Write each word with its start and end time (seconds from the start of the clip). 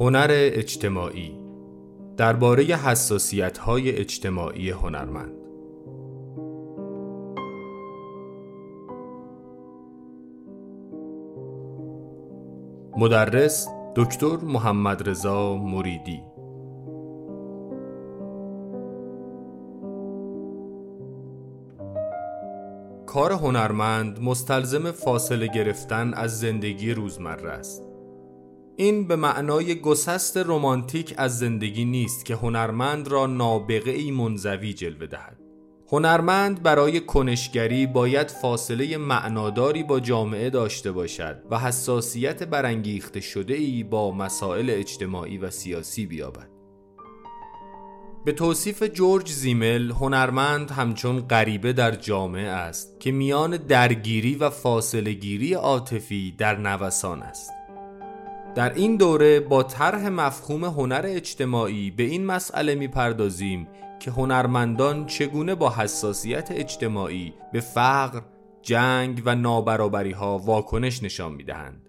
هنر 0.00 0.28
اجتماعی 0.30 1.38
درباره 2.16 2.64
حساسیت 2.64 3.58
های 3.58 3.96
اجتماعی 3.96 4.70
هنرمند. 4.70 5.32
مدرس 12.96 13.68
دکتر 13.96 14.36
محمد 14.36 15.08
رضا 15.08 15.56
مریدی 15.56 16.35
کار 23.16 23.32
هنرمند 23.32 24.22
مستلزم 24.22 24.90
فاصله 24.90 25.46
گرفتن 25.46 26.14
از 26.14 26.40
زندگی 26.40 26.92
روزمره 26.92 27.50
است. 27.50 27.82
این 28.76 29.06
به 29.06 29.16
معنای 29.16 29.80
گسست 29.80 30.36
رمانتیک 30.36 31.14
از 31.16 31.38
زندگی 31.38 31.84
نیست 31.84 32.24
که 32.24 32.34
هنرمند 32.34 33.08
را 33.08 33.26
نابغه 33.26 33.90
ای 33.90 34.10
منزوی 34.10 34.72
جلوه 34.72 35.06
دهد. 35.06 35.36
هنرمند 35.92 36.62
برای 36.62 37.00
کنشگری 37.00 37.86
باید 37.86 38.30
فاصله 38.30 38.96
معناداری 38.96 39.82
با 39.82 40.00
جامعه 40.00 40.50
داشته 40.50 40.92
باشد 40.92 41.42
و 41.50 41.58
حساسیت 41.58 42.42
برانگیخته 42.42 43.20
شده 43.20 43.54
ای 43.54 43.82
با 43.82 44.10
مسائل 44.10 44.70
اجتماعی 44.70 45.38
و 45.38 45.50
سیاسی 45.50 46.06
بیابد. 46.06 46.55
به 48.26 48.32
توصیف 48.32 48.82
جورج 48.82 49.30
زیمل 49.30 49.90
هنرمند 49.90 50.70
همچون 50.70 51.20
غریبه 51.20 51.72
در 51.72 51.90
جامعه 51.90 52.48
است 52.48 53.00
که 53.00 53.12
میان 53.12 53.56
درگیری 53.56 54.34
و 54.34 54.50
فاصله 54.50 55.12
گیری 55.12 55.54
عاطفی 55.54 56.34
در 56.38 56.56
نوسان 56.56 57.22
است 57.22 57.50
در 58.54 58.74
این 58.74 58.96
دوره 58.96 59.40
با 59.40 59.62
طرح 59.62 60.08
مفهوم 60.08 60.64
هنر 60.64 61.02
اجتماعی 61.04 61.90
به 61.90 62.02
این 62.02 62.26
مسئله 62.26 62.74
می‌پردازیم 62.74 63.68
که 64.00 64.10
هنرمندان 64.10 65.06
چگونه 65.06 65.54
با 65.54 65.70
حساسیت 65.70 66.48
اجتماعی 66.50 67.34
به 67.52 67.60
فقر، 67.60 68.20
جنگ 68.62 69.22
و 69.24 69.34
نابرابری 69.34 70.12
ها 70.12 70.38
واکنش 70.38 71.02
نشان 71.02 71.32
می‌دهند. 71.32 71.85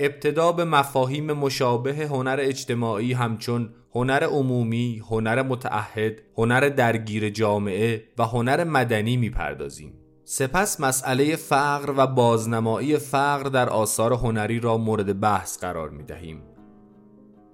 ابتدا 0.00 0.52
به 0.52 0.64
مفاهیم 0.64 1.32
مشابه 1.32 1.94
هنر 1.94 2.36
اجتماعی 2.40 3.12
همچون 3.12 3.70
هنر 3.94 4.24
عمومی، 4.24 5.02
هنر 5.10 5.42
متعهد، 5.42 6.22
هنر 6.38 6.68
درگیر 6.68 7.30
جامعه 7.30 8.04
و 8.18 8.24
هنر 8.24 8.64
مدنی 8.64 9.16
می‌پردازیم. 9.16 9.94
سپس 10.24 10.80
مسئله 10.80 11.36
فقر 11.36 11.94
و 11.96 12.06
بازنمایی 12.06 12.96
فقر 12.96 13.48
در 13.48 13.68
آثار 13.68 14.12
هنری 14.12 14.60
را 14.60 14.78
مورد 14.78 15.20
بحث 15.20 15.58
قرار 15.58 15.90
می 15.90 16.04
دهیم. 16.04 16.42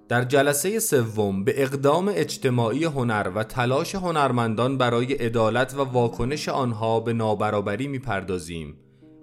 در 0.09 0.23
جلسه 0.23 0.79
سوم 0.79 1.43
به 1.43 1.63
اقدام 1.63 2.11
اجتماعی 2.13 2.83
هنر 2.83 3.31
و 3.35 3.43
تلاش 3.43 3.95
هنرمندان 3.95 4.77
برای 4.77 5.13
عدالت 5.13 5.73
و 5.73 5.83
واکنش 5.83 6.49
آنها 6.49 6.99
به 6.99 7.13
نابرابری 7.13 7.87
می‌پردازیم 7.87 8.77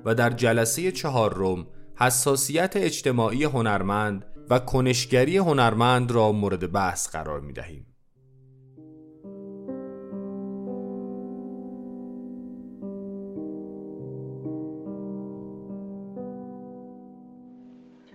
و 0.05 0.15
در 0.15 0.31
جلسه 0.31 0.93
چهارم 0.93 1.67
حساسیت 1.99 2.77
اجتماعی 2.77 3.45
هنرمند 3.45 4.25
و 4.51 4.59
کنشگری 4.59 5.37
هنرمند 5.37 6.13
را 6.13 6.33
مورد 6.33 6.73
بحث 6.73 7.09
قرار 7.17 7.41
می 7.41 7.53
دهیم. 7.53 7.87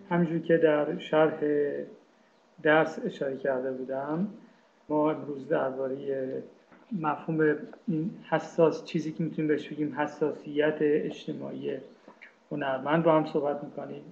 همجور 0.10 0.40
که 0.40 0.58
در 0.58 0.98
شرح 0.98 1.40
درس 2.64 3.00
اشاره 3.06 3.38
کرده 3.38 3.72
بودم 3.72 4.28
ما 4.90 5.12
امروز 5.12 5.48
درباره 5.48 6.44
مفهوم 6.92 7.56
این 7.88 8.12
حساس 8.30 8.86
چیزی 8.86 9.12
که 9.12 9.24
می‌تونیم 9.24 9.48
بهش 9.48 9.68
بگیم 9.68 9.96
حساسیت 9.96 10.78
اجتماعی 10.82 11.78
هنرمند 12.52 13.06
رو 13.06 13.12
هم 13.12 13.26
صحبت 13.26 13.64
می‌کنیم 13.64 14.04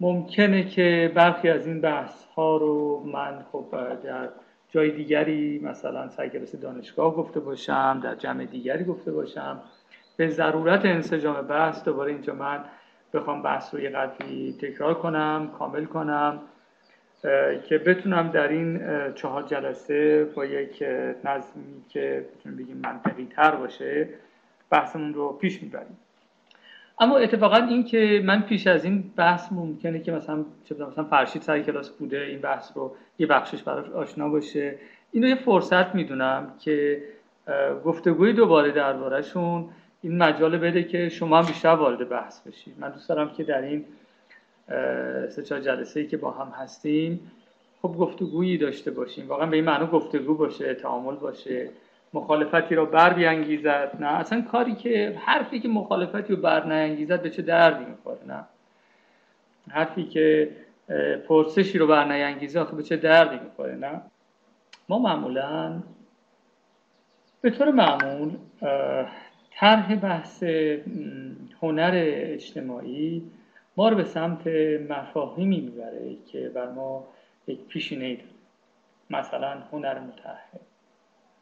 ممکنه 0.00 0.64
که 0.64 1.12
برخی 1.14 1.48
از 1.48 1.66
این 1.66 1.80
بحث 1.80 2.24
ها 2.24 2.56
رو 2.56 3.02
من 3.06 3.44
خب 3.52 3.64
در 4.04 4.28
جای 4.70 4.90
دیگری 4.90 5.60
مثلا 5.64 6.08
سرکلاس 6.08 6.54
دانشگاه 6.54 7.14
گفته 7.14 7.40
باشم 7.40 8.00
در 8.04 8.14
جمع 8.14 8.44
دیگری 8.44 8.84
گفته 8.84 9.12
باشم. 9.12 9.60
به 10.16 10.28
ضرورت 10.28 10.84
انسجام 10.84 11.46
بحث 11.46 11.84
دوباره 11.84 12.12
اینجا 12.12 12.34
من 12.34 12.64
بخوام 13.14 13.42
بحث 13.42 13.74
رو 13.74 13.80
یه 13.80 13.90
قدری 13.90 14.56
تکرار 14.60 14.94
کنم 14.94 15.50
کامل 15.58 15.84
کنم 15.84 16.40
که 17.68 17.78
بتونم 17.86 18.28
در 18.28 18.48
این 18.48 18.80
چهار 19.14 19.42
جلسه 19.42 20.24
با 20.24 20.44
یک 20.44 20.84
نظمی 21.24 21.84
که 21.88 22.26
بتونیم 22.34 22.58
بگیم 22.58 22.76
منطقی 22.76 23.28
تر 23.36 23.50
باشه 23.50 24.08
بحثمون 24.70 25.14
رو 25.14 25.32
پیش 25.32 25.62
می‌بریم. 25.62 25.98
اما 27.02 27.16
اتفاقا 27.16 27.56
این 27.56 27.84
که 27.84 28.22
من 28.24 28.42
پیش 28.42 28.66
از 28.66 28.84
این 28.84 29.12
بحث 29.16 29.52
ممکنه 29.52 30.00
که 30.00 30.12
مثلا 30.12 30.44
چه 30.64 30.74
مثلا 30.74 31.04
فرشید 31.04 31.42
سر 31.42 31.60
کلاس 31.60 31.90
بوده 31.90 32.20
این 32.20 32.40
بحث 32.40 32.72
رو 32.74 32.96
یه 33.18 33.26
بخشش 33.26 33.62
براش 33.62 33.90
آشنا 33.90 34.28
باشه. 34.28 34.78
اینو 35.12 35.28
یه 35.28 35.34
فرصت 35.34 35.94
می‌دونم 35.94 36.54
که 36.60 37.02
گفتگوی 37.84 38.32
دوباره 38.32 38.70
دربارهشون 38.70 39.68
این 40.02 40.18
مجال 40.18 40.58
بده 40.58 40.82
که 40.82 41.08
شما 41.08 41.38
هم 41.38 41.46
بیشتر 41.46 41.68
وارد 41.68 42.08
بحث 42.08 42.46
بشید 42.46 42.74
من 42.78 42.90
دوست 42.90 43.08
دارم 43.08 43.30
که 43.30 43.44
در 43.44 43.62
این 43.62 43.84
سه 45.28 45.42
چهار 45.42 45.60
جلسه 45.60 46.00
ای 46.00 46.06
که 46.06 46.16
با 46.16 46.30
هم 46.30 46.52
هستیم 46.56 47.30
خب 47.82 47.88
گفتگویی 47.98 48.58
داشته 48.58 48.90
باشیم. 48.90 49.28
واقعا 49.28 49.46
به 49.46 49.56
این 49.56 49.64
معنی 49.64 49.86
گفتگو 49.86 50.34
باشه 50.34 50.74
تعامل 50.74 51.14
باشه. 51.14 51.70
مخالفتی 52.14 52.74
رو 52.74 52.86
بر 52.86 53.12
بیانگیزد 53.12 53.96
نه؟ 54.00 54.06
اصلا 54.06 54.40
کاری 54.42 54.74
که 54.74 55.18
حرفی 55.24 55.60
که 55.60 55.68
مخالفتی 55.68 56.34
رو 56.34 56.42
بر 56.42 56.72
نینگیزد 56.72 57.22
به 57.22 57.30
چه 57.30 57.42
دردی 57.42 57.84
می‌خوره 57.84 58.24
نه؟ 58.26 58.44
حرفی 59.70 60.04
که 60.04 60.50
پرسشی 61.28 61.78
رو 61.78 61.86
بر 61.86 62.12
نینگیزه 62.12 62.60
آخه 62.60 62.76
به 62.76 62.82
چه 62.82 62.96
دردی 62.96 63.44
می‌خوره 63.44 63.74
نه؟ 63.74 64.00
ما 64.88 64.98
معمولا 64.98 65.82
به 67.40 67.50
طور 67.50 67.70
معمول 67.70 68.36
طرح 69.50 69.94
بحث 69.94 70.42
هنر 71.62 71.92
اجتماعی 72.04 73.30
ما 73.76 73.88
رو 73.88 73.96
به 73.96 74.04
سمت 74.04 74.46
مفاهیمی 74.90 75.60
می‌بره 75.60 76.16
که 76.26 76.48
بر 76.48 76.70
ما 76.70 77.04
یک 77.46 77.58
پیشینه 77.66 78.14
داره. 78.14 78.28
مثلا 79.10 79.58
هنر 79.72 79.98
متحد. 79.98 80.71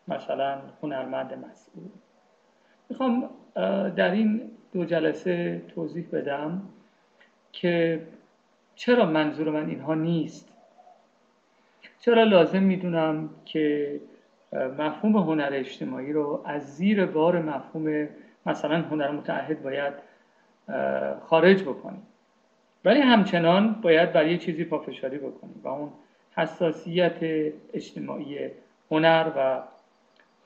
مثلا 0.08 0.58
هنرمند 0.82 1.34
مسئول. 1.34 1.84
می‌خوام 2.88 3.30
در 3.96 4.10
این 4.10 4.50
دو 4.72 4.84
جلسه 4.84 5.62
توضیح 5.74 6.06
بدم 6.12 6.62
که 7.52 8.02
چرا 8.74 9.06
منظور 9.06 9.50
من 9.50 9.68
اینها 9.68 9.94
نیست. 9.94 10.48
چرا 12.00 12.24
لازم 12.24 12.62
می‌دونم 12.62 13.30
که 13.44 14.00
مفهوم 14.78 15.16
هنر 15.16 15.48
اجتماعی 15.52 16.12
رو 16.12 16.42
از 16.44 16.76
زیر 16.76 17.06
بار 17.06 17.42
مفهوم 17.42 18.08
مثلا 18.46 18.82
هنر 18.82 19.10
متعهد 19.10 19.62
باید 19.62 19.94
خارج 21.20 21.62
بکنیم. 21.62 22.02
ولی 22.84 23.00
همچنان 23.00 23.72
باید 23.72 24.12
برای 24.12 24.38
چیزی 24.38 24.64
پافشاری 24.64 25.18
بکنیم 25.18 25.60
و 25.64 25.68
اون 25.68 25.90
حساسیت 26.36 27.18
اجتماعی 27.72 28.50
هنر 28.90 29.30
و 29.36 29.62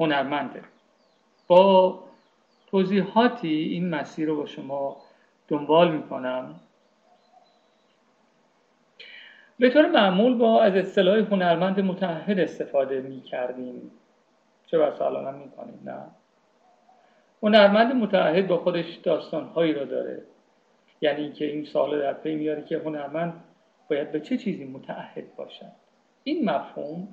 هنرمنده. 0.00 0.62
با 1.46 1.98
توضیحاتی 2.66 3.48
این 3.48 3.90
مسیر 3.90 4.28
رو 4.28 4.36
با 4.36 4.46
شما 4.46 4.96
دنبال 5.48 5.92
می‌کنم. 5.92 6.60
به 9.58 9.70
طور 9.70 9.90
معمول 9.90 10.38
با 10.38 10.62
از 10.62 10.74
اصطلاح 10.74 11.18
هنرمند 11.18 11.80
متحد 11.80 12.38
استفاده 12.38 13.00
می 13.00 13.20
کردیم 13.20 13.90
چه 14.66 14.78
بسا 14.78 15.06
الان 15.06 15.26
هم 15.26 15.34
می 15.34 15.50
کنیم 15.50 15.80
نه. 15.84 16.02
هنرمند 17.42 17.94
متحد 17.94 18.46
با 18.46 18.58
خودش 18.58 18.94
داستانهایی 18.94 19.72
رو 19.72 19.84
داره. 19.84 20.22
یعنی 21.00 21.32
که 21.32 21.44
این 21.44 21.64
سال 21.64 22.00
در 22.02 22.12
پی 22.12 22.34
میاره 22.34 22.64
که 22.64 22.78
هنرمند 22.78 23.44
باید 23.90 24.12
به 24.12 24.20
چه 24.20 24.36
چیزی 24.36 24.64
متعهد 24.64 25.36
باشد. 25.36 25.72
این 26.24 26.50
مفهوم 26.50 27.08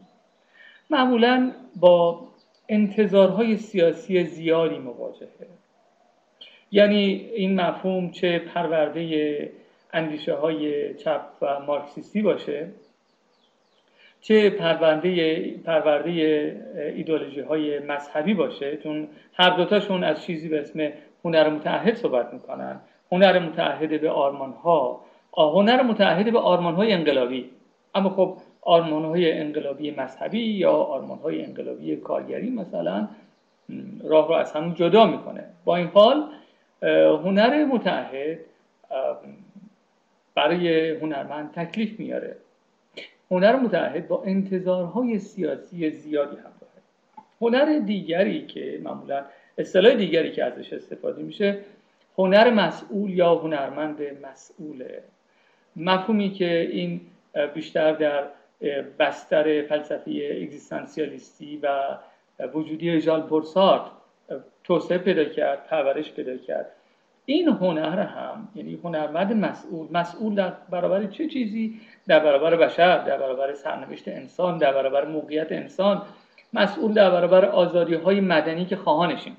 معمولا 0.90 1.52
با 1.76 2.28
انتظارهای 2.72 3.58
سیاسی 3.58 4.24
زیادی 4.24 4.78
مواجهه. 4.78 5.48
یعنی 6.72 7.30
این 7.36 7.62
مفهوم 7.62 8.12
چه 8.12 8.40
پرورده 8.40 9.52
اندیشه 9.94 10.34
های 10.34 10.94
چپ 10.94 11.22
و 11.42 11.60
مارکسیستی 11.60 12.22
باشه 12.22 12.68
چه 14.22 14.50
پرونده 14.50 15.42
پرورده 15.66 16.12
ایدولوژی 16.96 17.42
های 17.42 17.80
مذهبی 17.80 18.34
باشه 18.34 18.78
چون 18.78 19.08
هر 19.34 19.50
دوتاشون 19.50 20.04
از 20.04 20.26
چیزی 20.26 20.50
به 20.50 20.60
اسم 20.60 20.92
هنر 21.26 21.50
متعهد 21.50 21.96
صحبت 21.96 22.34
می‌کنن. 22.34 22.80
هنر 23.12 23.40
متعهد 23.40 24.02
به 24.02 24.10
آرمان 24.10 24.54
ها 24.54 25.02
هنر 25.38 25.82
متعهد 25.84 26.32
به 26.32 26.40
آرمان 26.40 26.76
های 26.76 26.94
انقلابی. 26.94 27.50
اما 27.96 28.10
خب 28.10 28.38
آرمان 28.62 29.06
های 29.06 29.40
انقلابی 29.40 29.92
مذهبی 29.92 30.42
یا 30.42 30.72
آرمان 30.72 31.20
های 31.20 31.46
انقلابی 31.46 31.96
کارگری 31.96 32.50
مثلا 32.50 33.08
راه 34.04 34.28
رو 34.28 34.34
از 34.34 34.52
هم 34.52 34.74
جدا 34.74 35.06
می‌کنه. 35.06 35.44
با 35.66 35.76
این 35.76 35.88
حال 35.88 36.24
هنر 37.24 37.66
متعهد 37.66 38.40
برای 40.36 40.90
هنرمند 40.90 41.52
تکلیف 41.52 42.00
میاره 42.00 42.36
هنر 43.32 43.56
متعهد 43.56 44.08
با 44.08 44.24
انتظارهای 44.24 45.20
سیاسی 45.20 45.90
زیادی 45.90 46.36
همراهه 46.36 46.82
هنر 47.42 47.80
دیگری 47.80 48.46
که 48.46 48.80
معمولا 48.84 49.26
اصطلاح 49.58 49.94
دیگری 49.94 50.32
که 50.32 50.44
ازش 50.44 50.74
استفاده 50.74 51.24
میشه 51.24 51.58
هنر 52.18 52.50
مسئول 52.50 53.10
یا 53.10 53.36
هنرمند 53.36 54.02
مسئوله. 54.24 55.04
مفهومی 55.76 56.30
که 56.30 56.70
این 56.72 57.02
بیشتر 57.54 57.92
در 57.92 58.24
بستر 59.00 59.62
فلسفه 59.62 60.40
اگزیستانسیالیستی 60.42 61.58
و 61.64 61.98
وجودی 62.54 63.02
ژال 63.02 63.22
پورسارت 63.22 63.82
توسعه 64.64 64.98
پیدا 64.98 65.24
کرد 65.24 65.68
پرورش 65.68 66.12
پیدا 66.12 66.38
کرد. 66.38 66.72
این 67.26 67.48
هنر 67.48 68.00
هم 68.00 68.48
یعنی 68.56 68.80
هنرمند 68.84 69.34
مسئول 69.34 69.88
مسئول 69.92 70.36
در 70.36 70.54
برابر 70.70 71.06
چه 71.06 71.28
چیزی؟ 71.28 71.82
در 72.08 72.20
برابر 72.20 72.56
بشر 72.56 72.98
در 72.98 73.18
برابر 73.18 73.54
سرنوشت 73.54 74.08
انسان 74.08 74.58
در 74.58 74.74
برابر 74.74 75.06
موقعیت 75.06 75.52
انسان. 75.52 76.02
مسئول 76.54 76.94
در 76.94 77.12
برابر 77.12 77.46
آزادی 77.46 77.94
های 77.94 78.22
مدنی 78.22 78.66
که 78.66 78.76
خواهانشیم. 78.76 79.38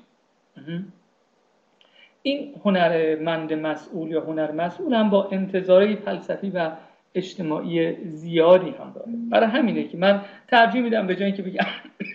این 2.21 2.55
هنرمند 2.65 3.53
مسئول 3.53 4.11
یا 4.11 4.21
هنر 4.21 4.51
مسئول 4.51 4.93
هم 4.93 5.09
با 5.09 5.27
انتظاری 5.31 5.95
فلسفی 5.95 6.49
و 6.49 6.71
اجتماعی 7.15 7.95
زیادی 8.05 8.69
هم 8.69 8.91
داره. 8.95 9.11
برای 9.29 9.49
همینه 9.49 9.83
که 9.83 9.97
من 9.97 10.21
ترجیح 10.47 10.81
میدم 10.81 11.07
به 11.07 11.15
جایی 11.15 11.31
که 11.31 11.41
بگم 11.41 11.65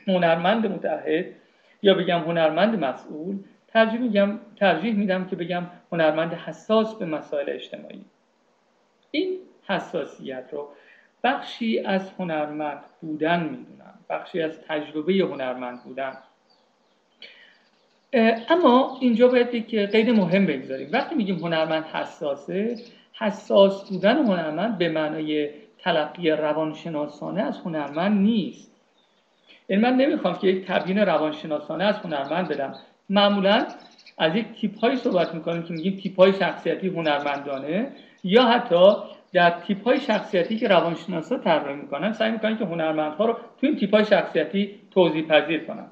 هنرمند 0.06 0.66
متحد 0.66 1.26
یا 1.82 1.94
بگم 1.94 2.18
هنرمند 2.18 2.84
مسئول 2.84 3.38
ترجیح 3.68 4.00
میگم 4.00 4.38
ترجیح 4.56 4.94
میدم 4.94 5.24
که 5.24 5.36
بگم 5.36 5.66
هنرمند 5.92 6.32
حساس 6.32 6.94
به 6.94 7.06
مسائل 7.06 7.50
اجتماعی. 7.50 8.04
این 9.10 9.38
حساسیت 9.66 10.44
رو 10.52 10.68
بخشی 11.24 11.78
از 11.78 12.10
هنرمند 12.18 12.80
بودن 13.00 13.42
می‌دونم. 13.42 13.94
بخشی 14.10 14.42
از 14.42 14.60
تجربه 14.68 15.12
هنرمند 15.12 15.84
بودن. 15.84 16.16
اما 18.48 18.98
اینجا 19.00 19.28
باید 19.28 19.66
که 19.66 19.86
قید 19.86 20.10
مهم 20.10 20.46
بگذاریم. 20.46 20.88
وقتی 20.92 21.14
میگیم 21.14 21.36
هنرمند 21.36 21.84
حساسه 21.84 22.76
حساس 23.18 23.90
بودن 23.90 24.16
هنرمند 24.16 24.78
به 24.78 24.88
معنای 24.88 25.50
تلقی 25.78 26.30
روانشناسانه 26.30 27.42
از 27.42 27.58
هنرمند 27.58 28.20
نیست. 28.20 28.70
یعنی 29.68 29.82
من 29.82 29.96
نمی‌خوام 29.96 30.38
که 30.38 30.46
یک 30.46 30.66
تبیین 30.66 30.98
روانشناسانه 30.98 31.84
از 31.84 31.98
هنرمند 31.98 32.48
بدم. 32.48 32.74
معمولا 33.10 33.66
از 34.18 34.36
یک 34.36 34.46
تیپ 34.60 34.78
هایی 34.78 34.96
صحبت 34.96 35.34
می‌کنیم 35.34 35.62
که 35.62 35.72
میگیم 35.72 35.96
تیپ 36.02 36.20
های 36.20 36.32
شخصیتی 36.32 36.88
هنرمندانه 36.88 37.92
یا 38.24 38.44
حتی 38.44 38.92
در 39.32 39.50
تیپ 39.50 39.84
های 39.84 40.00
شخصیتی 40.00 40.56
که 40.56 40.68
روانشناسا 40.68 41.38
طراحی 41.38 41.74
می‌کنن 41.74 42.12
سعی 42.12 42.30
می‌کنن 42.30 42.58
که 42.58 42.64
هنرمندها 42.64 43.24
رو 43.26 43.32
تو 43.32 43.66
این 43.66 43.76
تیپ 43.76 43.94
های 43.94 44.04
شخصیتی 44.04 44.80
توضیح 44.90 45.26
پذیر 45.26 45.64
کنن. 45.64 45.86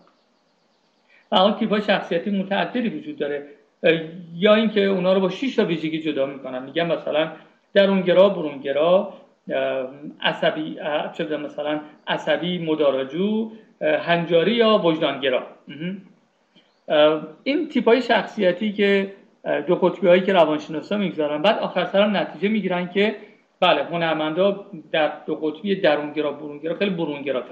و 1.32 1.36
اون 1.36 1.54
تیپ 1.54 1.70
های 1.70 1.82
شخصیتی 1.82 2.30
متعددی 2.30 2.88
وجود 2.88 3.18
داره. 3.18 3.46
یا 4.34 4.54
اینکه 4.54 4.84
اونا 4.84 5.12
رو 5.12 5.20
با 5.20 5.28
6 5.28 5.56
تا 5.56 5.64
ویژگی 5.64 6.02
جدا 6.02 6.26
می‌کنن. 6.26 6.62
میگن 6.62 6.86
مثلا 6.86 7.32
درونگرا 7.74 8.28
برونگرا 8.28 9.12
عصبی 10.20 10.78
مثلا 11.44 11.80
عصبی 12.06 12.58
مدارجو 12.58 13.50
هنجاری 13.80 14.52
یا 14.52 14.78
وجدانگرا 14.84 15.42
این 17.44 17.68
تیپ 17.68 17.88
های 17.88 18.02
شخصیتی 18.02 18.72
که 18.72 19.12
دو 19.66 19.74
قطبی 19.74 20.06
هایی 20.06 20.22
که 20.22 20.32
روانشناسا 20.32 20.96
می‌گذارن 20.96 21.42
بعد 21.42 21.58
آخر 21.58 21.84
سرم 21.84 22.16
نتیجه 22.16 22.48
می‌گیرن 22.48 22.88
که 22.88 23.16
بله 23.60 23.84
هنرمندا 23.84 24.66
در 24.92 25.12
دو 25.26 25.34
قطبی 25.34 25.74
درونگرا 25.74 26.32
برونگرا 26.32 26.74
خیلی 26.74 26.90
برونگرا 26.90 27.42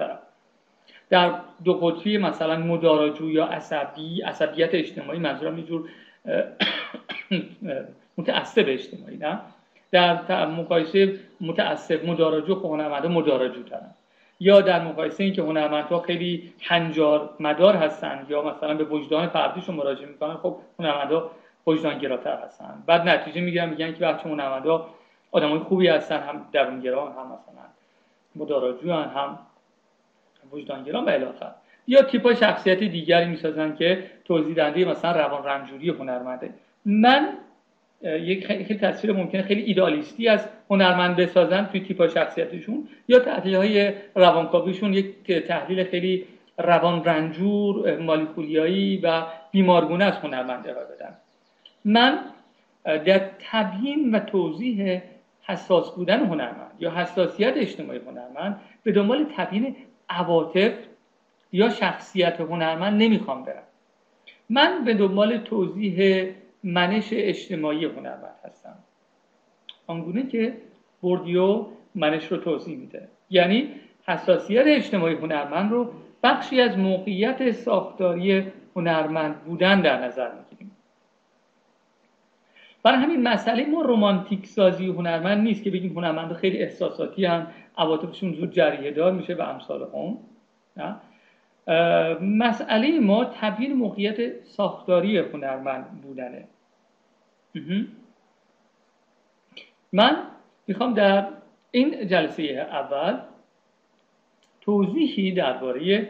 در 1.09 1.31
دو 1.63 1.73
قطبی 1.73 2.17
مثلا 2.17 2.57
مداراجو 2.57 3.31
یا 3.31 3.45
عصبی 3.45 4.21
عصبیت 4.21 4.69
اجتماعی 4.73 5.19
منظورم 5.19 5.57
یه 5.57 5.63
جور 5.63 5.89
متعصب 8.17 8.65
اجتماعی 8.67 9.17
نه؟ 9.17 9.39
در 9.91 10.45
مقایسه 10.45 11.19
متعصب 11.41 12.05
مداراجو 12.05 12.55
خب 12.55 12.65
هنرمندا 12.65 13.09
مداراجو 13.09 13.63
ترن 13.63 13.91
یا 14.39 14.61
در 14.61 14.83
مقایسه 14.83 15.23
اینکه 15.23 15.41
هنرمندها 15.41 15.99
خیلی 15.99 16.53
هنجار 16.61 17.29
مدار 17.39 17.75
هستن 17.75 18.25
یا 18.29 18.41
مثلا 18.41 18.73
به 18.73 18.83
وجدان 18.83 19.27
فردیشون 19.27 19.75
مراجعه 19.75 20.07
می‌کنن 20.07 20.33
خب 20.33 20.57
هنرمندا 20.79 21.31
وجدان 21.67 21.99
گراتر 21.99 22.37
هستن. 22.45 22.83
بعد 22.85 23.09
نتیجه 23.09 23.41
می‌گیرن 23.41 23.69
میگن 23.69 23.93
که 23.93 23.99
بچه 23.99 24.29
هنرمندا 24.29 24.89
آدمای 25.31 25.59
خوبی 25.59 25.87
هستن 25.87 26.19
هم 26.19 26.45
درونگرا 26.51 27.05
هم 27.05 27.25
مثلا 27.25 27.65
مداراجو 28.35 28.93
هم 28.93 29.39
وجدانگرا 30.51 31.05
و 31.05 31.09
الی 31.09 31.25
یا 31.87 32.01
تیپ 32.01 32.33
شخصیت 32.33 32.79
دیگری 32.79 33.25
می‌سازن 33.25 33.75
که 33.75 34.03
توضیح 34.25 34.55
دهنده 34.55 34.85
مثلا 34.85 35.11
روان 35.11 35.43
رنجوری 35.43 35.89
هنرمنده. 35.89 36.49
من 36.85 37.29
یک 38.01 38.47
خیلی 38.47 38.75
تصویر 38.75 39.13
ممکنه 39.13 39.41
خیلی 39.41 39.61
ایدالیستی 39.61 40.27
از 40.27 40.47
هنرمند 40.69 41.15
بسازن 41.15 41.65
توی 41.65 41.79
تیپ 41.79 42.07
شخصیتشون 42.07 42.87
یا 43.07 43.19
تحلیل 43.19 43.55
های 43.55 43.93
روانکاویشون 44.15 44.93
یک 44.93 45.31
تحلیل 45.31 45.83
خیلی 45.83 46.25
روان 46.57 47.03
رنجور 47.03 47.97
مالیکولیایی 47.97 48.97
و 48.97 49.23
بیمارگونه 49.51 50.05
از 50.05 50.13
هنرمند 50.13 50.67
ارائه 50.67 50.85
بدن 50.85 51.17
من 51.85 52.19
در 52.85 53.29
تبیین 53.51 54.15
و 54.15 54.19
توضیح 54.19 55.01
حساس 55.41 55.91
بودن 55.91 56.19
هنرمند 56.19 56.71
یا 56.79 56.91
حساسیت 56.91 57.53
اجتماعی 57.57 57.99
هنرمند 57.99 58.61
به 58.83 58.91
دنبال 58.91 59.25
تبیین 59.37 59.75
عواطف 60.09 60.71
یا 61.55 61.69
شخصیت 61.69 62.41
هنرمند 62.41 63.01
نمی‌خوام 63.01 63.43
برم. 63.43 63.63
من 64.49 64.83
به 64.85 64.93
دنبال 64.93 65.37
توضیح 65.37 66.25
منش 66.63 67.09
اجتماعی 67.11 67.85
هنرمند 67.85 68.35
هستم. 68.43 68.75
آنگونه 69.87 70.27
که 70.27 70.57
بردیو 71.03 71.65
منش 71.95 72.31
رو 72.31 72.37
توضیح 72.37 72.77
میده. 72.77 73.07
یعنی 73.29 73.69
حساسیت 74.07 74.63
اجتماعی 74.67 75.15
هنرمند 75.15 75.71
رو 75.71 75.91
بخشی 76.23 76.61
از 76.61 76.77
موقعیت 76.77 77.51
ساختاری 77.51 78.51
هنرمند 78.75 79.43
بودن 79.43 79.81
در 79.81 80.05
نظر 80.05 80.31
می‌گیریم. 80.31 80.71
برای 82.83 82.97
همین 82.97 83.23
مسئله 83.23 83.65
ما 83.65 83.81
رومانتیک 83.81 84.45
سازی 84.45 84.87
هنرمند 84.87 85.43
نیست 85.43 85.63
که 85.63 85.71
بگیم 85.71 85.93
هنرمند 85.93 86.33
خیلی 86.33 86.57
احساساتی 86.57 87.25
هم 87.25 87.47
عواطفشون 87.77 88.33
زود 88.33 88.51
جریه 88.51 88.91
دار 88.91 89.11
میشه 89.11 89.33
و 89.35 89.41
امثال 89.41 89.81
هم 90.77 91.01
مسئله 92.21 92.99
ما 92.99 93.25
تبیین 93.25 93.73
موقعیت 93.73 94.43
ساختاری 94.43 95.17
هنرمند 95.17 96.01
بودنه. 96.01 96.47
من 99.93 100.17
می‌خوام 100.67 100.93
در 100.93 101.27
این 101.71 102.07
جلسه 102.07 102.43
اول 102.71 103.19
توضیحی 104.61 105.31
درباره 105.31 106.09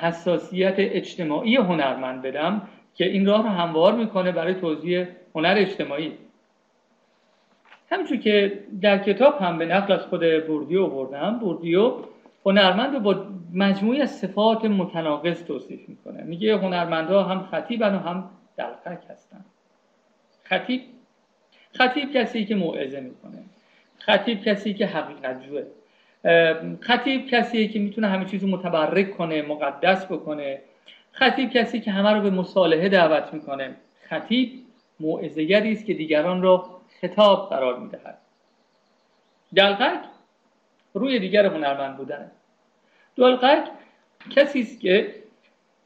حساسیت 0.00 0.74
اجتماعی 0.78 1.56
هنرمند 1.56 2.22
بدم 2.22 2.68
که 2.94 3.04
این 3.04 3.26
راه 3.26 3.42
رو 3.42 3.48
هموار 3.48 3.94
می‌کنه 3.94 4.32
برای 4.32 4.54
توضیح 4.54 5.06
هنر 5.34 5.54
اجتماعی. 5.58 6.12
همینطور 7.90 8.16
که 8.16 8.64
در 8.80 8.98
کتاب 8.98 9.38
هم 9.40 9.58
به 9.58 9.66
نقل 9.66 9.92
از 9.92 10.00
خود 10.00 10.46
بوردیو 10.46 10.86
بردم 10.86 11.38
بوردیو 11.38 11.94
هنرمند 12.46 12.94
رو 12.94 13.00
با 13.00 13.26
مجموعی 13.56 14.00
از 14.00 14.18
صفات 14.18 14.64
متناقض 14.64 15.44
توصیف 15.44 15.88
می‌کنه. 15.88 16.22
میگه 16.22 16.56
هنرمندها 16.56 17.22
هم 17.22 17.46
خطیبن 17.50 17.94
و 17.94 17.98
هم 17.98 18.30
دلقک 18.56 18.98
هستن. 19.10 19.44
خطیب 20.44 20.82
خطیب 21.72 22.12
کسی 22.12 22.44
که 22.44 22.54
موعظه 22.54 23.00
می‌کنه. 23.00 23.42
خطیب 23.98 24.42
کسی 24.42 24.74
که 24.74 24.86
حقیقت 24.86 25.42
جوه. 25.42 25.62
خطیب 26.80 27.26
کسی 27.26 27.68
که 27.68 27.78
می‌تونه 27.78 28.08
همه 28.08 28.24
چیز 28.24 28.42
رو 28.42 28.48
متبرک 28.48 29.16
کنه 29.16 29.42
مقدس 29.42 30.04
بکنه. 30.04 30.60
خطیب 31.12 31.50
کسی 31.50 31.80
که 31.80 31.90
همه 31.90 32.10
رو 32.10 32.20
به 32.20 32.30
مصالحه 32.30 32.88
دعوت 32.88 33.34
می‌کنه. 33.34 33.76
خطیب 34.08 34.52
موعظه‌گری 35.00 35.72
است 35.72 35.86
که 35.86 35.94
دیگران 35.94 36.42
رو 36.42 36.64
خطاب 37.00 37.50
قرار 37.50 37.78
می‌دهد. 37.78 38.18
دلقک 39.54 40.00
روی 40.94 41.18
دیگر 41.18 41.46
هنرمند 41.46 41.96
بودن. 41.96 42.30
دلقک 43.16 43.68
کسی 44.30 44.60
است 44.60 44.80
که 44.80 45.14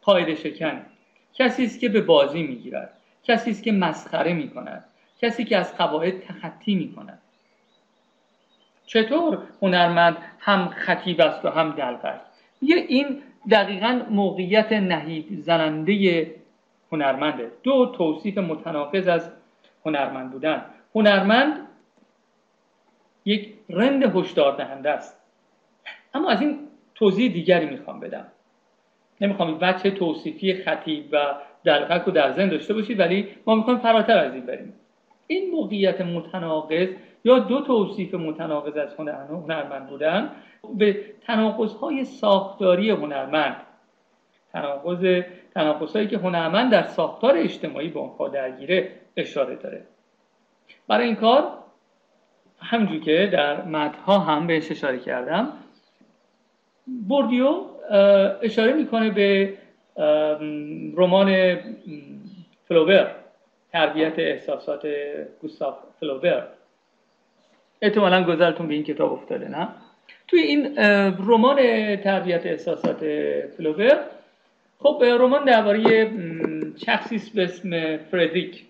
قاعده 0.02 0.34
شکن 0.34 0.86
کسی 1.34 1.64
است 1.64 1.80
که 1.80 1.88
به 1.88 2.00
بازی 2.00 2.42
می‌گیرد 2.42 2.96
کسی 3.22 3.50
است 3.50 3.62
که 3.62 3.72
مسخره 3.72 4.32
می‌کند 4.32 4.84
کسی 5.22 5.44
که 5.44 5.56
از 5.56 5.76
قواعد 5.76 6.20
تخطی 6.20 6.74
می‌کند. 6.74 7.18
چطور 8.86 9.38
هنرمند 9.62 10.16
هم 10.38 10.68
خطیب 10.68 11.20
است 11.20 11.44
و 11.44 11.48
هم 11.48 11.70
دلقک 11.70 12.20
یه 12.62 12.76
این 12.76 13.22
دقیقا 13.50 14.02
موقعیت 14.10 14.72
نهیب 14.72 15.40
زننده 15.40 16.34
هنرمنده. 16.92 17.52
دو 17.62 17.86
توصیف 17.86 18.38
متناقض 18.38 19.08
از 19.08 19.30
هنرمند 19.86 20.30
بودن. 20.30 20.64
هنرمند 20.94 21.68
یک 23.24 23.54
رند 23.68 24.16
هشدار 24.16 24.56
دهنده 24.56 24.90
است. 24.90 25.16
اما 26.14 26.30
از 26.30 26.40
این 26.40 26.69
توضیح 27.00 27.32
دیگری 27.32 27.66
می‌خوام 27.66 28.00
بدم. 28.00 28.26
نمی‌خوام 29.20 29.58
بچه 29.58 29.90
توصیفی 29.90 30.54
خطیب 30.54 31.04
و 31.12 31.16
دلقک 31.64 32.02
رو 32.06 32.12
در 32.12 32.32
ذهن 32.32 32.48
داشته 32.48 32.74
باشید 32.74 33.00
ولی 33.00 33.28
ما 33.46 33.54
می‌خوایم 33.54 33.78
فراتر 33.78 34.18
از 34.18 34.34
این 34.34 34.46
بریم. 34.46 34.74
این 35.26 35.50
موقعیت 35.50 36.00
متناقض 36.00 36.88
یا 37.24 37.38
دو 37.38 37.60
توصیف 37.60 38.14
متناقض 38.14 38.76
از 38.76 38.94
هنرمند 39.30 39.88
بودن 39.88 40.30
به 40.74 41.04
تناقض 41.26 41.74
ساختاری 42.04 42.90
هنرمند. 42.90 43.56
تناقض 44.52 45.22
تناقض 45.54 45.92
هایی 45.92 46.08
که 46.08 46.18
هنرمند 46.18 46.72
در 46.72 46.86
ساختار 46.86 47.36
اجتماعی 47.36 47.88
با 47.88 48.00
آنها 48.00 48.28
درگیره 48.28 48.92
اشاره 49.16 49.56
داره. 49.56 49.84
برای 50.88 51.06
این 51.06 51.16
کار 51.16 51.44
همجور 52.62 53.00
که 53.00 53.30
در 53.32 53.64
متنها 53.64 54.18
هم 54.18 54.46
بهش 54.46 54.70
اشاره 54.70 54.98
کردم 54.98 55.52
بوردیو 57.08 57.64
اشاره 58.42 58.72
می‌کنه 58.72 59.10
به 59.10 59.54
رمان 60.96 61.58
فلوبر 62.68 63.10
تربیت 63.72 64.18
احساسات 64.18 64.86
گوستاف 65.40 65.74
فلوبر 66.00 66.46
احتمالا 67.82 68.24
گذرتون 68.24 68.68
به 68.68 68.74
این 68.74 68.82
کتاب 68.84 69.12
افتاده 69.12 69.48
نه؟ 69.48 69.68
توی 70.28 70.40
این 70.40 70.78
رمان 71.18 71.56
تربیت 71.96 72.46
احساسات 72.46 73.04
فلوبر 73.56 74.00
خب 74.78 75.04
رمان 75.04 75.44
درباره 75.44 76.10
شخصی 76.86 77.22
به 77.34 77.44
اسم 77.44 77.96
فردریک 77.96 78.64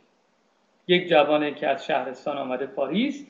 یک 0.89 1.09
جوانه 1.09 1.55
که 1.55 1.69
از 1.69 1.87
شهرستان 1.87 2.39
آمده 2.39 2.67
پاریس. 2.67 3.27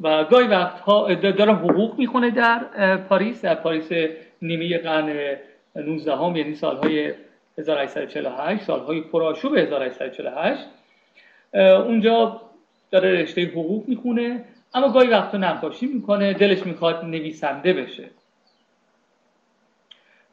و 0.00 0.24
گاهی 0.24 0.46
وقتها 0.46 1.14
داره 1.14 1.52
حقوق 1.52 1.98
می‌خونه 1.98 2.30
در 2.30 2.96
پاریس 2.96 3.42
در 3.42 3.54
پاریس 3.54 3.88
نیمه 4.42 4.78
قرن 4.78 5.36
19 5.76 6.16
هم 6.16 6.36
یعنی 6.36 6.54
سالهای 6.54 7.14
1848 7.58 8.62
سالهای 8.62 9.00
پرآشوب 9.00 9.56
1848 9.56 10.66
اونجا 11.54 12.40
داره 12.90 13.22
رشته 13.22 13.42
حقوق 13.42 13.88
می‌خونه 13.88 14.44
اما 14.74 14.92
گاهی 14.92 15.08
وقتا 15.08 15.38
نقاشی 15.38 15.86
می‌کنه 15.86 16.32
دلش 16.32 16.66
می‌خواد 16.66 17.04
نویسنده 17.04 17.72
بشه. 17.72 18.04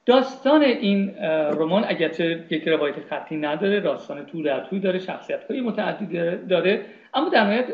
داستان 0.06 0.62
این 0.62 1.16
رمان 1.60 1.86
اگرچه 1.88 2.46
یک 2.50 2.68
روایت 2.68 2.96
خطی 3.10 3.38
نداره 3.38 3.80
داستان 3.80 4.26
تو 4.26 4.44
در 4.44 4.60
توی 4.60 4.80
داره 4.80 5.00
شخصیت 5.00 5.44
های 5.44 5.62
متعددی 5.62 6.38
داره 6.48 6.86
اما 7.14 7.30
در 7.30 7.44
نهایت 7.44 7.66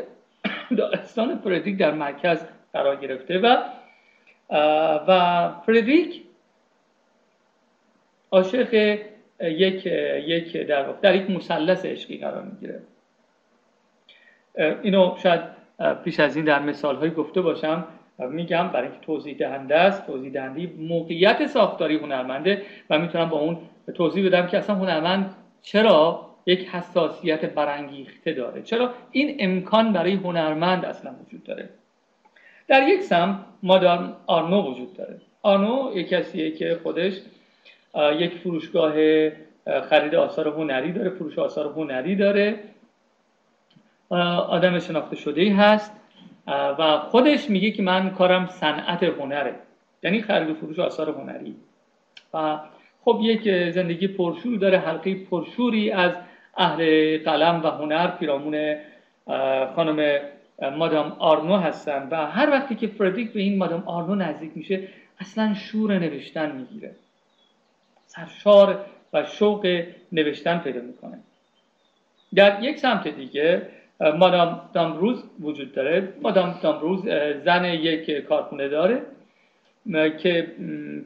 داستان 0.78 1.38
فردریک 1.38 1.78
در 1.78 1.90
مرکز 1.90 2.44
قرار 2.72 2.96
گرفته 2.96 3.38
و 3.38 3.56
و 5.08 5.50
فردریک 5.66 6.22
عاشق 8.30 8.98
یک 9.40 9.86
یک 10.26 10.56
در 10.56 10.92
در 10.92 11.14
یک 11.14 11.30
مثلث 11.30 11.84
عشقی 11.84 12.18
قرار 12.18 12.42
می‌گیره. 12.42 12.82
اینو 14.82 15.16
شاید 15.22 15.40
پیش 16.04 16.20
از 16.20 16.36
این 16.36 16.44
در 16.44 16.62
مثال 16.62 16.96
های 16.96 17.10
گفته 17.10 17.40
باشم 17.40 17.84
میگم 18.18 18.68
برای 18.68 18.88
اینکه 18.88 19.06
توضیح 19.06 19.36
دهنده 19.36 19.76
است. 19.76 20.06
توضیح 20.06 20.32
دهنده 20.32 20.70
موقعیت 20.78 21.46
ساختاری 21.46 21.96
هنرمنده 21.96 22.62
و 22.90 22.98
می‌تونم 22.98 23.28
با 23.28 23.38
اون 23.38 23.58
توضیح 23.94 24.26
بدم 24.26 24.46
که 24.46 24.58
اصلا 24.58 24.76
هنرمند 24.76 25.34
چرا 25.62 26.31
یک 26.46 26.68
حساسیت 26.68 27.44
برانگیخته 27.44 28.32
داره. 28.32 28.62
چرا؟ 28.62 28.94
این 29.10 29.36
امکان 29.38 29.92
برای 29.92 30.12
هنرمند 30.12 30.84
اصلا 30.84 31.14
وجود 31.26 31.42
داره. 31.42 31.68
در 32.68 32.88
یک 32.88 33.02
سم 33.02 33.44
مادام 33.62 34.16
آرنو 34.26 34.70
وجود 34.70 34.96
داره. 34.96 35.20
آرنو 35.42 35.90
یک 35.94 36.08
کسیه 36.08 36.50
که 36.50 36.80
خودش 36.82 37.12
یک 38.18 38.34
فروشگاه 38.34 38.92
خرید 39.90 40.14
آثار 40.14 40.48
هنری 40.48 40.92
داره 40.92 41.10
فروش 41.10 41.38
آثار 41.38 41.72
هنری 41.72 42.16
داره. 42.16 42.58
آدم 44.48 44.78
شناخته 44.78 45.16
شده 45.16 45.54
هست. 45.54 45.92
و 46.46 46.98
خودش 46.98 47.50
میگه 47.50 47.70
که 47.70 47.82
من 47.82 48.10
کارم 48.10 48.46
صنعت 48.46 49.02
هنره. 49.02 49.54
یعنی 50.02 50.22
خرید 50.22 50.50
و 50.50 50.54
فروش 50.54 50.78
آثار 50.78 51.10
هنری. 51.10 51.56
و 52.34 52.58
خب 53.04 53.18
یک 53.22 53.70
زندگی 53.70 54.08
پرشور 54.08 54.58
داره 54.58 54.78
حلقه 54.78 55.14
پرشوری 55.14 55.90
از 55.90 56.12
اهل 56.56 57.18
قلم 57.18 57.62
و 57.64 57.66
هنر 57.66 58.06
پیرامون 58.06 58.76
خانم 59.76 60.20
مادام 60.76 61.16
آرنو 61.18 61.56
هستن 61.56 62.08
و 62.10 62.26
هر 62.26 62.50
وقتی 62.50 62.74
که 62.74 62.86
فردریک 62.86 63.32
به 63.32 63.40
این 63.40 63.58
مادام 63.58 63.82
آرنو 63.86 64.14
نزدیک 64.14 64.50
میشه 64.54 64.88
اصلا 65.18 65.54
شور 65.54 65.98
نوشتن 65.98 66.56
می‌گیره. 66.56 66.94
سرشار 68.06 68.86
و 69.12 69.24
شوق 69.24 69.82
نوشتن 70.12 70.58
پیدا 70.58 70.80
می‌کنه. 70.80 71.18
در 72.34 72.62
یک 72.62 72.78
سمت 72.78 73.08
دیگه 73.08 73.68
مادام 74.00 74.60
دامروز 74.72 75.24
وجود 75.40 75.72
داره. 75.72 76.12
مادام 76.22 76.58
دامروز 76.62 77.02
زن 77.44 77.64
یک 77.64 78.10
کارخونه 78.10 78.68
داره 78.68 79.02
که 80.18 80.54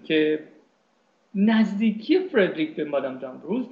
که 0.04 0.38
نزدیکی 1.34 2.18
فردریک 2.18 2.74
به 2.74 2.84
مادام 2.84 3.18
دامروز 3.18 3.66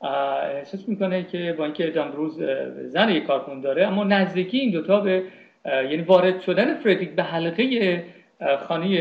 احساس 0.00 0.88
می‌کنه 0.88 1.24
که 1.24 1.54
با 1.58 1.64
اینکه 1.64 1.86
دامروز 1.86 2.42
زن 2.84 3.10
یک 3.10 3.24
کارخونه 3.24 3.60
داره 3.60 3.86
اما 3.86 4.04
نزدیکی 4.04 4.58
این 4.58 4.70
دوتا 4.70 5.00
به 5.00 5.22
یعنی 5.64 6.02
وارد 6.02 6.40
شدن 6.40 6.74
فردریک 6.74 7.10
به 7.10 7.22
حلقه 7.22 8.04
خانه 8.58 9.00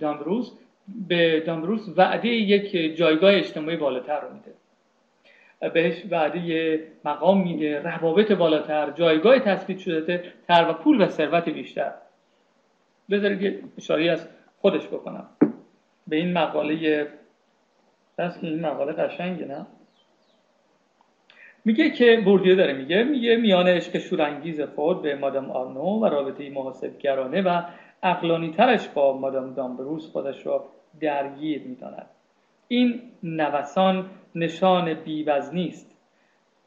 دامروز 0.00 0.52
به 1.08 1.40
دامروز 1.40 1.98
وعده 1.98 2.28
یک 2.28 2.96
جایگاه 2.96 3.34
اجتماعی 3.34 3.76
بالاتر 3.76 4.20
رو 4.20 4.28
میده. 4.34 4.52
بهش 5.70 6.02
وعده 6.10 6.80
مقام 7.04 7.42
میده 7.42 7.82
روابط 7.82 8.32
بالاتر 8.32 8.90
جایگاه 8.90 9.38
تثبیت 9.38 9.78
شده 9.78 10.24
تر 10.48 10.66
و 10.70 10.72
پول 10.72 11.02
و 11.02 11.08
ثروت 11.08 11.48
بیشتر. 11.48 11.92
بذارید 13.10 13.42
یه 13.42 13.58
اشاره 13.78 14.10
از 14.10 14.28
خودش 14.60 14.86
بکنم. 14.86 15.26
به 16.06 16.16
این 16.16 16.32
مقاله 16.32 17.06
دست 18.18 18.44
این 18.44 18.60
مقاله 18.60 18.92
قشنگه 18.92 19.44
نه؟ 19.44 19.66
میگه 21.64 21.90
که 21.90 22.22
بوردیو 22.24 22.56
داره 22.56 22.72
میگه 22.72 23.04
میگه 23.04 23.36
میان 23.36 23.68
عشق 23.68 23.98
شورانگیز 23.98 24.60
خود 24.60 25.02
به 25.02 25.14
مادام 25.14 25.50
آرنو 25.50 26.00
و 26.00 26.06
رابطه 26.06 26.50
محاسبگرانه 26.50 27.42
و 27.42 27.62
اقلانی 28.02 28.50
ترش 28.50 28.88
با 28.88 29.18
مادام 29.18 29.54
دامبروس 29.54 30.12
خودش 30.12 30.46
را 30.46 30.64
درگیر 31.00 31.62
می‌داند. 31.62 32.06
این 32.68 33.00
نوسان 33.22 34.10
نشان 34.34 34.94
بیوزنی 34.94 35.68
است 35.68 35.96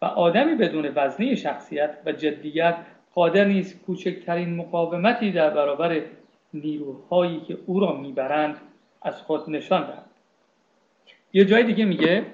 و 0.02 0.06
آدمی 0.06 0.56
بدون 0.56 0.92
وزنی 0.96 1.38
شخصیت 1.38 1.98
و 2.06 2.12
جدیت 2.12 2.76
قادر 3.14 3.46
نیست 3.46 3.86
کوچکترین 3.86 4.56
مقاومتی 4.56 5.32
در 5.32 5.50
برابر 5.50 6.02
نیروهایی 6.54 7.40
که 7.40 7.58
او 7.66 7.80
را 7.80 7.94
می‌برند 7.94 8.58
از 9.02 9.22
خود 9.22 9.50
نشان 9.50 9.82
دهد. 9.82 10.06
یه 11.34 11.46
جای 11.46 11.64
دیگه 11.64 11.86
میگه 11.86 12.26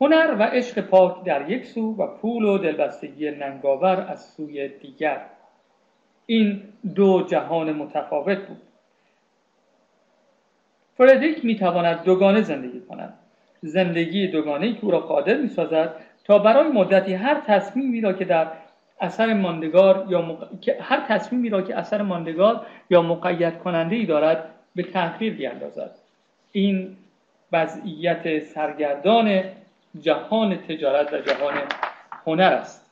هنر 0.00 0.36
و 0.38 0.42
عشق 0.42 0.80
پاک 0.80 1.24
در 1.24 1.50
یک 1.50 1.66
سو 1.66 1.96
و 1.96 2.06
پول 2.06 2.44
و 2.44 2.58
دلبستگی 2.58 3.30
ننگاور 3.30 4.06
از 4.08 4.24
سوی 4.24 4.68
دیگر. 4.68 5.20
این 6.26 6.62
دو 6.94 7.22
جهان 7.22 7.72
متفاوت 7.72 8.38
بود. 8.38 8.62
فردریک 10.96 11.44
می‌تواند 11.44 12.02
دوگانه 12.02 12.42
زندگی 12.42 12.80
کند. 12.80 13.14
زندگی 13.62 14.26
دوگانه 14.26 14.74
که 14.74 14.84
او 14.84 14.90
را 14.90 15.00
قادر 15.00 15.36
می‌سازد 15.36 15.94
تا 16.24 16.38
برای 16.38 16.68
مدتی 16.68 17.14
هر 17.14 17.40
تصمیمی 17.46 18.00
را 18.00 18.12
که 18.12 18.24
در 18.24 18.46
اثر 19.00 19.34
ماندگار 19.34 20.06
یا 20.08 20.38
هر 20.80 21.00
تصمیمی 21.08 21.48
را 21.48 21.62
که 21.62 21.76
اثر 21.76 22.02
ماندگار 22.02 22.66
یا 22.90 23.02
مقید 23.02 23.58
کننده 23.58 23.96
ای 23.96 24.06
دارد 24.06 24.50
به 24.74 24.82
تغییر 24.82 25.34
بیاندازد. 25.34 25.90
این 26.52 26.96
وضعیت 27.52 28.38
سرگردان 28.38 29.42
جهان 30.00 30.56
تجارت 30.56 31.12
و 31.12 31.18
جهان 31.18 31.54
هنر 32.26 32.42
است. 32.42 32.90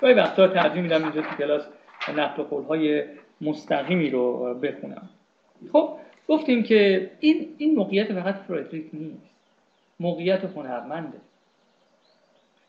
گاهی 0.00 0.14
وقتا 0.14 0.48
ترجیح 0.48 0.82
میدم 0.82 1.02
اینجا 1.02 1.22
تو 1.22 1.36
کلاس 1.36 1.62
نقل 2.16 3.04
مستقیمی 3.40 4.10
رو 4.10 4.54
بخونم. 4.54 5.08
خب 5.72 5.98
گفتیم 6.28 6.62
که 6.62 7.10
این 7.20 7.54
این 7.58 7.74
موقعیت 7.74 8.12
فقط 8.12 8.34
فرودریک 8.34 8.90
نیست. 8.92 9.30
موقعیت 10.00 10.44
هنرمنده. 10.44 11.18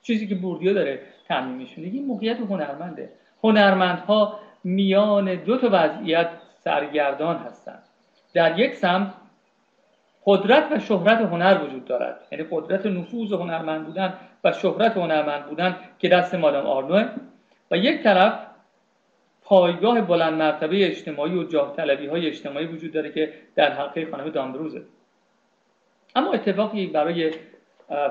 چیزی 0.01 0.27
که 0.27 0.35
بوردیو 0.35 0.73
داره 0.73 1.01
تعمین 1.27 1.55
میشونه 1.55 1.87
این 1.87 2.05
موقعیت 2.05 2.37
هنرمنده. 2.37 3.09
هنرمندها 3.43 4.39
میان 4.63 5.35
دو 5.35 5.57
تا 5.57 5.69
وضعیت 5.71 6.29
سرگردان 6.63 7.37
هستند 7.37 7.83
در 8.33 8.59
یک 8.59 8.75
سمت 8.75 9.13
قدرت 10.25 10.71
و 10.71 10.79
شهرت 10.79 11.21
هنر 11.21 11.63
وجود 11.63 11.85
دارد. 11.85 12.27
یعنی 12.31 12.45
قدرت 12.51 12.85
نفوذ 12.85 13.33
هنرمند 13.33 13.85
بودن 13.85 14.13
و 14.43 14.51
شهرت 14.51 14.97
هنرمند 14.97 15.45
بودن 15.45 15.75
که 15.99 16.09
دست 16.09 16.35
مادام 16.35 16.65
آرنوه. 16.65 17.09
و 17.71 17.77
یک 17.77 18.03
طرف 18.03 18.39
پایگاه 19.41 20.01
بلند 20.01 20.33
مرتبه 20.33 20.87
اجتماعی 20.87 21.37
و 21.37 21.43
جاه 21.43 21.75
طلبی 21.75 22.07
های 22.07 22.27
اجتماعی 22.27 22.65
وجود 22.65 22.91
داره 22.91 23.11
که 23.11 23.33
در 23.55 23.71
حلقه 23.71 24.07
خانم 24.11 24.29
دامبروزه. 24.29 24.81
اما 26.15 26.33
اتفاقی 26.33 26.87
برای 26.87 27.31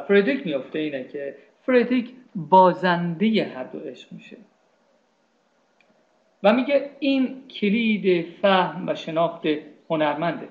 فردریک 0.08 0.46
میفته 0.46 0.78
اینه 0.78 1.04
که 1.04 1.36
فردریک 1.66 2.10
بازنده 2.34 3.52
هر 3.56 3.64
دو 3.64 3.78
عشق 3.78 4.12
میشه. 4.12 4.36
و 6.42 6.52
میگه 6.52 6.90
این 6.98 7.48
کلید 7.48 8.26
فهم 8.42 8.88
و 8.88 8.94
شناخت 8.94 9.42
هنرمنده. 9.90 10.48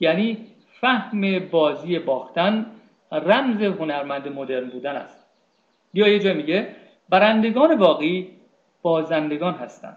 یعنی 0.00 0.46
فهم 0.80 1.38
بازی 1.38 1.98
باختن 1.98 2.66
رمز 3.12 3.62
هنرمند 3.62 4.28
مدرن 4.28 4.68
بودن 4.68 4.96
است. 4.96 5.26
یا 5.94 6.08
یه 6.08 6.18
جای 6.18 6.34
میگه 6.34 6.76
برندگان 7.08 7.76
باقی 7.76 8.30
بازندگان 8.82 9.54
هستند 9.54 9.96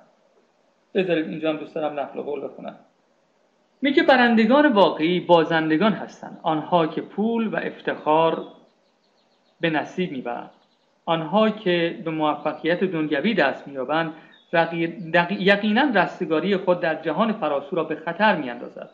بذارید 0.94 1.28
اینجا 1.28 1.50
هم 1.50 1.58
دوست 1.58 1.76
دارم 1.76 2.00
نقل 2.00 2.22
قول 2.22 2.44
بخونم. 2.44 2.76
میگه 3.82 4.04
برندگان 4.04 4.74
واقعی 4.74 5.20
بازندگان 5.20 5.94
هستند 5.94 6.40
آنها 6.44 6.88
که 6.88 7.02
پول 7.02 7.48
و 7.48 7.56
افتخار 7.56 8.48
به 9.62 9.70
نصیب 9.70 10.12
می‌برند. 10.12 10.50
آنها 11.06 11.50
که 11.50 12.02
به 12.06 12.12
موفقیت 12.12 12.84
دنیوی 12.84 13.34
دست 13.34 13.68
مییابند 13.68 14.14
یقینا 15.30 15.82
رستگاری 15.96 16.58
خود 16.58 16.80
در 16.80 16.96
جهان 16.96 17.34
فراسو 17.34 17.76
را 17.76 17.84
به 17.84 17.96
خطر 17.96 18.36
میاندازد. 18.36 18.90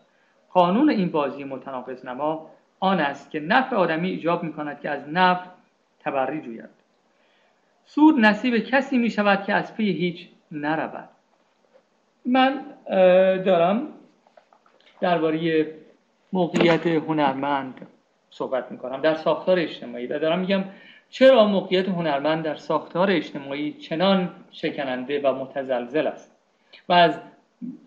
قانون 0.53 0.89
این 0.89 1.11
بازی 1.11 1.43
متناقض 1.43 2.05
نما 2.05 2.49
آن 2.79 2.99
است 2.99 3.31
که 3.31 3.39
نفع 3.39 3.75
آدمی 3.75 4.09
ایجاب 4.09 4.43
می 4.43 4.53
کند 4.53 4.81
که 4.81 4.89
از 4.89 5.09
نفع 5.09 5.45
تبری 5.99 6.41
جوید. 6.41 6.69
سود 7.85 8.19
نصیب 8.19 8.57
کسی 8.57 8.97
می 8.97 9.09
شود 9.09 9.43
که 9.43 9.53
از 9.53 9.75
پی 9.75 9.91
هیچ 9.91 10.27
نرود. 10.51 11.09
من 12.25 12.65
دارم 13.45 13.87
درباره 15.01 15.67
موقعیت 16.33 16.87
هنرمند 16.87 17.87
صحبت 18.29 18.71
می 18.71 18.77
کنم 18.77 19.01
در 19.01 19.15
ساختار 19.15 19.59
اجتماعی 19.59 20.07
و 20.07 20.19
دارم 20.19 20.39
میگم 20.39 20.63
چرا 21.09 21.45
موقعیت 21.45 21.89
هنرمند 21.89 22.43
در 22.43 22.55
ساختار 22.55 23.11
اجتماعی 23.11 23.73
چنان 23.73 24.29
شکننده 24.51 25.21
و 25.21 25.35
متزلزل 25.35 26.07
است؟ 26.07 26.31
و 26.89 26.93
از, 26.93 27.19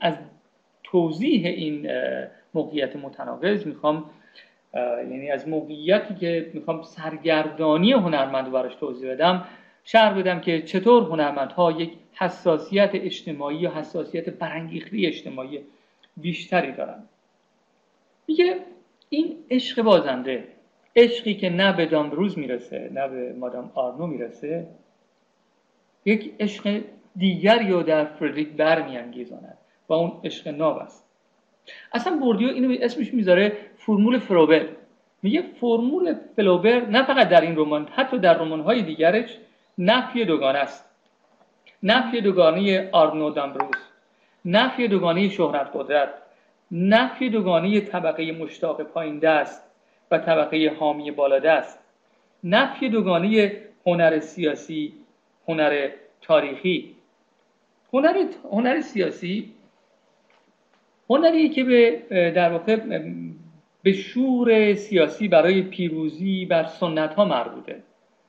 از 0.00 0.14
توضیح 0.82 1.46
این 1.46 1.90
موقعیت 2.56 2.96
متناقض. 2.96 3.66
می‌خوام 3.66 4.10
یعنی 5.10 5.30
از 5.30 5.48
موقعیتی 5.48 6.14
که 6.14 6.50
می‌خوام 6.54 6.82
سرگردانی 6.82 7.92
هنرمند 7.92 8.50
براش 8.52 8.75
توضیح 8.75 9.10
بدم 9.10 9.44
شرح 9.84 10.18
بدم 10.18 10.40
که 10.40 10.62
چطور 10.62 11.02
هنرمندها 11.02 11.72
یک 11.72 11.92
حساسیت 12.12 12.90
اجتماعی 12.94 13.56
یا 13.56 13.70
حساسیت 13.70 14.30
برانگیخته 14.30 14.96
اجتماعی 15.00 15.60
بیشتری 16.16 16.72
دارن. 16.72 17.02
میگه 18.28 18.56
این 19.08 19.36
عشق 19.50 19.82
بازنده 19.82 20.48
عشقی 20.96 21.34
که 21.34 21.50
نه 21.50 21.72
به 21.72 21.86
دامبروز 21.86 22.38
می‌رسه 22.38 22.90
نه 22.94 23.08
به 23.08 23.32
مادام 23.32 23.70
آرنو 23.75 24.06
می‌رسه 24.06 24.66
یک 26.04 26.34
عشق 26.40 26.80
دیگر 27.16 27.62
یا 27.62 27.82
در 27.82 28.04
فردریک 28.04 28.49
برمیانگیزاند 28.49 29.58
و 29.88 29.92
اون 29.92 30.12
عشق 30.25 30.49
ناب 30.49 30.78
است. 30.78 31.05
اصلا 31.92 32.16
بوردیو 32.16 32.48
اینو 32.48 32.76
اسمش 32.80 33.14
می‌ذاره 33.14 33.52
فرمول 33.76 34.18
فروبر 34.18 34.68
میگه 35.22 35.42
فرمول 35.60 36.14
فلوبر 36.36 36.86
نه 36.86 37.06
فقط 37.06 37.28
در 37.28 37.40
این 37.40 37.56
رمان 37.56 37.88
حتی 37.94 38.18
در 38.18 38.38
های 38.38 38.82
دیگرش 38.82 39.38
نفی 39.78 40.24
دوگانه 40.24 40.58
است. 40.58 40.84
نفی 41.82 42.20
دوگانه 42.20 42.88
آرنو 42.92 43.30
دامبروز 43.30 43.76
نفی 44.44 44.88
دوگانه 44.88 45.28
شهرت 45.28 45.70
قدرت 45.74 46.08
نفی 46.70 47.30
دوگانه 47.30 47.80
طبقه 47.80 48.32
مشتاق 48.32 48.82
پایین 48.82 49.18
دست 49.18 49.62
و 50.10 50.18
طبقه 50.18 50.76
حامی 50.80 51.10
بالا 51.10 51.38
دست 51.38 51.78
نفی 52.44 52.88
دوگانه 52.88 53.52
هنر 53.86 54.20
سیاسی 54.20 54.92
هنر 55.48 55.88
تاریخی. 56.22 56.96
هنر, 57.92 58.24
هنر 58.52 58.80
سیاسی 58.80 59.54
هنری 61.10 61.49
که 61.49 61.64
به 61.64 62.02
در 62.36 62.52
واقع 62.52 62.76
به 63.82 63.92
شور 63.92 64.75
سیاسی 64.75 65.28
برای 65.28 65.62
پیروزی 65.62 66.47
بر 66.47 66.64
سنت 66.64 67.14
ها 67.14 67.25
مربوطه. 67.25 67.82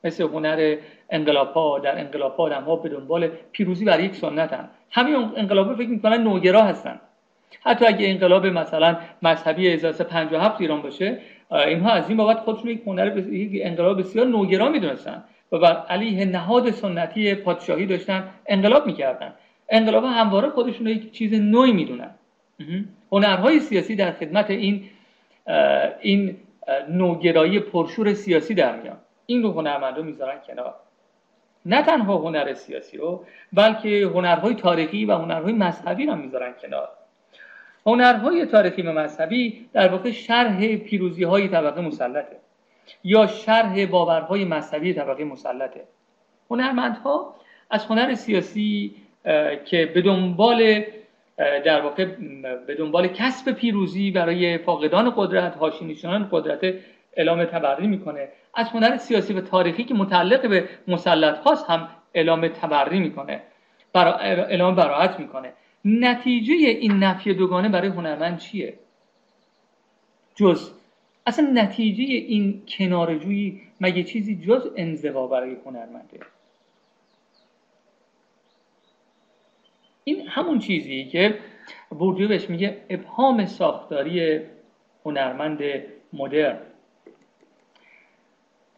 مثل 0.03 0.23
هنر 0.23 0.75
انقلاب 1.09 1.53
ها 1.53 1.79
در 1.79 1.99
انقلاب 1.99 2.35
ها 2.35 2.43
آدم 2.43 2.63
ها 2.63 2.75
به 2.75 2.89
دنبال 2.89 3.29
پیروزی 3.51 3.85
برای 3.85 4.05
یک 4.05 4.15
سنت 4.15 4.53
هم 4.53 4.69
همین 4.91 5.15
انقلاب 5.15 5.75
فکر 5.75 5.89
می‌کنن 5.89 6.23
نوگرا 6.23 6.61
هستن. 6.61 6.99
حتی 7.61 7.85
اگه 7.85 8.09
انقلاب 8.09 8.45
مثلا 8.45 8.97
مذهبی 9.21 9.67
1357 9.67 10.61
ایران 10.61 10.81
باشه 10.81 11.17
اینها 11.51 11.91
از 11.91 12.09
این 12.09 12.17
بابت 12.17 12.39
خودشون 12.39 12.69
یک 12.71 12.81
هنر 12.85 13.17
یک 13.17 13.61
انقلاب 13.63 13.99
بسیار 13.99 14.25
نوگرا 14.25 14.69
می‌دونستن 14.69 15.23
و 15.51 15.59
بر 15.59 15.77
علیه 15.89 16.25
نهاد 16.25 16.71
سنتی 16.71 17.35
پادشاهی 17.35 17.85
داشتن 17.85 18.23
انقلاب 18.47 18.85
می‌کردن. 18.85 19.33
انقلاب 19.69 20.03
همواره 20.03 20.49
خودشون 20.49 20.87
یک 20.87 21.11
چیز 21.11 21.33
نوعی 21.33 21.71
می‌دونن. 21.71 22.09
هنرهای 23.11 23.59
سیاسی 23.59 23.95
در 23.95 24.11
خدمت 24.11 24.49
این 24.49 24.89
این 26.01 26.37
نوگرایی 26.89 27.59
پرشور 27.59 28.13
سیاسی 28.13 28.53
در 28.53 28.81
میان. 28.81 28.97
این 29.25 29.43
رو 29.43 29.51
هنرمندان 29.51 30.05
می‌ذارن 30.05 30.39
کنار. 30.47 30.75
نه 31.65 31.81
تنها 31.83 32.17
هنر 32.17 32.53
سیاسی 32.53 32.97
رو 32.97 33.25
بلکه 33.53 34.11
هنرهای 34.13 34.55
تاریخی 34.55 35.05
و 35.05 35.17
هنرهای 35.17 35.53
مذهبی 35.53 36.05
رو 36.05 36.15
می‌ذارن 36.15 36.53
کنار. 36.61 36.89
هنرهای 37.85 38.45
تاریخی 38.45 38.81
و 38.81 38.91
مذهبی 38.91 39.69
در 39.73 39.87
واقع 39.87 40.11
شرح 40.11 40.75
پیروزی 40.75 41.23
های 41.23 41.47
طبقه 41.47 41.81
مسلطه 41.81 42.35
یا 43.03 43.27
شرح 43.27 43.85
باورهای 43.85 44.45
مذهبی 44.45 44.93
طبقه 44.93 45.23
مسلطه. 45.23 45.83
هنرمندها 46.51 47.35
از 47.69 47.85
هنر 47.85 48.15
سیاسی 48.15 48.95
که 49.65 49.91
به 49.93 50.01
دنبال 50.01 50.83
در 51.37 51.81
واقع 51.81 52.05
به 52.67 52.75
دنبال 52.75 53.07
کسب 53.07 53.51
پیروزی 53.51 54.11
برای 54.11 54.57
فاقدان 54.57 55.13
قدرت 55.17 55.55
هاشینیشان 55.55 56.29
قدرت 56.31 56.73
اعلام 57.13 57.45
تبری 57.45 57.87
می‌کنه. 57.87 58.29
از 58.53 58.69
هنر 58.69 58.97
سیاسی 58.97 59.33
و 59.33 59.41
تاریخی 59.41 59.83
که 59.83 59.93
متعلق 59.93 60.49
به 60.49 60.69
مسلط 60.87 61.37
هاست 61.37 61.69
هم 61.69 61.89
اعلام 62.13 62.47
تبری 62.47 62.99
می‌کنه 62.99 63.41
برا 63.93 64.15
اعلام 64.17 64.75
براعت 64.75 65.19
می‌کنه. 65.19 65.53
نتیجه 65.85 66.53
این 66.53 67.03
نفی 67.03 67.33
دوگانه 67.33 67.69
برای 67.69 67.87
هنرمند 67.87 68.37
چیه؟ 68.37 68.73
جز 70.35 70.71
اصلا 71.25 71.49
نتیجه 71.53 72.03
این 72.03 72.61
کنارجویی 72.67 73.61
مگه 73.81 74.03
چیزی 74.03 74.35
جز 74.35 74.71
انزوا 74.75 75.27
برای 75.27 75.57
هنرمنده؟ 75.65 76.19
این 80.07 80.27
همون 80.27 80.59
چیزی 80.59 81.05
که 81.05 81.39
بوردیو 81.89 82.27
بهش 82.27 82.49
میگه 82.49 82.77
ابهام 82.89 83.45
ساختاری 83.45 84.41
هنرمند 85.05 85.61
مدرن. 86.13 86.57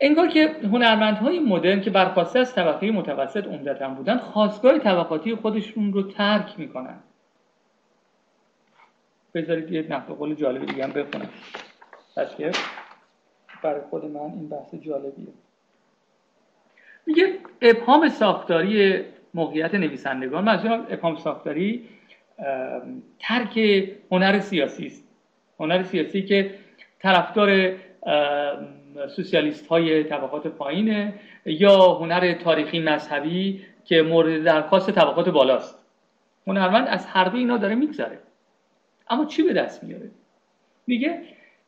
انگار 0.02 0.28
که 0.28 0.48
هنرمندهای 0.48 1.40
مدرن 1.40 1.82
که 1.82 1.90
برخواسته 1.90 2.40
از 2.40 2.56
طبقه 2.56 2.92
متوسط 2.92 3.48
عمدتا 3.48 3.90
بودن 3.90 4.18
خواستگاه 4.18 4.80
طبقاتی 4.80 5.36
خودشون 5.36 5.94
رو 5.94 6.04
ترک 6.04 6.60
می‌کنن. 6.60 7.00
بذارید 9.34 9.72
یه 9.72 9.82
نقل 9.90 10.14
قول 10.14 10.36
جالبی 10.36 10.66
دیگه 10.66 10.84
هم 10.84 10.92
بخونم. 10.92 11.30
که 12.38 12.52
برای 13.64 13.82
خود 13.90 14.06
من 14.06 14.20
این 14.20 14.50
بحث 14.50 14.76
جالبیه. 14.76 15.34
میگه 17.06 17.40
ابهام 17.62 18.10
ساختاری 18.10 19.04
موقعیت 19.34 19.76
نویسندگان 19.76 20.44
منظورم 20.44 20.88
ابهام 20.90 21.16
ساختاری 21.16 21.86
ترک 23.20 23.58
هنر 24.12 24.40
سیاسی 24.40 24.86
است. 24.86 25.08
هنر 25.60 25.84
سیاسی 25.84 26.22
که 26.22 26.56
طرفدار 27.00 27.74
سوسیالیست 29.08 29.68
های 29.68 30.04
طبقات 30.04 30.48
پایینه 30.48 31.14
یا 31.46 31.94
هنر 31.94 32.34
تاریخی 32.34 32.80
مذهبی 32.80 33.66
که 33.86 34.02
مورد 34.02 34.44
درخواست 34.44 34.92
طبقات 34.92 35.30
بالاست. 35.30 35.86
هنرمند 36.48 36.88
از 36.88 37.06
هر 37.06 37.24
دو 37.24 37.38
اینا 37.38 37.58
داره 37.58 37.76
میگذره. 37.76 38.20
اما 39.10 39.26
چی 39.26 39.44
به 39.44 39.54
دست 39.54 39.84
میاره؟ 39.84 40.10
میگه 40.88 41.22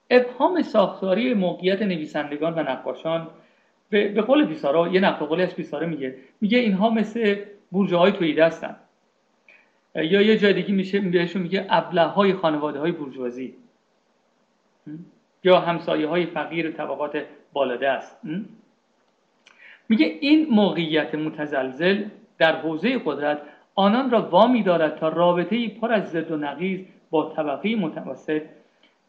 ابهام 0.10 0.62
ساختاری 0.62 1.34
موقعیت 1.34 1.82
نویسندگان 1.82 2.54
و 2.54 2.60
نقاشان 2.60 3.28
به, 3.92 4.22
قول 4.22 4.46
بیسارا 4.46 4.88
یه 4.88 5.00
نقل 5.00 5.26
قولی 5.26 5.44
از 5.44 5.56
بیساره 5.56 5.88
میگه. 5.88 6.16
میگه 6.42 6.58
اینها 6.58 6.90
مثل 6.90 7.36
بورژه 7.72 7.98
های 7.98 8.12
تویده 8.12 8.46
هستن. 8.46 8.76
یا 9.96 10.22
یه 10.22 10.38
جای 10.38 10.54
دیگه 10.54 10.74
میشه 10.74 11.00
بهشون 11.00 11.42
میگه 11.42 11.66
ابله 11.70 12.04
های 12.04 12.34
خانواده 12.34 12.80
های 12.80 12.92
بورژوازی 12.92 13.56
یا 15.44 15.60
همسایه 15.60 16.08
های 16.08 16.26
فقیر 16.26 16.72
طبقات 16.72 17.24
بالاده 17.54 17.90
است. 17.90 18.22
میگه 19.90 20.06
این 20.06 20.48
موقعیت 20.50 21.16
متزلزل 21.16 22.04
در 22.38 22.56
حوزه 22.56 23.02
قدرت 23.06 23.42
آنان 23.76 24.12
را 24.12 24.22
وامی 24.22 24.64
دارد 24.64 24.98
تا 24.98 25.10
رابطه 25.10 25.68
پر 25.68 25.92
از 25.92 26.12
زد 26.12 26.32
و 26.32 26.38
نقیز 26.38 26.86
با 27.10 27.34
طبقه 27.36 27.76
متوسط 27.76 28.42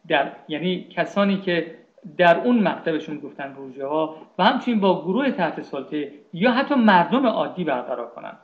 در 0.07 0.31
یعنی 0.47 0.87
کسانی 0.89 1.37
که 1.37 1.75
در 2.17 2.39
اون 2.39 2.67
مکتبشون 2.67 3.19
گفتن 3.19 3.55
ها 3.81 4.15
و 4.39 4.43
همچنین 4.43 4.79
با 4.79 5.01
گروه 5.01 5.31
تحت 5.31 5.61
سلطه 5.61 6.11
یا 6.33 6.51
حتی 6.51 6.75
مردم 6.75 7.25
عادی 7.25 7.63
برقرار 7.63 8.07
کنند 8.07 8.37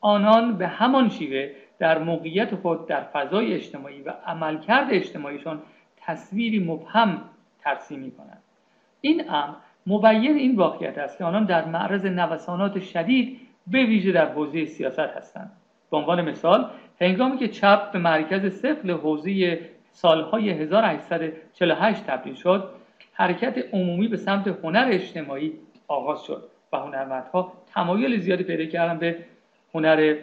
آنان 0.00 0.56
به 0.56 0.68
همان 0.68 1.08
شیوه 1.08 1.50
در 1.78 1.98
موقعیت 1.98 2.54
خود 2.54 2.86
در 2.86 3.02
فضای 3.02 3.54
اجتماعی 3.54 4.02
و 4.02 4.12
عملکرد 4.26 4.86
اجتماعیشان 4.90 5.62
تصویری 5.96 6.58
مبهم 6.58 7.20
ترسیم 7.60 8.00
می 8.00 8.10
کنند 8.10 8.42
این 9.00 9.30
امر 9.30 9.54
مبین 9.86 10.36
این 10.36 10.56
واقعیت 10.56 10.98
است 10.98 11.18
که 11.18 11.24
آنان 11.24 11.44
در 11.44 11.64
معرض 11.64 12.06
نوسانات 12.06 12.80
شدید 12.80 13.40
به 13.66 13.84
ویژه 13.84 14.12
در 14.12 14.32
حوزه 14.32 14.64
سیاست 14.64 14.98
هستند. 14.98 15.50
به 15.90 15.96
عنوان 15.96 16.30
مثال 16.30 16.70
هنگامی 17.00 17.36
که 17.36 17.48
چپ 17.48 17.92
به 17.92 17.98
مرکز 17.98 18.52
سفل 18.52 18.90
حوزه 18.90 19.60
سالهای 19.90 20.50
1848 20.50 22.06
تبدیل 22.06 22.34
شد 22.34 22.70
حرکت 23.12 23.64
عمومی 23.72 24.08
به 24.08 24.16
سمت 24.16 24.46
هنر 24.48 24.88
اجتماعی 24.90 25.52
آغاز 25.88 26.22
شد 26.22 26.48
و 26.72 26.76
هنرمندها 26.76 27.52
تمایل 27.74 28.20
زیادی 28.20 28.44
پیدا 28.44 28.64
کردن 28.64 28.98
به 28.98 29.24
هنر 29.74 30.16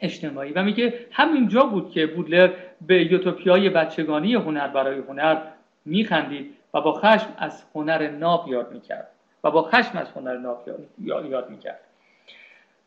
اجتماعی. 0.00 0.52
و 0.52 0.62
میگه 0.62 1.06
همینجا 1.10 1.62
بود 1.62 1.90
که 1.90 2.06
بودلر 2.06 2.52
به 2.86 3.12
یوتوپیای 3.12 3.70
بچگانی 3.70 4.34
هنر 4.34 4.68
برای 4.68 4.98
هنر 4.98 5.36
میخندید 5.84 6.56
و 6.74 6.80
با 6.80 6.92
خشم 6.92 7.28
از 7.38 7.64
هنر 7.74 8.10
ناب 8.10 8.48
یاد 8.48 8.72
می‌کرد. 8.72 9.08
و 9.44 9.50
با 9.50 9.62
خشم 9.62 9.98
از 9.98 10.10
هنر 10.10 10.36
ناب 10.36 10.68
یاد 10.98 11.50
می‌کرد. 11.50 11.80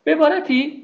به 0.04 0.12
عبارتی 0.16 0.84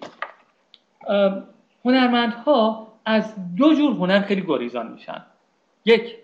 هنرمندها 1.85 2.87
از 3.05 3.35
دو 3.55 3.73
جور 3.73 3.91
هنر 3.91 4.21
خیلی 4.21 4.43
گریزان 4.47 4.91
میشن. 4.91 5.21
یک 5.85 6.15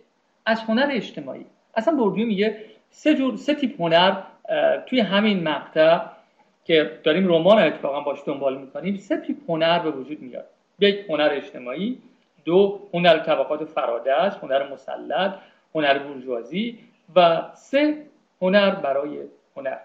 از 0.46 0.62
هنر 0.62 0.90
اجتماعی. 0.92 1.46
اصلا 1.76 1.96
بردیو 1.96 2.28
میگه 2.28 2.66
سه 2.90 3.16
جور 3.16 3.36
سه 3.36 3.54
تیپ 3.54 3.82
هنر 3.82 4.22
توی 4.86 5.00
همین 5.00 5.44
مقطع 5.44 6.00
که 6.66 7.00
داریم 7.04 7.28
رمان 7.28 7.60
اتفاقا 7.60 8.02
باش 8.02 8.20
دنبال 8.26 8.58
می‌کنیم 8.58 8.98
سه 8.98 9.18
تیپ 9.18 9.38
هنر 9.50 9.80
به 9.80 9.92
وجود 9.92 10.22
میاد. 10.22 10.46
یک 10.80 11.06
هنر 11.10 11.30
اجتماعی 11.32 11.98
دو 12.46 12.80
هنر 12.94 13.18
طبقات 13.18 13.66
فراده 13.66 14.14
است 14.14 14.44
هنر 14.44 14.74
مسلط 14.74 15.34
هنر 15.76 16.00
بورژوازی 16.00 16.80
و 17.16 17.42
سه 17.54 18.06
هنر 18.42 18.76
برای 18.76 19.20
هنر. 19.58 19.78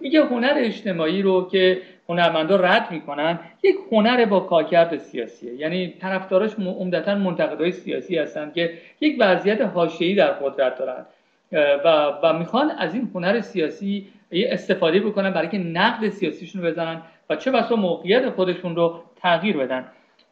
میگه 0.00 0.24
هنر 0.24 0.54
اجتماعی 0.56 1.22
رو 1.22 1.48
که 1.48 1.82
هنرمندا 2.08 2.56
رد 2.56 2.90
می‌کنن 2.90 3.38
یک 3.62 3.76
هنر 3.92 4.24
با 4.24 4.40
کارکرد 4.40 4.96
سیاسیه. 4.96 5.54
یعنی 5.54 5.88
طرفداراش 6.00 6.54
عمدتا 6.54 7.14
منتقدای 7.14 7.72
سیاسی 7.72 8.18
هستن 8.18 8.52
که 8.54 8.72
یک 9.00 9.16
وضعیت 9.20 9.60
حاشیه‌ای 9.60 10.14
در 10.14 10.30
قدرت 10.30 10.78
دارن. 10.78 11.06
و, 11.52 12.12
و 12.22 12.38
می‌خوان 12.38 12.70
از 12.70 12.94
این 12.94 13.10
هنر 13.14 13.40
سیاسی 13.40 14.06
استفاده 14.32 15.00
بکنن 15.00 15.30
برای 15.30 15.48
که 15.48 15.58
نقد 15.58 16.08
سیاسیشون 16.08 16.62
رو 16.62 16.68
بزنن 16.68 17.02
و 17.30 17.36
چه 17.36 17.50
بسا 17.50 17.76
موقعیت 17.76 18.30
خودشون 18.30 18.76
رو 18.76 19.02
تغییر 19.16 19.56
بدن. 19.56 19.84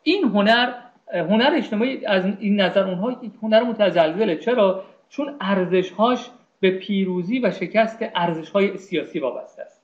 این 0.02 0.24
هنر 0.24 0.72
هنر 1.12 1.52
اجتماعی 1.56 2.06
از 2.06 2.24
این 2.40 2.60
نظر 2.60 2.84
اونها 2.84 3.20
هنر 3.42 3.62
متزلزله. 3.62 4.36
چرا؟ 4.36 4.84
چون 5.08 5.36
ارزشهاش 5.40 6.26
به 6.60 6.70
پیروزی 6.70 7.38
و 7.38 7.50
شکست 7.50 8.04
ارزشهای 8.14 8.76
سیاسی 8.76 9.18
وابسته 9.18 9.62
است. 9.62 9.75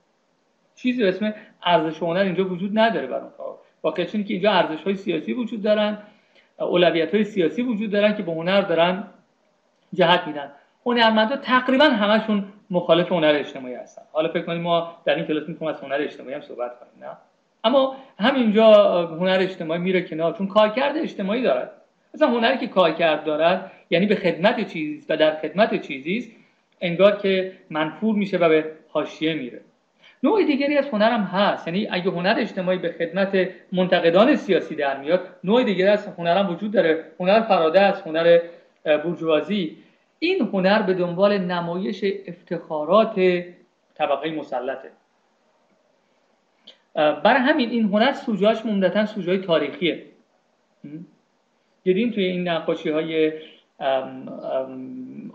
چیزی 0.83 1.03
به 1.03 1.09
اسم 1.09 1.35
ارزش 1.62 2.03
هنر 2.03 2.21
اینجا 2.21 2.45
وجود 2.45 2.79
نداره 2.79 3.07
بر 3.07 3.18
اون 3.18 3.31
واقعا 3.83 4.05
که 4.05 4.25
اینجا 4.27 4.53
ارزش 4.53 4.83
های 4.83 4.95
سیاسی 4.95 5.33
وجود 5.33 5.62
دارن 5.62 5.99
اولویت 6.59 7.14
های 7.14 7.25
سیاسی 7.25 7.62
وجود 7.62 7.90
دارن 7.90 8.16
که 8.16 8.23
به 8.23 8.33
هنر 8.33 8.61
دارن 8.61 9.05
جهت 9.95 10.27
میدن. 10.27 10.51
هنرمندا 10.87 11.37
تقریبا 11.37 11.85
همشون 11.85 12.45
مخالف 12.71 13.12
هنر 13.12 13.35
اجتماعی 13.38 13.75
هستن. 13.75 14.03
حالا 14.12 14.29
فکر 14.29 14.42
کنید 14.42 14.62
ما 14.62 14.97
در 15.05 15.14
این 15.14 15.25
کلاس 15.25 15.49
می‌تونیم 15.49 15.75
از 15.75 15.81
هنر 15.81 15.99
اجتماعی 16.01 16.35
هم 16.35 16.40
صحبت 16.40 16.71
کنیم 16.81 17.09
نه؟ 17.09 17.16
اما 17.64 17.97
همینجا 18.18 18.73
هنر 19.07 19.38
اجتماعی 19.40 19.81
میره 19.81 20.03
کنار 20.03 20.33
چون 20.33 20.47
کارکرد 20.47 20.97
اجتماعی 20.97 21.42
دارد. 21.42 21.71
مثلا 22.14 22.29
هنری 22.29 22.59
که 22.59 22.66
کارکرد 22.66 23.25
دارد 23.25 23.73
یعنی 23.90 24.07
به 24.07 24.14
خدمت 24.14 24.68
چیزی 24.68 25.07
و 25.09 25.16
در 25.16 25.37
خدمت 25.37 25.81
چیزی 25.83 26.37
انگار 26.81 27.16
که 27.16 27.53
منفور 27.71 28.14
میشه 28.14 28.37
و 28.37 28.49
به 28.49 28.73
حاشیه 28.88 29.35
میره. 29.35 29.61
نوع 30.23 30.45
دیگری 30.45 30.79
از 30.79 30.89
هنر 30.89 31.11
هم 31.11 31.23
هست. 31.23 31.67
یعنی 31.69 31.89
اگه 31.91 32.11
هنر 32.11 32.35
اجتماعی 32.39 32.79
به 32.79 32.93
خدمت 32.99 33.49
منتقدان 33.73 34.37
سیاسی 34.37 34.75
در 34.75 35.01
میاد 35.01 35.21
نوع 35.45 35.65
دیگری 35.65 35.89
از 35.89 36.07
هنر 36.07 36.37
هم 36.37 36.51
وجود 36.51 36.73
داره. 36.73 37.05
هنر 37.21 37.41
فراده 37.41 37.81
است 37.81 38.07
هنر 38.07 38.39
بورژوازی 39.05 39.77
این 40.19 40.49
هنر 40.53 40.83
به 40.83 40.95
دنبال 40.95 41.39
نمایش 41.39 42.05
افتخارات 42.27 43.15
طبقه 43.95 44.31
مسلطه. 44.31 44.91
برای 46.95 47.41
همین 47.41 47.71
این 47.71 47.85
هنر 47.85 48.13
سوژهاش 48.13 48.63
عمدتا 48.63 49.07
سوژه 49.07 49.39
تاریخیه. 49.39 50.03
دیدیم 51.83 52.11
توی 52.11 52.25
این 52.25 52.49
نقاشی 52.49 52.91
های 52.91 53.33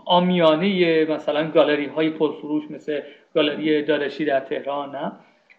آمیانه 0.04 1.04
مثلا 1.04 1.50
گالری 1.50 1.86
های 1.86 2.10
پرفروش 2.10 2.70
مثل 2.70 3.00
گالری 3.34 3.82
دارشی 3.82 4.24
در 4.24 4.40
تهران 4.40 4.96
نه؟ 4.96 5.12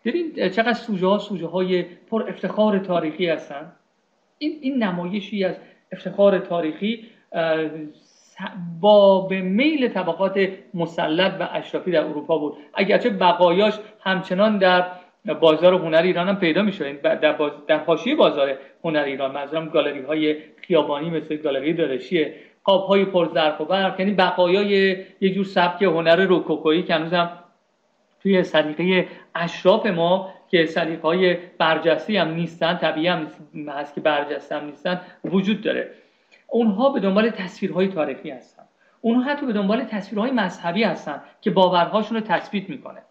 دیدین 0.04 0.49
چقدر 0.49 0.73
سوژه 0.73 1.08
ها 1.08 1.17
سوژه 1.17 1.47
های 1.47 1.86
پر 2.12 2.30
افتخار 2.30 2.80
تاریخی 2.80 3.28
هستن؟ 3.30 3.71
این 4.38 4.58
این 4.62 4.84
نمایشی 4.84 5.43
از 5.43 5.56
افتخار 5.91 6.39
تاریخی 6.39 7.06
با 8.82 9.21
به 9.21 9.41
میل 9.41 9.88
طبقات 9.88 10.49
مسلط 10.73 11.34
و 11.39 11.49
اشرافی 11.52 11.91
در 11.91 12.04
اروپا 12.04 12.38
بود. 12.38 12.58
اگرچه 12.73 13.10
بقایاش 13.10 13.73
همچنان 14.04 14.58
در 14.58 14.86
بازار 15.39 15.73
هنر 15.73 16.02
ایران 16.02 16.28
هم 16.28 16.39
پیدا 16.39 16.62
می 16.62 16.71
در, 17.04 17.38
در 17.67 17.78
حاشیه 17.78 18.15
بازار 18.15 18.58
هنر 18.84 19.04
ایران 19.04 19.32
منظورم 19.32 19.69
گالری 19.69 20.02
های 20.02 20.36
خیابانی 20.62 21.10
مثل 21.10 21.36
گالری 21.36 21.73
دارشیه 21.73 22.36
قاب 22.63 22.88
های 22.88 23.06
پرزرق 23.06 23.62
و 23.62 23.65
برق 23.65 24.00
یعنی 24.00 24.12
بقایای 24.12 25.06
یه 25.22 25.34
جور 25.34 25.45
سبک 25.45 25.82
هنر 25.82 26.26
روکوکویی 26.26 26.84
که 26.84 26.95
هنوزم 26.95 27.30
توی 28.22 28.43
سلیقه 28.43 29.08
اشراف 29.36 29.86
ما 29.86 30.34
که 30.50 30.65
سلیقه 30.65 31.02
های 31.02 31.38
برجسته 31.58 32.22
هم 32.22 32.34
نیستن 32.34 32.78
طبیعی 32.78 33.08
هم 33.08 33.28
هست 33.67 33.95
که 33.95 34.02
برجسته 34.02 34.56
هم 34.56 34.65
نیستن 34.65 35.02
وجود 35.26 35.62
داره. 35.62 35.91
اونها 36.48 36.89
به 36.89 37.00
دنبال 37.00 37.30
تصویرهای 37.30 37.88
تاریخی 37.88 38.30
هستن. 38.30 38.63
اونها 39.02 39.32
حتی 39.32 39.45
به 39.45 39.54
دنبال 39.54 39.84
تصویرهای 39.84 40.32
مذهبی 40.32 40.84
هستن 40.84 41.22
که 41.41 41.52
باورهاشون 41.52 42.17
رو 42.17 42.24
تثبیت 42.24 42.69
می‌کنه. 42.69 43.02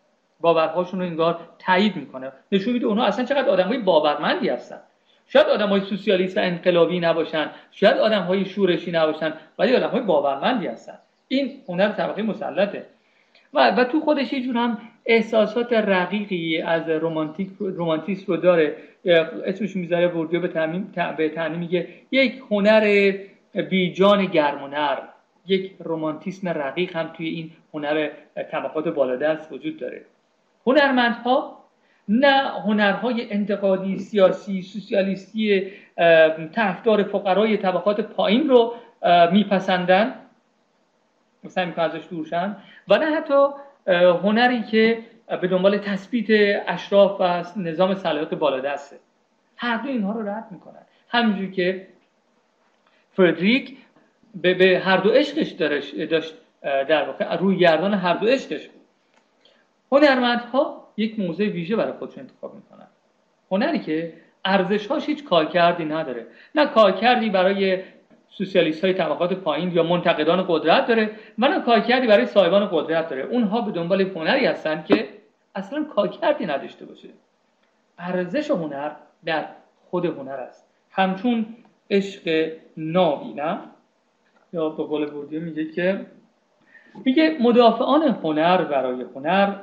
باورهاشون 0.40 1.00
رو 1.00 1.06
انگار 1.06 1.40
تایید 1.58 1.96
می‌کنه. 1.96 2.32
نشون 2.52 2.72
میده 2.72 2.86
اونها 2.86 3.04
اصلا 3.04 3.24
چقدر 3.24 3.48
آدمای 3.48 3.78
باورمندی 3.78 4.48
هستن. 4.48 4.80
شاید 5.28 5.46
آدم 5.46 5.68
های 5.68 5.80
سوسیالیست 5.80 6.36
و 6.36 6.40
انقلابی 6.40 7.00
نباشن 7.00 7.50
شاید 7.70 7.96
آدم 7.96 8.22
های 8.22 8.44
شورشی 8.44 8.90
نباشن 8.90 9.32
ولی 9.58 9.76
آدم 9.76 9.88
های 9.88 10.00
باورمندی 10.00 10.66
هستن. 10.66 10.98
این 11.28 11.52
هنر 11.68 11.88
طبقه 11.88 12.22
مسلطه. 12.22 12.86
و, 13.54 13.70
و 13.70 13.84
تو 13.84 14.00
خودش 14.00 14.32
یه 14.32 14.42
جور 14.42 14.56
هم 14.56 14.78
احساسات 15.06 15.72
رقیقی 15.72 16.62
از 16.62 16.88
رومانتیک 16.88 17.48
رومانتیسم 17.58 18.24
رو 18.32 18.36
داره. 18.36 18.76
اسمش 19.46 19.76
می‌ذاره 19.76 20.06
وردیو 20.06 20.40
به 20.40 20.48
تعمیم 20.48 20.92
به 21.16 21.48
میگه 21.48 21.88
یک 22.10 22.42
هنر 22.50 23.12
بیجان 23.70 24.20
نرم. 24.70 25.08
یک 25.46 25.72
رومانتیسم 25.78 26.48
رقیق 26.48 26.96
هم 26.96 27.10
توی 27.16 27.28
این 27.28 27.50
هنر 27.74 28.08
طبقات 28.52 28.88
بالادست 28.88 29.52
وجود 29.52 29.78
داره. 29.78 30.04
هنرمندها 30.66 31.57
نه 32.08 32.50
هنرهای 32.50 33.32
انتقادی 33.32 33.98
سیاسی 33.98 34.62
سوسیالیستی 34.62 35.72
طرفدار 36.52 37.02
فقرای 37.02 37.56
طبقات 37.56 38.00
پایین 38.00 38.48
رو 38.48 38.74
میپسندن. 39.32 40.14
مثلا 41.44 41.64
می‌کنن 41.64 41.84
ازش 41.84 42.06
دورشن 42.10 42.56
و 42.88 42.98
نه 42.98 43.16
حتی 43.16 43.46
هنری 44.22 44.62
که 44.62 44.98
به 45.40 45.48
دنبال 45.48 45.78
تثبیت 45.78 46.62
اشراف 46.66 47.20
و 47.20 47.44
نظام 47.60 47.94
صلاحیت 47.94 48.34
بالادسته. 48.34 48.96
هر 49.56 49.76
دو 49.76 49.88
اینها 49.88 50.12
رو 50.12 50.28
رد 50.28 50.46
می‌کنن. 50.50 50.82
همینجور 51.08 51.50
که 51.50 51.86
فردریک 53.12 53.76
به, 54.34 54.54
به 54.54 54.78
هر 54.78 54.96
دو 54.96 55.10
عشقش 55.10 55.48
داشت 55.50 56.34
در 56.62 57.04
واقع 57.04 57.36
روی 57.36 57.56
گردان 57.56 57.94
هر 57.94 58.14
دو 58.14 58.26
عشقش 58.26 58.68
بود. 58.68 58.82
هنرمندها 59.92 60.77
یک 60.98 61.18
موضع 61.18 61.44
ویژه 61.44 61.76
برای 61.76 61.92
خودشون 61.92 62.20
انتخاب 62.20 62.54
می‌کنن 62.54 62.86
هنری 63.50 63.78
که 63.78 64.12
ارزشهاش 64.44 65.06
هیچ 65.06 65.24
کارکردی 65.24 65.84
نداره. 65.84 66.26
نه 66.54 66.66
کارکردی 66.66 67.30
برای 67.30 67.82
سوسیالیست 68.28 68.84
های 68.84 68.94
طبقات 68.94 69.32
پایین 69.32 69.72
یا 69.72 69.82
منتقدان 69.82 70.44
قدرت 70.48 70.86
داره 70.86 71.10
و 71.38 71.48
نه 71.48 71.60
کارکردی 71.60 72.06
برای 72.06 72.26
صاحبان 72.26 72.68
قدرت 72.72 73.08
داره. 73.08 73.22
اونها 73.22 73.60
به 73.60 73.72
دنبال 73.72 74.00
هنری 74.00 74.46
هستن 74.46 74.84
که 74.88 75.08
اصلا 75.54 75.84
کارکردی 75.84 76.46
نداشته 76.46 76.84
باشه. 76.84 77.08
ارزش 77.98 78.50
هنر 78.50 78.90
در 79.24 79.48
خود 79.90 80.04
هنر 80.04 80.30
است. 80.30 80.68
همچون 80.90 81.46
عشق 81.90 82.52
ناوی 82.76 83.32
نه 83.32 83.58
یا 84.52 84.68
به 84.68 84.82
قول 84.82 85.10
میگه 85.30 85.64
که 85.64 86.06
میگه 87.04 87.36
مدافعان 87.40 88.02
هنر 88.02 88.64
برای 88.64 89.04
هنر 89.14 89.54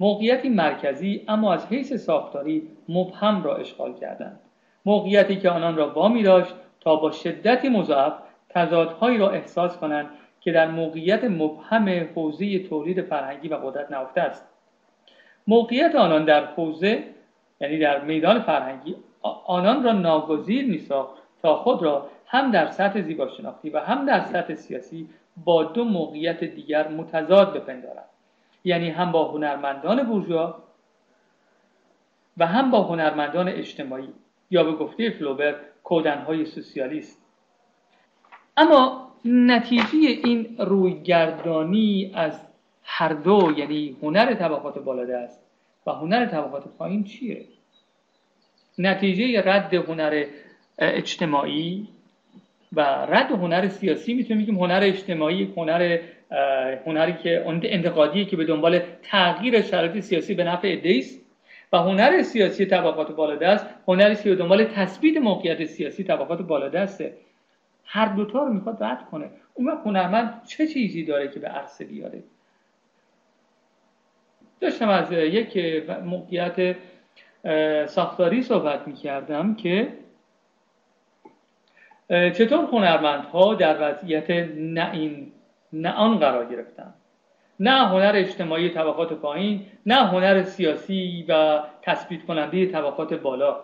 موقعیتی 0.00 0.48
مرکزی 0.48 1.24
اما 1.28 1.52
از 1.52 1.66
حیث 1.66 1.92
ساختاری 1.92 2.68
مبهم 2.88 3.42
را 3.42 3.56
اشغال 3.56 3.94
کردند. 3.94 4.40
موقعیتی 4.86 5.36
که 5.36 5.50
آنان 5.50 5.76
را 5.76 5.90
وامی 5.90 6.22
داشت 6.22 6.54
تا 6.80 6.96
با 6.96 7.10
شدتی 7.10 7.68
مضاعف 7.68 8.12
تضادهایی 8.48 9.18
را 9.18 9.30
احساس 9.30 9.76
کنند 9.76 10.06
که 10.40 10.52
در 10.52 10.70
موقعیت 10.70 11.24
مبهم 11.24 12.08
حوزه 12.14 12.58
تولید 12.58 13.02
فرهنگی 13.02 13.48
و 13.48 13.56
قدرت 13.56 13.90
نهفته 13.90 14.20
است. 14.20 14.48
موقعیت 15.46 15.94
آنان 15.94 16.24
در 16.24 16.44
حوزه 16.44 17.04
یعنی 17.60 17.78
در 17.78 18.00
میدان 18.00 18.40
فرهنگی 18.40 18.96
آنان 19.46 19.84
را 19.84 19.92
ناگزیر 19.92 20.66
میساخت 20.66 21.22
تا 21.42 21.56
خود 21.56 21.82
را 21.82 22.08
هم 22.26 22.50
در 22.50 22.70
سطح 22.70 23.00
زیباشناختی 23.00 23.70
و 23.70 23.78
هم 23.78 24.06
در 24.06 24.24
سطح 24.24 24.54
سیاسی 24.54 25.08
با 25.44 25.64
دو 25.64 25.84
موقعیت 25.84 26.44
دیگر 26.44 26.88
متضاد 26.88 27.52
بپندارند 27.52 28.13
یعنی 28.64 28.90
هم 28.90 29.12
با 29.12 29.32
هنرمندان 29.32 30.02
بورژوا 30.02 30.62
و 32.36 32.46
هم 32.46 32.70
با 32.70 32.82
هنرمندان 32.82 33.48
اجتماعی 33.48 34.08
یا 34.50 34.64
به 34.64 34.72
گفته 34.72 35.10
فلوبر 35.10 35.60
کودنهای 35.82 36.44
سوسیالیست. 36.44 37.22
اما 38.56 39.12
نتیجه 39.24 39.98
این 39.98 40.56
رویگردانی 40.58 42.12
از 42.14 42.40
هر 42.84 43.12
دو 43.12 43.52
یعنی 43.56 43.96
هنر 44.02 44.34
طبقات 44.34 44.78
بالادست 44.78 45.40
و 45.86 45.90
هنر 45.90 46.26
طبقات 46.26 46.64
پایین 46.78 47.04
چیه؟ 47.04 47.44
نتیجه 48.78 49.42
رد 49.42 49.74
هنر 49.74 50.24
اجتماعی 50.78 51.88
و 52.72 52.80
رد 52.80 53.32
هنر 53.32 53.68
سیاسی 53.68 54.14
می‌تونیم 54.14 54.42
بگیم 54.42 54.58
هنر 54.58 54.80
اجتماعی 54.82 55.52
هنر 55.56 55.98
هنری 56.86 57.12
که 57.12 57.44
انتقادی 57.46 58.24
که 58.24 58.36
به 58.36 58.44
دنبال 58.44 58.80
تغییر 59.02 59.62
شرایط 59.62 60.00
سیاسی 60.00 60.34
به 60.34 60.44
نفع 60.44 60.68
ایدئیست 60.68 61.20
و 61.72 61.76
هنر 61.76 62.22
سیاسی 62.22 62.66
طبقات 62.66 63.16
بالادست 63.16 63.66
هنری 63.88 64.16
که 64.16 64.30
به 64.30 64.36
دنبال 64.36 64.64
تثبیت 64.64 65.16
موقعیت 65.16 65.64
سیاسی 65.64 66.04
طبقات 66.04 66.42
بالادسته 66.42 67.16
هر 67.84 68.06
دوتا 68.06 68.44
رو 68.44 68.52
می‌خواد 68.52 68.82
رد 68.82 69.04
کنه. 69.10 69.30
اون 69.54 69.68
وقت 69.68 69.86
هنرمند 69.86 70.42
چه 70.46 70.66
چیزی 70.66 71.04
داره 71.04 71.28
که 71.28 71.40
به 71.40 71.48
عرصه 71.48 71.84
بیاره؟ 71.84 72.22
داشتم 74.60 74.88
از 74.88 75.12
یک 75.12 75.58
موقعیت 76.04 76.76
ساختاری 77.86 78.42
صحبت 78.42 78.88
می‌کردم 78.88 79.54
که 79.54 79.88
چطور 82.08 82.64
هنرمندها 82.72 83.54
در 83.54 83.76
وضعیت 83.80 84.30
نه 84.56 84.90
این 84.92 85.32
نه 85.74 85.92
آن 85.92 86.18
قرار 86.18 86.44
گرفتن 86.44 86.94
نه 87.60 87.88
هنر 87.88 88.12
اجتماعی 88.14 88.70
طبقات 88.70 89.12
پایین 89.12 89.66
نه 89.86 89.94
هنر 89.94 90.42
سیاسی 90.42 91.24
و 91.28 91.62
تثبیت 91.82 92.24
کننده 92.24 92.66
طبقات 92.66 93.14
بالا. 93.14 93.56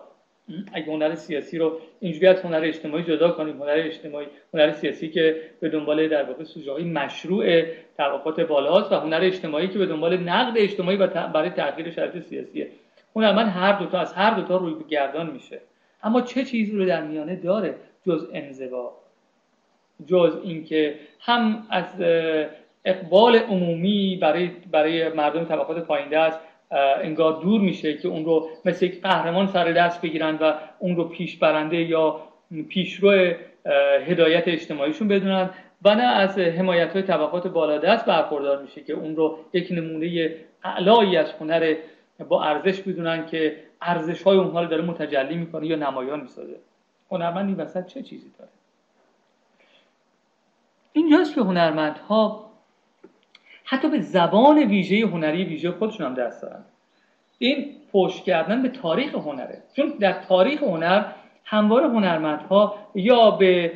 اگه 0.73 0.85
هنر 0.85 1.15
سیاسی 1.15 1.57
رو 1.57 1.77
اینجوری 1.99 2.27
از 2.27 2.41
هنر 2.41 2.61
اجتماعی 2.63 3.03
جدا 3.03 3.31
کنیم 3.31 3.61
هنر 3.61 3.81
اجتماعی 3.85 4.27
هنر 4.53 4.71
سیاسی 4.71 5.09
که 5.09 5.41
به 5.59 5.69
دنبال 5.69 6.07
در 6.07 6.23
واقع 6.23 6.43
سوژه 6.43 6.83
مشروع 6.83 7.61
طبقات 7.97 8.39
بالاست 8.39 8.91
و 8.91 8.95
هنر 8.95 9.19
اجتماعی 9.21 9.67
که 9.67 9.79
به 9.79 9.85
دنبال 9.85 10.17
نقد 10.17 10.53
اجتماعی 10.57 10.97
و 10.97 11.07
برای 11.07 11.49
تغییر 11.49 11.91
شرایط 11.91 12.23
سیاسیه. 12.23 12.67
هنرمند 13.15 13.47
هر 13.47 13.79
دوتا 13.79 13.99
از 13.99 14.13
هر 14.13 14.33
دوتا 14.33 14.57
روی 14.57 14.75
گردان 14.89 15.29
میشه. 15.29 15.61
اما 16.03 16.21
چه 16.21 16.43
چیزی 16.43 16.77
رو 16.77 16.85
در 16.85 17.01
میانه 17.01 17.35
داره 17.35 17.75
جز 18.07 18.27
انزوا؟ 18.33 19.00
جز 20.07 20.37
اینکه 20.43 20.95
هم 21.19 21.67
از 21.69 21.85
اقبال 22.85 23.35
عمومی 23.35 24.17
برای 24.21 24.49
برای 24.71 25.09
مردم 25.09 25.43
طبقات 25.43 25.85
پایین 25.85 26.09
دست 26.09 26.39
انگار 27.03 27.41
دور 27.41 27.61
میشه 27.61 27.97
که 27.97 28.07
اون 28.07 28.25
رو 28.25 28.49
مثل 28.65 28.85
یک 28.85 29.01
قهرمان 29.01 29.47
سر 29.47 29.71
دست 29.71 30.01
بگیرن 30.01 30.35
و 30.35 30.53
اون 30.79 30.95
رو 30.95 31.03
پیش 31.03 31.37
برنده 31.37 31.77
یا 31.77 32.21
پیشرو 32.69 33.33
هدایت 34.05 34.47
اجتماعیشون 34.47 35.07
بدونن 35.07 35.49
و 35.83 35.95
نه 35.95 36.03
از 36.03 36.37
حمایت 36.37 36.93
های 36.93 37.01
طبقات 37.01 37.47
بالادست 37.47 38.05
برخوردار 38.05 38.61
میشه 38.61 38.81
که 38.81 38.93
اون 38.93 39.15
رو 39.15 39.37
یک 39.53 39.67
نمونه 39.71 40.35
اعلایی 40.63 41.17
از 41.17 41.31
هنر 41.31 41.75
با 42.29 42.43
ارزش 42.43 42.81
بدونن 42.81 43.25
که 43.25 43.55
ارزش 43.81 44.23
های 44.23 44.37
اونها 44.37 44.61
رو 44.61 44.67
داره 44.67 44.83
متجلی 44.83 45.35
می‌کنه 45.35 45.67
یا 45.67 45.75
نمایان 45.75 46.19
می‌سازه. 46.19 46.55
هنرمند 47.11 47.47
این 47.47 47.57
وسط 47.57 47.85
چه 47.85 48.01
چیزی 48.01 48.31
داره؟ 48.39 48.51
اینجاست 50.93 51.35
که 51.35 51.41
هنرمندها 51.41 52.51
حتی 53.65 53.89
به 53.89 54.01
زبان 54.01 54.57
ویژه 54.57 55.07
هنری 55.07 55.43
ویژه 55.43 55.71
خودشون 55.71 56.05
هم 56.05 56.13
دست 56.13 56.41
دارن. 56.41 56.63
این 57.37 57.75
پشت 57.93 58.23
کردن 58.23 58.61
به 58.61 58.69
تاریخ 58.69 59.15
هنره. 59.15 59.63
چون 59.75 59.93
در 59.99 60.13
تاریخ 60.13 60.63
هنر 60.63 61.05
همواره 61.45 61.87
هنرمندها 61.87 62.75
یا 62.95 63.31
به, 63.31 63.71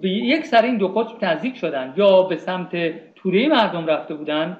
به 0.00 0.08
یک 0.08 0.46
سر 0.46 0.62
این 0.62 0.76
دو 0.76 0.88
قطب 0.88 1.24
نزدیک 1.24 1.56
شدن 1.56 1.94
یا 1.96 2.22
به 2.22 2.36
سمت 2.36 2.70
توره 3.14 3.48
مردم 3.48 3.86
رفته 3.86 4.14
بودن 4.14 4.56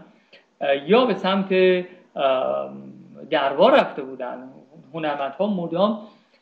یا 0.86 1.04
به 1.04 1.14
سمت 1.14 1.48
دربار 3.30 3.80
رفته 3.80 4.02
بودن. 4.02 4.48
هنرمندها 4.94 5.46
مدام 5.46 5.98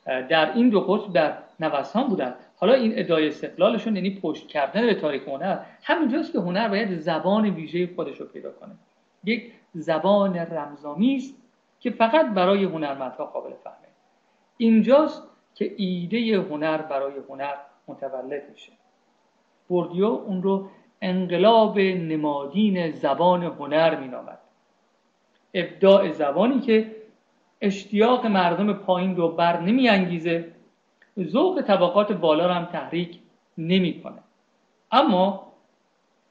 در 0.06 0.52
این 0.52 0.68
دو 0.68 0.80
قطب 0.80 1.12
در 1.12 1.32
نوسان 1.60 2.06
بودن 2.08 2.34
حالا 2.60 2.72
این 2.74 2.92
ادعای 2.96 3.28
استقلالشون 3.28 3.96
یعنی 3.96 4.20
پشت 4.22 4.46
کردن 4.46 4.86
به 4.86 4.94
تاریخ 4.94 5.28
هنر 5.28 5.58
همینجاست 5.82 6.32
که 6.32 6.38
هنر 6.38 6.68
باید 6.68 6.98
زبان 6.98 7.50
ویژه 7.50 7.90
خودش 7.96 8.20
رو 8.20 8.26
پیدا 8.26 8.50
کنه. 8.50 8.72
یک 9.24 9.52
زبان 9.74 10.36
رمزامی 10.36 11.16
است 11.16 11.34
که 11.80 11.90
فقط 11.90 12.26
برای 12.26 12.64
هنرمندها 12.64 13.24
قابل 13.24 13.50
فهمه. 13.64 13.76
اینجاست 14.56 15.22
که 15.54 15.74
ایده 15.76 16.40
هنر 16.40 16.78
برای 16.82 17.12
هنر 17.28 17.54
متولد 17.88 18.42
میشه. 18.52 18.72
بوردیو 19.68 20.04
اون 20.06 20.42
رو 20.42 20.68
انقلاب 21.02 21.78
نمادین 21.78 22.90
زبان 22.90 23.42
هنر 23.42 24.00
مینامد. 24.00 24.38
ابداع 25.54 26.10
زبانی 26.10 26.60
که 26.60 26.96
اشتیاق 27.60 28.26
مردم 28.26 28.72
پایین 28.72 29.16
رو 29.16 29.28
بر 29.28 29.60
نمیانگیزه 29.60 30.52
ذوق 31.24 31.62
طبقات 31.66 32.12
بالا 32.12 32.46
رو 32.46 32.52
هم 32.52 32.64
تحریک 32.64 33.18
نمی‌کنه. 33.58 34.18
اما 34.92 35.52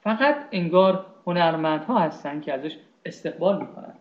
فقط 0.02 0.36
انگار 0.52 1.06
هنرمندها 1.28 2.00
هستن 2.00 2.42
که 2.42 2.54
ازش 2.54 2.78
استقبال 3.06 3.60
می‌کنن. 3.60 3.94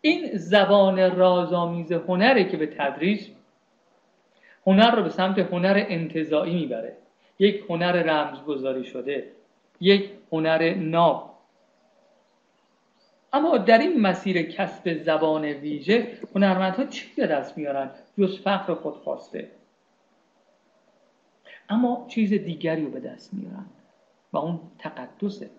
این 0.00 0.30
زبان 0.36 1.16
رازآمیز 1.16 1.92
هنره 1.92 2.44
که 2.44 2.56
به 2.56 2.66
تدریج 2.66 3.26
هنر 4.66 4.90
رو 4.90 5.02
به 5.02 5.08
سمت 5.08 5.38
هنر 5.38 5.84
انتظاعی 5.88 6.54
می‌بره. 6.54 6.96
یک 7.38 7.64
هنر 7.68 7.92
رمزگذاری 7.92 8.84
شده 8.84 9.26
یک 9.80 10.10
هنر 10.32 10.74
ناب. 10.74 11.32
اما 13.32 13.58
در 13.58 13.78
این 13.78 14.00
مسیر 14.00 14.42
کسب 14.42 15.02
زبان 15.02 15.44
ویژه 15.44 16.18
هنرمندها 16.34 16.84
چی 16.84 17.06
به 17.16 17.26
دست 17.26 17.58
میارن 17.58 17.90
جز 18.18 18.40
فخر 18.40 18.74
خودخواسته؟ 18.74 19.50
اما 21.72 22.06
چیز 22.08 22.32
دیگری 22.32 22.84
رو 22.84 22.90
به 22.90 23.00
دست 23.00 23.34
میارن 23.34 23.66
و 24.32 24.38
اون 24.38 24.60
تقدسه. 24.78 25.50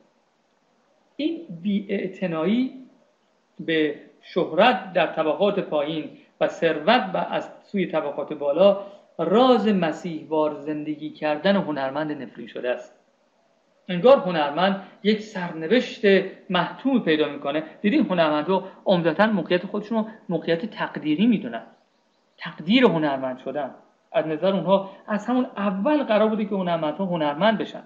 این 1.15 1.47
بیاعتنایی 1.61 2.73
به 3.59 3.95
شهرت 4.21 4.93
در 4.93 5.07
طبقات 5.07 5.59
پایین 5.59 6.09
و 6.41 6.47
ثروت 6.47 7.09
و 7.13 7.17
از 7.17 7.49
سوی 7.63 7.85
طبقات 7.85 8.33
بالا 8.33 8.85
راز 9.17 9.67
مسیحوار 9.67 10.53
زندگی 10.53 11.09
کردن 11.09 11.55
هنرمند 11.55 12.21
نفرین 12.21 12.47
شده 12.47 12.69
است. 12.69 12.99
انگار 13.87 14.17
هنرمند 14.17 14.87
یک 15.03 15.21
سرنوشت 15.21 16.01
محتوم 16.49 16.99
پیدا 16.99 17.29
می‌کنه. 17.29 17.63
دیدین 17.81 18.05
هنرمند 18.05 18.47
رو 18.47 18.63
عمدتا 18.85 19.27
موقعیت 19.27 19.65
خودشون 19.65 19.97
رو 19.97 20.09
موقعیت 20.29 20.65
تقدیری 20.65 21.27
می‌دونن. 21.27 21.63
تقدیر 22.37 22.85
هنرمند 22.85 23.37
شدن. 23.37 23.75
از 24.13 24.27
نظر 24.27 24.53
اونها 24.53 24.89
از 25.07 25.25
همون 25.25 25.45
اول 25.57 26.03
قرار 26.03 26.29
بوده 26.29 26.45
که 26.45 26.55
هنرمندها 26.55 27.05
هنرمند 27.05 27.57
بشن. 27.57 27.83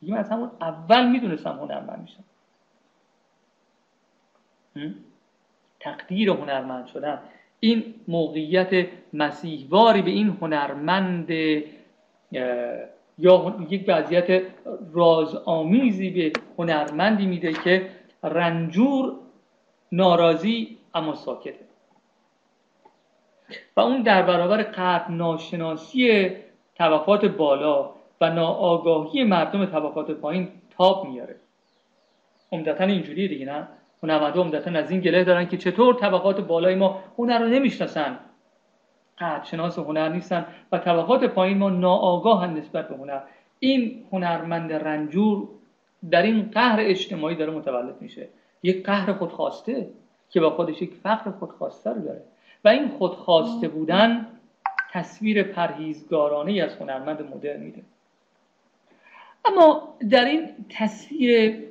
دیگه 0.00 0.16
از 0.16 0.30
همون 0.30 0.50
اول 0.60 1.08
می‌دونستم 1.08 1.50
هنرمند 1.50 2.00
میشن. 2.00 2.24
تقدیر 5.80 6.30
هنرمند 6.30 6.86
شدن. 6.86 7.18
این 7.60 7.94
موقعیت 8.08 8.88
مسیحواری 9.12 10.02
به 10.02 10.10
این 10.10 10.38
هنرمند 10.40 11.30
یا 13.18 13.56
یک 13.70 13.84
وضعیت 13.88 14.42
رازآمیزی 14.92 16.10
به 16.10 16.32
هنرمندی 16.58 17.26
میده 17.26 17.52
که 17.52 17.90
رنجور 18.24 19.16
ناراضی 19.92 20.78
اما 20.94 21.14
ساکته. 21.14 21.69
و 23.76 23.80
اون 23.80 24.02
در 24.02 24.22
برابر 24.22 24.62
قطع 24.62 25.10
ناشناسی 25.10 26.30
طبقات 26.74 27.24
بالا 27.24 27.90
و 28.20 28.30
ناآگاهی 28.30 29.24
مردم 29.24 29.66
طبقات 29.66 30.10
پایین 30.10 30.48
تاب 30.78 31.06
میاره. 31.08 31.36
عمدتا 32.52 32.84
اینجوریه 32.84 33.28
دیگه 33.28 33.46
نه؟ 33.46 33.68
هنرمندا 34.02 34.40
عمدتا 34.40 34.70
از 34.70 34.90
این 34.90 35.00
گله 35.00 35.24
دارن 35.24 35.48
که 35.48 35.56
چطور 35.56 35.94
طبقات 35.94 36.40
بالای 36.40 36.74
ما 36.74 37.04
هنر 37.18 37.38
رو 37.38 37.48
نمی‌شناسن. 37.48 38.18
قطع 39.18 39.44
شناس 39.44 39.78
هنر 39.78 40.08
نیستن 40.08 40.46
و 40.72 40.78
طبقات 40.78 41.24
پایین 41.24 41.58
ما 41.58 41.70
ناآگاه 41.70 42.46
نسبت 42.46 42.88
به 42.88 42.96
هنر. 42.96 43.20
این 43.58 44.04
هنرمند 44.12 44.72
رنجور 44.72 45.48
در 46.10 46.22
این 46.22 46.50
قهر 46.54 46.78
اجتماعی 46.80 47.36
داره 47.36 47.50
متولد 47.52 48.02
میشه. 48.02 48.28
یک 48.62 48.86
قهر 48.86 49.12
خودخواسته 49.12 49.90
که 50.30 50.40
با 50.40 50.50
خودش 50.50 50.82
یک 50.82 50.94
فقر 50.94 51.30
خودخواسته 51.30 51.90
رو 51.90 52.00
داره. 52.00 52.22
و 52.64 52.68
این 52.68 52.88
خودخواسته 52.88 53.68
بودن 53.68 54.26
تصویر 54.92 55.42
پرهیزگارانه 55.42 56.62
از 56.62 56.76
هنرمند 56.76 57.22
مدرن 57.22 57.60
میده. 57.60 57.82
اما 59.44 59.94
در 60.10 60.24
این 60.24 60.48
تصویر 60.68 61.64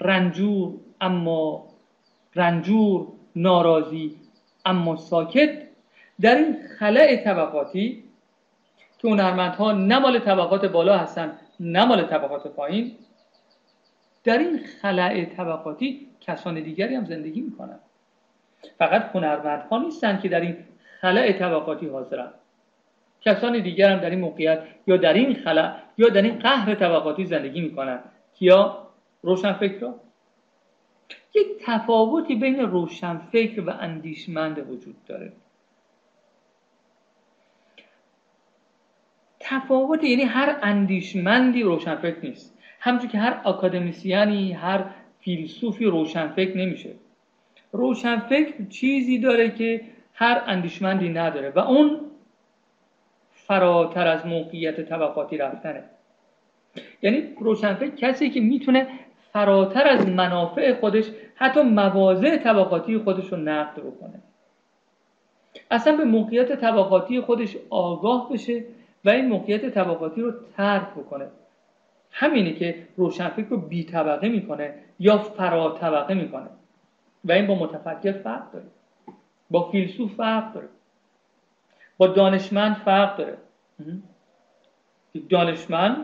رنجور 0.00 0.74
اما 1.00 1.66
رنجور 2.34 3.06
ناراضی 3.36 4.16
اما 4.64 4.96
ساکت 4.96 5.62
در 6.20 6.34
این 6.34 6.56
خلع 6.78 7.16
طبقاتی 7.24 8.04
که 8.98 9.08
هنرمندها 9.08 9.72
نه 9.72 9.98
مال 9.98 10.18
طبقات 10.18 10.64
بالا 10.64 10.98
هستن 10.98 11.38
نه 11.60 11.84
مال 11.84 12.02
طبقات 12.02 12.46
پایین 12.46 12.96
در 14.24 14.38
این 14.38 14.60
خلع 14.82 15.24
طبقاتی 15.24 16.08
کسان 16.20 16.60
دیگری 16.60 16.94
هم 16.94 17.04
زندگی 17.04 17.40
می‌کنن. 17.40 17.78
فقط 18.78 19.10
هنرمندها 19.14 19.78
نیستن 19.78 20.20
که 20.20 20.28
در 20.28 20.40
این 20.40 20.56
خلع 21.00 21.32
طبقاتی 21.32 21.86
حاضرن. 21.86 22.30
کسان 23.20 23.62
دیگر 23.62 23.92
هم 23.92 23.98
در 24.00 24.10
این 24.10 24.20
موقعیت 24.20 24.62
یا 24.86 24.96
در 24.96 25.12
این 25.12 25.34
خلع 25.34 25.76
یا 25.98 26.08
در 26.08 26.22
این 26.22 26.38
قهر 26.38 26.74
طبقاتی 26.74 27.24
زندگی 27.24 27.60
می‌کنن. 27.60 28.00
کیا؟ 28.34 28.86
روشنفکرها 29.22 29.94
یک 31.34 31.46
تفاوتی 31.64 32.34
بین 32.34 32.60
روشنفکر 32.60 33.60
و 33.60 33.70
اندیشمند 33.70 34.70
وجود 34.70 34.96
داره. 35.06 35.32
تفاوت 39.40 40.04
یعنی 40.04 40.22
هر 40.22 40.58
اندیشمندی 40.62 41.62
روشنفکر 41.62 42.20
نیست. 42.22 42.58
همچون 42.80 43.10
که 43.10 43.18
هر 43.18 43.40
اکادمیسیانی 43.44 44.52
هر 44.52 44.84
فیلسوفی 45.20 45.84
روشنفکر 45.84 46.56
نمیشه. 46.56 46.94
روشنفکر 47.72 48.64
چیزی 48.68 49.18
داره 49.18 49.50
که 49.50 49.80
هر 50.14 50.42
اندیشمندی 50.46 51.08
نداره 51.08 51.50
و 51.50 51.58
اون 51.58 52.00
فراتر 53.32 54.06
از 54.06 54.26
موقعیت 54.26 54.80
طبقاتی 54.80 55.36
رفتنه. 55.36 55.84
یعنی 57.02 57.34
روشنفکر 57.40 57.94
کسی 57.94 58.30
که 58.30 58.40
می‌تونه 58.40 58.86
فراتر 59.32 59.86
از 59.86 60.08
منافع 60.08 60.72
خودش 60.72 61.04
حتی 61.34 61.62
مواضع 61.62 62.36
طبقاتی 62.36 62.98
خودش 62.98 63.32
رو 63.32 63.38
نقد 63.38 63.80
بکنه. 63.80 64.22
اصلا 65.70 65.96
به 65.96 66.04
موقعیت 66.04 66.60
طبقاتی 66.60 67.20
خودش 67.20 67.56
آگاه 67.70 68.32
بشه 68.32 68.64
و 69.04 69.10
این 69.10 69.28
موقعیت 69.28 69.74
طبقاتی 69.74 70.20
رو 70.20 70.32
ترک 70.56 70.90
بکنه. 70.90 71.28
همینه 72.10 72.52
که 72.52 72.86
روشنفکر 72.96 73.48
رو 73.48 73.56
بی 73.56 73.84
طبقه 73.84 74.28
می‌کنه 74.28 74.74
یا 74.98 75.18
فرا 75.18 75.78
طبقه 75.80 76.14
می‌کنه. 76.14 76.46
و 77.24 77.32
این 77.32 77.46
با 77.46 77.54
متفکر 77.54 78.12
فرق 78.12 78.52
داره. 78.52 78.66
با 79.50 79.70
فیلسوف 79.70 80.14
فرق 80.14 80.52
داره. 80.54 80.68
با 81.98 82.06
دانشمند 82.06 82.76
فرق 82.76 83.16
داره. 83.16 83.36
دانشمند 85.28 85.96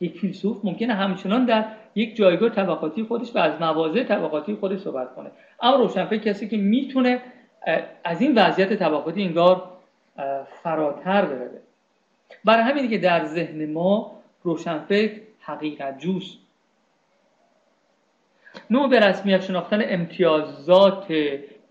یک 0.00 0.18
فیلسوف 0.18 0.64
ممکنه 0.64 0.94
همچنان 0.94 1.44
در 1.44 1.64
یک 1.94 2.16
جایگاه 2.16 2.50
طبقاتی 2.50 3.02
خودش 3.02 3.34
و 3.34 3.38
از 3.38 3.60
مواضع 3.60 4.04
طبقاتی 4.04 4.54
خودش 4.54 4.78
صحبت 4.80 5.14
کنه. 5.14 5.30
اما 5.60 5.76
روشنفکر 5.76 6.22
کسی 6.22 6.48
که 6.48 6.56
می‌تونه 6.56 7.22
از 8.04 8.20
این 8.20 8.38
وضعیت 8.38 8.78
طبقاتی 8.78 9.22
انگار 9.22 9.70
فراتر 10.62 11.24
بره. 11.24 11.60
برای 12.44 12.62
همینه 12.62 12.88
که 12.88 12.98
در 12.98 13.24
ذهن 13.24 13.72
ما 13.72 14.22
روشنفکر 14.42 15.20
حقیقت 15.40 15.98
جوست. 15.98 16.38
نوع 18.70 18.88
به 18.88 19.00
رسمیت 19.00 19.40
شناختن 19.40 19.80
امتیازات 19.84 21.06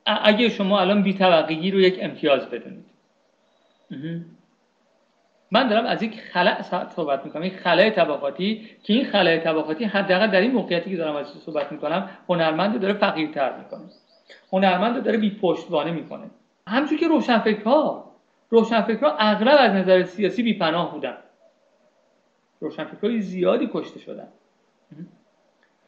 اگه 0.05 0.49
شما 0.49 0.79
الان 0.79 1.03
بی 1.03 1.13
طبقگی 1.13 1.71
رو 1.71 1.79
یک 1.79 1.99
امتیاز 2.01 2.49
بدونید. 2.49 2.85
من 5.51 5.67
دارم 5.67 5.85
از 5.85 6.03
یک 6.03 6.21
خلع 6.21 6.61
صحبت 6.95 7.25
می‌کنم 7.25 7.43
یک 7.43 7.57
خلع 7.57 7.89
طبقاتی 7.89 8.69
که 8.83 8.93
این 8.93 9.05
خلع 9.05 9.37
طبقاتی 9.37 9.83
حداقل 9.83 10.27
در 10.27 10.41
این 10.41 10.51
موقعیتی 10.51 10.89
که 10.89 10.97
دارم 10.97 11.15
از 11.15 11.27
صحبت 11.27 11.71
می‌کنم 11.71 12.09
هنرمند 12.29 12.81
داره 12.81 12.93
فقیرتر 12.93 13.57
می‌کنه. 13.57 13.81
هنرمند 14.51 15.03
داره 15.03 15.17
بی 15.17 15.39
پشتوانه 15.41 15.91
می‌کنه. 15.91 16.25
همچون 16.67 16.97
که 16.97 17.07
روشنفکرها 17.07 18.11
روشنفکرها 18.49 19.15
اغلب 19.17 19.55
از 19.59 19.71
نظر 19.71 20.03
سیاسی 20.03 20.43
بی 20.43 20.53
پناه 20.53 20.91
بودن. 20.91 21.17
روشنفکرهای 22.59 23.21
زیادی 23.21 23.69
کشته 23.73 23.99
شدن. 23.99 24.27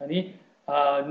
یعنی 0.00 0.34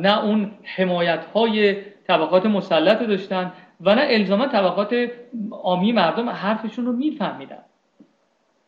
نه 0.02 0.26
اون 0.26 0.52
حمایت 0.64 1.26
های 1.26 1.76
طبقات 2.08 2.46
مسلط 2.46 3.00
داشتن 3.00 3.54
و 3.82 3.96
نه 3.96 4.02
الزاما 4.10 4.48
طبقات 4.48 5.10
عامی 5.52 5.92
مردم 5.92 6.30
حرفشون 6.30 6.86
رو 6.86 6.92
میفهمیدن. 6.92 7.64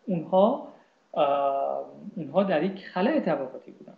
اونها 0.06 0.68
اونها 2.16 2.44
در 2.44 2.64
یک 2.64 2.88
خلای 2.94 3.20
طبقاتی 3.20 3.72
بودن. 3.72 3.94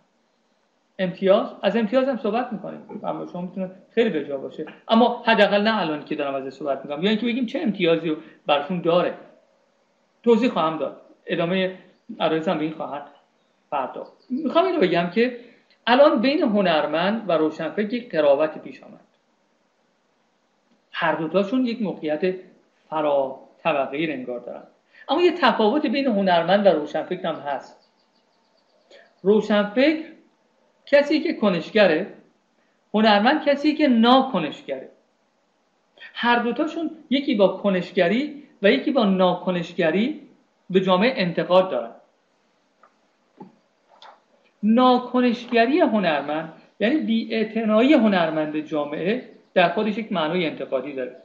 امتیاز 0.98 1.46
از 1.62 1.76
امتیاز 1.76 2.08
هم 2.08 2.16
صحبت 2.16 2.52
می‌کنیم. 2.52 3.00
اما 3.04 3.26
شما 3.26 3.42
می‌تونه 3.42 3.70
خیلی 3.94 4.10
به 4.10 4.24
جا 4.24 4.38
باشه. 4.38 4.66
اما 4.88 5.22
حداقل 5.26 5.62
نه 5.62 5.80
الان 5.80 6.04
که 6.04 6.14
دارم 6.14 6.34
از 6.34 6.54
صحبت 6.54 6.84
می‌کنم. 6.84 7.02
یا 7.02 7.10
اینکه 7.10 7.26
بگیم 7.26 7.46
چه 7.46 7.60
امتیازی 7.60 8.08
رو 8.08 8.16
برشون 8.46 8.80
داره. 8.80 9.14
توضیح 10.22 10.50
خواهم 10.50 10.78
داد. 10.78 11.00
ادامه 11.26 11.78
عرایزم 12.20 12.58
به 12.58 12.64
این 12.64 12.72
خواهد 12.72 13.06
پرداخت. 13.70 14.12
می‌خوام 14.30 14.64
این 14.64 14.74
رو 14.74 14.80
بگم 14.80 15.10
که 15.10 15.36
الان 15.86 16.20
بین 16.20 16.42
هنرمند 16.42 17.28
و 17.28 17.32
روشنفکر 17.32 17.94
یک 17.94 18.10
قرابت 18.10 18.58
پیش 18.58 18.82
آمد. 18.82 19.00
هر 20.92 21.14
دوتاشون 21.14 21.66
یک 21.66 21.82
موقعیت 21.82 22.34
فرا 22.90 23.40
طبقه 23.62 23.98
انگار 24.10 24.40
دارن. 24.40 24.62
اما 25.08 25.22
یه 25.22 25.32
تفاوت 25.40 25.86
بین 25.86 26.06
هنرمند 26.06 26.66
و 26.66 26.68
روشنفکر 26.68 27.26
هم 27.28 27.34
هست. 27.34 27.90
روشنفکر 29.22 30.04
کسی 30.86 31.20
که 31.20 31.32
کنشگره 31.32 32.14
هنرمند 32.94 33.44
کسی 33.44 33.74
که 33.74 33.88
ناکنشگره. 33.88 34.88
هر 36.14 36.38
دوتاشون 36.38 36.90
یکی 37.10 37.34
با 37.34 37.48
کنشگری 37.48 38.42
و 38.62 38.70
یکی 38.70 38.90
با 38.90 39.04
ناکنشگری 39.04 40.28
به 40.70 40.80
جامعه 40.80 41.12
انتقاد 41.16 41.70
دارن. 41.70 41.90
ناکنشگری 44.62 45.80
هنرمند 45.80 46.52
یعنی 46.80 46.96
بیاعتنایی 46.96 47.92
هنرمند 47.92 48.56
جامعه 48.56 49.28
در 49.54 49.68
خودش 49.68 49.98
یک 49.98 50.12
معنای 50.12 50.46
انتقادی 50.46 50.92
داره. 50.92 51.16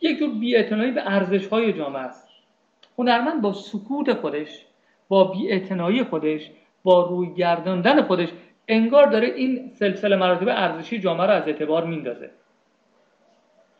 یک 0.00 0.18
جور 0.18 0.30
بیاعتنایی 0.34 0.90
به 0.90 1.02
ارزش 1.06 1.46
های 1.46 1.72
جامعه 1.72 2.02
است. 2.02 2.28
هنرمند 2.98 3.42
با 3.42 3.52
سکوت 3.52 4.12
خودش 4.12 4.66
با 5.08 5.24
بیاعتنایی 5.24 6.04
خودش 6.04 6.50
با 6.82 7.06
روی 7.06 7.34
گرداندن 7.34 8.02
خودش 8.02 8.28
انگار 8.68 9.06
داره 9.06 9.26
این 9.26 9.70
سلسله 9.74 10.16
مراتب 10.16 10.48
ارزشی 10.48 11.00
جامعه 11.00 11.26
رو 11.26 11.32
از 11.32 11.48
اعتبار 11.48 11.86
میندازه. 11.86 12.30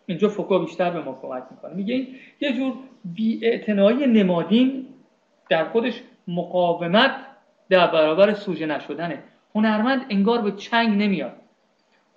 اینجا 0.06 0.28
فوکو 0.28 0.58
بیشتر 0.58 0.90
به 0.90 1.00
ما 1.00 1.18
کمک 1.22 1.42
می‌کنه. 1.50 1.74
میگه 1.74 1.94
این 1.94 2.06
یه 2.40 2.52
جور 2.52 2.74
بیاعتنایی 3.04 4.06
نمادین 4.06 4.86
در 5.48 5.64
خودش 5.64 6.02
مقاومت 6.28 7.10
در 7.70 7.86
برابر 7.86 8.34
سوژه 8.34 8.66
نشدنه. 8.66 9.22
هنرمند 9.54 10.06
انگار 10.10 10.42
به 10.42 10.52
چنگ 10.52 11.02
نمیاد. 11.02 11.36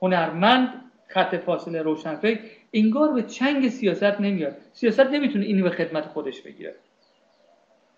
هنرمند 0.02 0.74
خط 1.08 1.36
فاصله 1.36 1.82
روشنفکر 1.82 2.40
انگار 2.74 3.14
به 3.14 3.24
چنگ 3.24 3.70
سیاست 3.70 4.22
نمیاد. 4.22 4.58
سیاست 4.74 5.00
نمی‌تونه 5.00 5.46
اینو 5.46 5.64
به 5.64 5.70
خدمت 5.70 6.06
خودش 6.06 6.42
بگیره. 6.42 6.76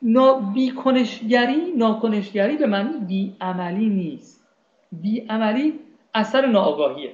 نا 0.01 0.33
بیکنشگری 0.33 1.73
ناکنشگری 1.77 2.57
به 2.57 2.65
معنی 2.65 2.97
بیعملی 3.07 3.89
نیست. 3.89 4.47
بیعملی 4.91 5.79
اثر 6.13 6.45
ناآگاهیه. 6.45 7.11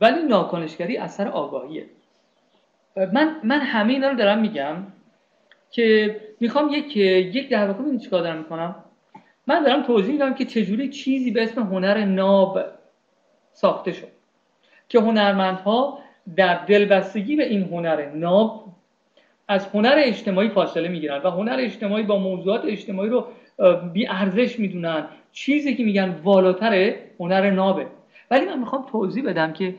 ولی 0.00 0.22
ناکنشگری 0.22 0.96
اثر 0.96 1.28
آگاهیه. 1.28 1.86
من 2.96 3.40
من 3.44 3.60
همه 3.60 3.92
اینا 3.92 4.08
رو 4.08 4.16
دارم 4.16 4.40
میگم 4.40 4.76
که 5.70 6.20
می‌خوام 6.40 6.68
یک 6.72 6.96
یک 6.96 7.50
در 7.50 7.70
واقع 7.70 7.96
چیکار 7.96 8.22
دارم 8.22 8.38
می‌کنم. 8.38 8.83
من 9.46 9.62
دارم 9.62 9.82
توضیح 9.82 10.12
میدم 10.12 10.34
که 10.34 10.44
چجوری 10.44 10.88
چیزی 10.88 11.30
به 11.30 11.42
اسم 11.42 11.62
هنر 11.62 12.04
ناب 12.04 12.60
ساخته 13.52 13.92
شد. 13.92 14.08
که 14.88 15.00
هنرمندها 15.00 15.98
در 16.36 16.64
دلبستگی 16.64 17.36
به 17.36 17.48
این 17.48 17.62
هنر 17.62 18.10
ناب 18.10 18.64
از 19.48 19.66
هنر 19.66 19.94
اجتماعی 19.98 20.48
فاصله 20.48 20.88
می‌گیرن 20.88 21.22
و 21.22 21.30
هنر 21.30 21.56
اجتماعی 21.60 22.02
با 22.02 22.18
موضوعات 22.18 22.64
اجتماعی 22.64 23.10
رو 23.10 23.26
بی 23.92 24.06
ارزش 24.06 24.58
می‌دونن. 24.58 25.06
چیزی 25.32 25.76
که 25.76 25.84
میگن 25.84 26.20
والاتر 26.22 26.94
هنر 27.20 27.50
نابه. 27.50 27.86
ولی 28.30 28.46
من 28.46 28.58
می‌خوام 28.58 28.86
توضیح 28.90 29.24
بدم 29.24 29.52
که 29.52 29.74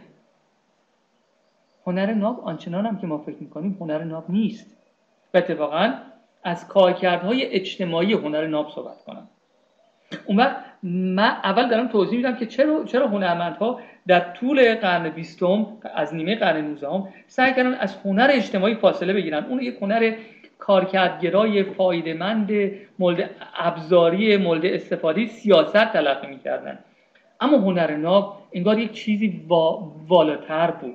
هنر 1.87 2.13
ناب 2.13 2.39
آنچنان 2.39 2.85
هم 2.85 2.97
که 2.99 3.07
ما 3.07 3.17
فکر 3.17 3.37
می‌کنیم 3.39 3.77
هنر 3.79 4.03
ناب 4.03 4.25
نیست. 4.29 4.77
و 5.33 5.37
اتفاقا 5.37 5.93
از 6.43 6.67
کارکردهای 6.67 7.45
اجتماعی 7.45 8.13
هنر 8.13 8.47
ناب 8.47 8.69
صحبت 8.69 9.03
کنم. 9.03 9.27
اون 10.25 10.37
وقت 10.37 10.55
من 10.83 11.37
اول 11.43 11.69
دارم 11.69 11.87
توضیح 11.87 12.17
میدم 12.17 12.35
که 12.35 12.45
چرا 12.45 12.83
چرا 12.83 13.07
هنرمندها 13.07 13.79
در 14.07 14.19
طول 14.19 14.75
قرن 14.75 15.09
بیستم 15.09 15.67
از 15.95 16.15
نیمه 16.15 16.35
قرن 16.35 16.65
19 16.65 16.87
سعی 17.27 17.53
کردن 17.53 17.73
از 17.73 17.95
هنر 18.05 18.29
اجتماعی 18.33 18.75
فاصله 18.75 19.13
بگیرن. 19.13 19.43
اون 19.43 19.59
یک 19.59 19.77
هنر 19.81 20.15
کارکردگرای 20.59 21.63
فایدهمند 21.63 22.51
مورد 22.99 23.29
ابزاری 23.55 24.37
مورد 24.37 24.65
استفاده 24.65 25.27
سیاست 25.27 25.85
تلقی 25.85 26.27
می‌کردن. 26.27 26.79
اما 27.39 27.57
هنر 27.57 27.95
ناب 27.95 28.47
انگار 28.53 28.79
یک 28.79 28.91
چیزی 28.91 29.45
والاتر 30.07 30.71
بود. 30.71 30.93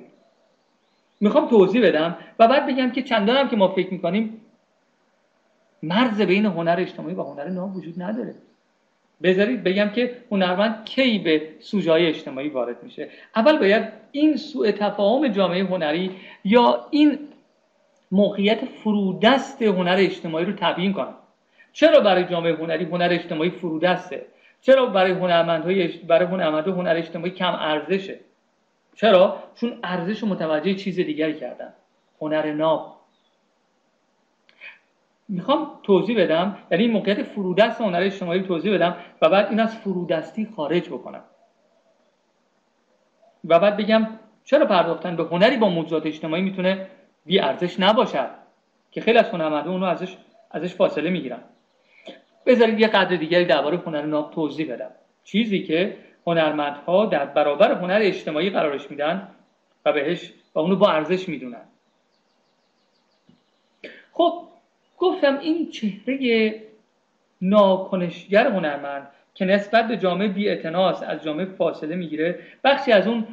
می‌خوام 1.21 1.49
توضیح 1.49 1.87
بدم 1.87 2.17
و 2.39 2.47
بعد 2.47 2.67
بگم 2.67 2.91
که 2.91 3.01
چندان 3.01 3.49
که 3.49 3.55
ما 3.55 3.67
فکر 3.67 3.93
می‌کنیم 3.93 4.41
مرز 5.83 6.21
بین 6.21 6.45
هنر 6.45 6.75
اجتماعی 6.79 7.15
و 7.15 7.23
هنر 7.23 7.49
ناب 7.49 7.75
وجود 7.75 8.01
نداره. 8.01 8.35
بذارید 9.23 9.63
بگم 9.63 9.89
که 9.89 10.17
هنرمند 10.31 10.85
کی 10.85 11.19
به 11.19 11.41
سوژه 11.59 11.91
اجتماعی 11.91 12.49
وارد 12.49 12.83
میشه. 12.83 13.09
اول 13.35 13.57
باید 13.57 13.83
این 14.11 14.37
سوء 14.37 14.71
تفاهم 14.71 15.27
جامعه 15.27 15.63
هنری 15.63 16.11
یا 16.43 16.87
این 16.89 17.19
موقعیت 18.11 18.65
فرودست 18.65 19.61
هنر 19.61 19.95
اجتماعی 19.99 20.45
رو 20.45 20.53
تبیین 20.57 20.93
کنم 20.93 21.13
چرا 21.73 21.99
برای 21.99 22.23
جامعه 22.23 22.55
هنری 22.55 22.85
هنر 22.85 23.09
اجتماعی 23.11 23.49
فرودسته؟ 23.49 24.25
چرا 24.61 24.85
برای 24.85 25.11
هنرمندهای 25.11 25.87
برای 25.87 26.25
هنرمندان 26.25 26.73
هنر 26.73 26.95
اجتماعی 26.97 27.31
کم 27.31 27.53
ارزشه؟ 27.59 28.19
چرا؟ 28.95 29.43
چون 29.55 29.79
ارزش 29.83 30.23
متوجه 30.23 30.75
چیز 30.75 30.95
دیگری 30.95 31.39
کردن. 31.39 31.73
هنر 32.21 32.53
ناب. 32.53 33.00
می‌خوام 35.31 35.79
توضیح 35.83 36.23
بدم 36.23 36.57
یعنی 36.71 36.83
این 36.83 36.93
موقعیت 36.93 37.23
فرودست 37.23 37.81
هنر 37.81 37.99
اجتماعی 38.01 38.41
توضیح 38.41 38.73
بدم 38.73 38.95
و 39.21 39.29
بعد 39.29 39.49
این 39.49 39.59
از 39.59 39.75
فرودستی 39.75 40.47
خارج 40.55 40.89
بکنم. 40.89 41.23
و 43.45 43.59
بعد 43.59 43.77
بگم 43.77 44.07
چرا 44.43 44.65
پرداختن 44.65 45.15
به 45.15 45.23
هنری 45.23 45.57
با 45.57 45.69
موضوعات 45.69 46.05
اجتماعی 46.05 46.41
می‌تونه 46.41 46.87
بی 47.25 47.39
ارزش 47.39 47.79
نباشد؟ 47.79 48.29
که 48.91 49.01
خیلی 49.01 49.17
از 49.17 49.29
هنرمندان 49.29 49.73
اونو 49.73 49.85
ازش 49.85 50.17
ازش 50.51 50.75
فاصله 50.75 51.09
می‌گیرن. 51.09 51.39
بذارید 52.45 52.79
یه 52.79 52.87
قدر 52.87 53.15
دیگری 53.15 53.45
درباره 53.45 53.77
هنر 53.77 54.01
ناب 54.01 54.31
توضیح 54.31 54.73
بدم. 54.73 54.91
چیزی 55.23 55.63
که 55.63 55.97
هنرمندها 56.27 57.05
در 57.05 57.25
برابر 57.25 57.71
هنر 57.71 57.99
اجتماعی 58.01 58.49
قرارش 58.49 58.91
میدن 58.91 59.27
و 59.85 59.93
بهش 59.93 60.33
و 60.55 60.59
اونو 60.59 60.75
با 60.75 60.91
ارزش 60.91 61.29
می‌دونن. 61.29 61.63
خب 64.13 64.50
گفتم 65.01 65.39
این 65.39 65.69
چهره 65.69 66.53
ناکنشگر 67.41 68.47
هنرمند 68.47 69.07
که 69.33 69.45
نسبت 69.45 69.87
به 69.87 69.97
جامعه 69.97 70.27
بی 70.27 70.49
از 70.49 71.23
جامعه 71.23 71.45
فاصله 71.45 71.95
می‌گیره 71.95 72.39
بخشی 72.63 72.91
از 72.91 73.07
اون 73.07 73.27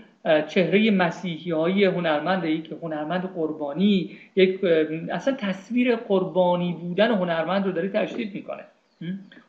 چهره 0.48 0.90
مسیحی 0.90 1.50
های 1.50 1.84
هنرمند 1.84 2.44
ای 2.44 2.62
که 2.62 2.76
هنرمند 2.82 3.32
قربانی 3.34 4.10
یک 4.36 4.64
اصلا 5.10 5.34
تصویر 5.34 5.96
قربانی 5.96 6.72
بودن 6.72 7.10
هنرمند 7.10 7.66
رو 7.66 7.72
داره 7.72 7.88
تشدید 7.88 8.34
می‌کنه. 8.34 8.64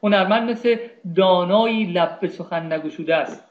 هنرمند 0.03 0.49
مثل 0.49 0.76
دانایی 1.15 1.86
لب 1.86 2.20
به 2.20 2.28
سخن 2.28 2.74
نگشوده 2.74 3.15
است. 3.15 3.43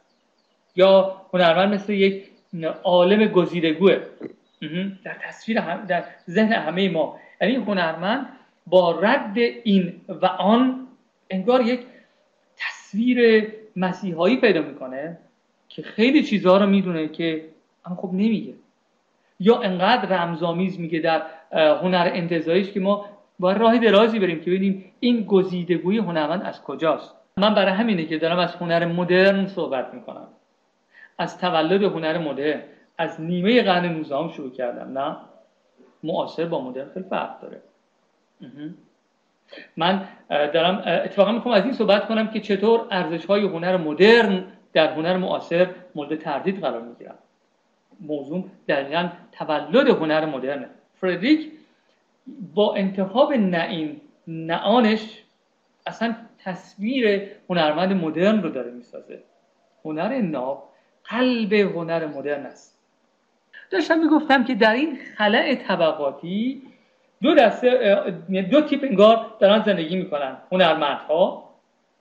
یا 0.77 1.23
هنرمند 1.35 1.75
مثل 1.75 1.93
یک 1.93 2.25
عالم 2.85 3.27
گزیدگوه. 3.27 3.97
در 5.05 5.17
تصویر 5.23 5.59
هم 5.59 5.85
در 5.85 6.05
ذهن 6.31 6.53
همه 6.53 6.89
ما. 6.89 7.19
یعنی 7.41 7.55
هنرمند 7.55 8.27
با 8.71 9.01
رد 9.01 9.39
این 9.65 10.01
و 10.09 10.27
آن 10.27 10.87
انگار 11.31 11.61
یک 11.61 11.81
تصویر 12.57 13.49
مسیحایی 13.77 14.37
پیدا 14.37 14.63
می‌کنه 14.63 15.19
که 15.69 15.83
خیلی 15.83 16.23
چیزها 16.23 16.57
رو 16.57 16.67
می‌دونه 16.67 17.09
که 17.09 17.45
اما 17.85 17.97
خب 17.97 18.11
نمیگه. 18.13 18.55
یا 19.41 19.61
انقدر 19.61 20.09
رمزآمیز 20.09 20.81
میگه 20.81 20.99
در 20.99 21.23
هنر 21.53 22.11
انتظایش 22.15 22.73
که 22.73 22.81
ما 22.81 23.05
با 23.39 23.53
راه 23.53 23.79
درازی 23.79 24.19
بریم 24.19 24.41
که 24.41 24.51
ببینیم 24.51 24.85
این 25.01 25.25
گزیدگوی 25.25 25.99
هنرمند 25.99 26.43
از 26.43 26.63
کجاست. 26.63 27.15
من 27.37 27.55
برای 27.55 27.73
همینه 27.73 28.05
که 28.05 28.19
دارم 28.19 28.39
از 28.39 28.55
هنر 28.55 28.87
مدرن 28.87 29.47
صحبت 29.47 29.95
می‌کنم. 29.95 30.29
از 31.19 31.39
تولد 31.39 31.83
هنر 31.83 32.19
مدرن 32.19 32.63
از 32.99 33.21
نیمه 33.21 33.63
قرن 33.63 33.87
19 33.87 34.29
شروع 34.33 34.51
کردم 34.51 34.99
نه؟ 34.99 35.17
معاصر 36.03 36.45
با 36.45 36.61
مدرن 36.61 36.89
خیلی 36.95 37.07
فرق 37.11 37.41
داره. 37.41 37.63
من 39.77 40.09
دارم 40.29 40.83
اتفاقا 40.87 41.33
می‌خوام 41.33 41.55
از 41.55 41.65
این 41.65 41.73
صحبت 41.73 42.09
کنم 42.09 42.29
که 42.29 42.41
چطور 42.41 42.87
ارزش 42.91 43.27
های 43.27 43.43
هنر 43.43 43.77
مدرن 43.77 44.45
در 44.73 44.93
هنر 44.93 45.17
معاصر 45.17 45.71
مورد 45.95 46.15
تردید 46.15 46.61
قرار 46.61 46.83
می‌گیرن. 46.83 47.15
موضوع 48.01 48.45
دقیقا 48.69 49.09
تولد 49.33 49.89
هنر 49.89 50.27
مدرنه. 50.27 50.69
فردریک 51.01 51.53
با 52.55 52.75
انتخاب 52.75 53.33
نه 54.27 54.57
آنش 54.57 55.23
اصلا 55.87 56.17
تصویر 56.39 57.29
هنرمند 57.51 57.93
مدرن 57.93 58.43
رو 58.43 58.49
داره 58.49 58.71
می‌سازه. 58.71 59.23
هنر 59.85 60.21
ناب 60.21 60.69
قلب 61.05 61.53
هنر 61.53 62.07
مدرن 62.07 62.47
است. 62.47 62.79
داشتم 63.71 63.99
می‌گفتم 63.99 64.45
که 64.45 64.55
در 64.55 64.75
این 64.75 64.99
خلع 65.17 65.55
طبقاتی 65.55 66.63
دو 67.23 67.35
دسته 67.35 68.05
دو 68.51 68.61
تیپ 68.61 68.85
انگار 68.85 69.27
دارن 69.41 69.63
زندگی 69.63 69.97
می‌کنن. 69.97 70.37
هنرمندها 70.53 71.51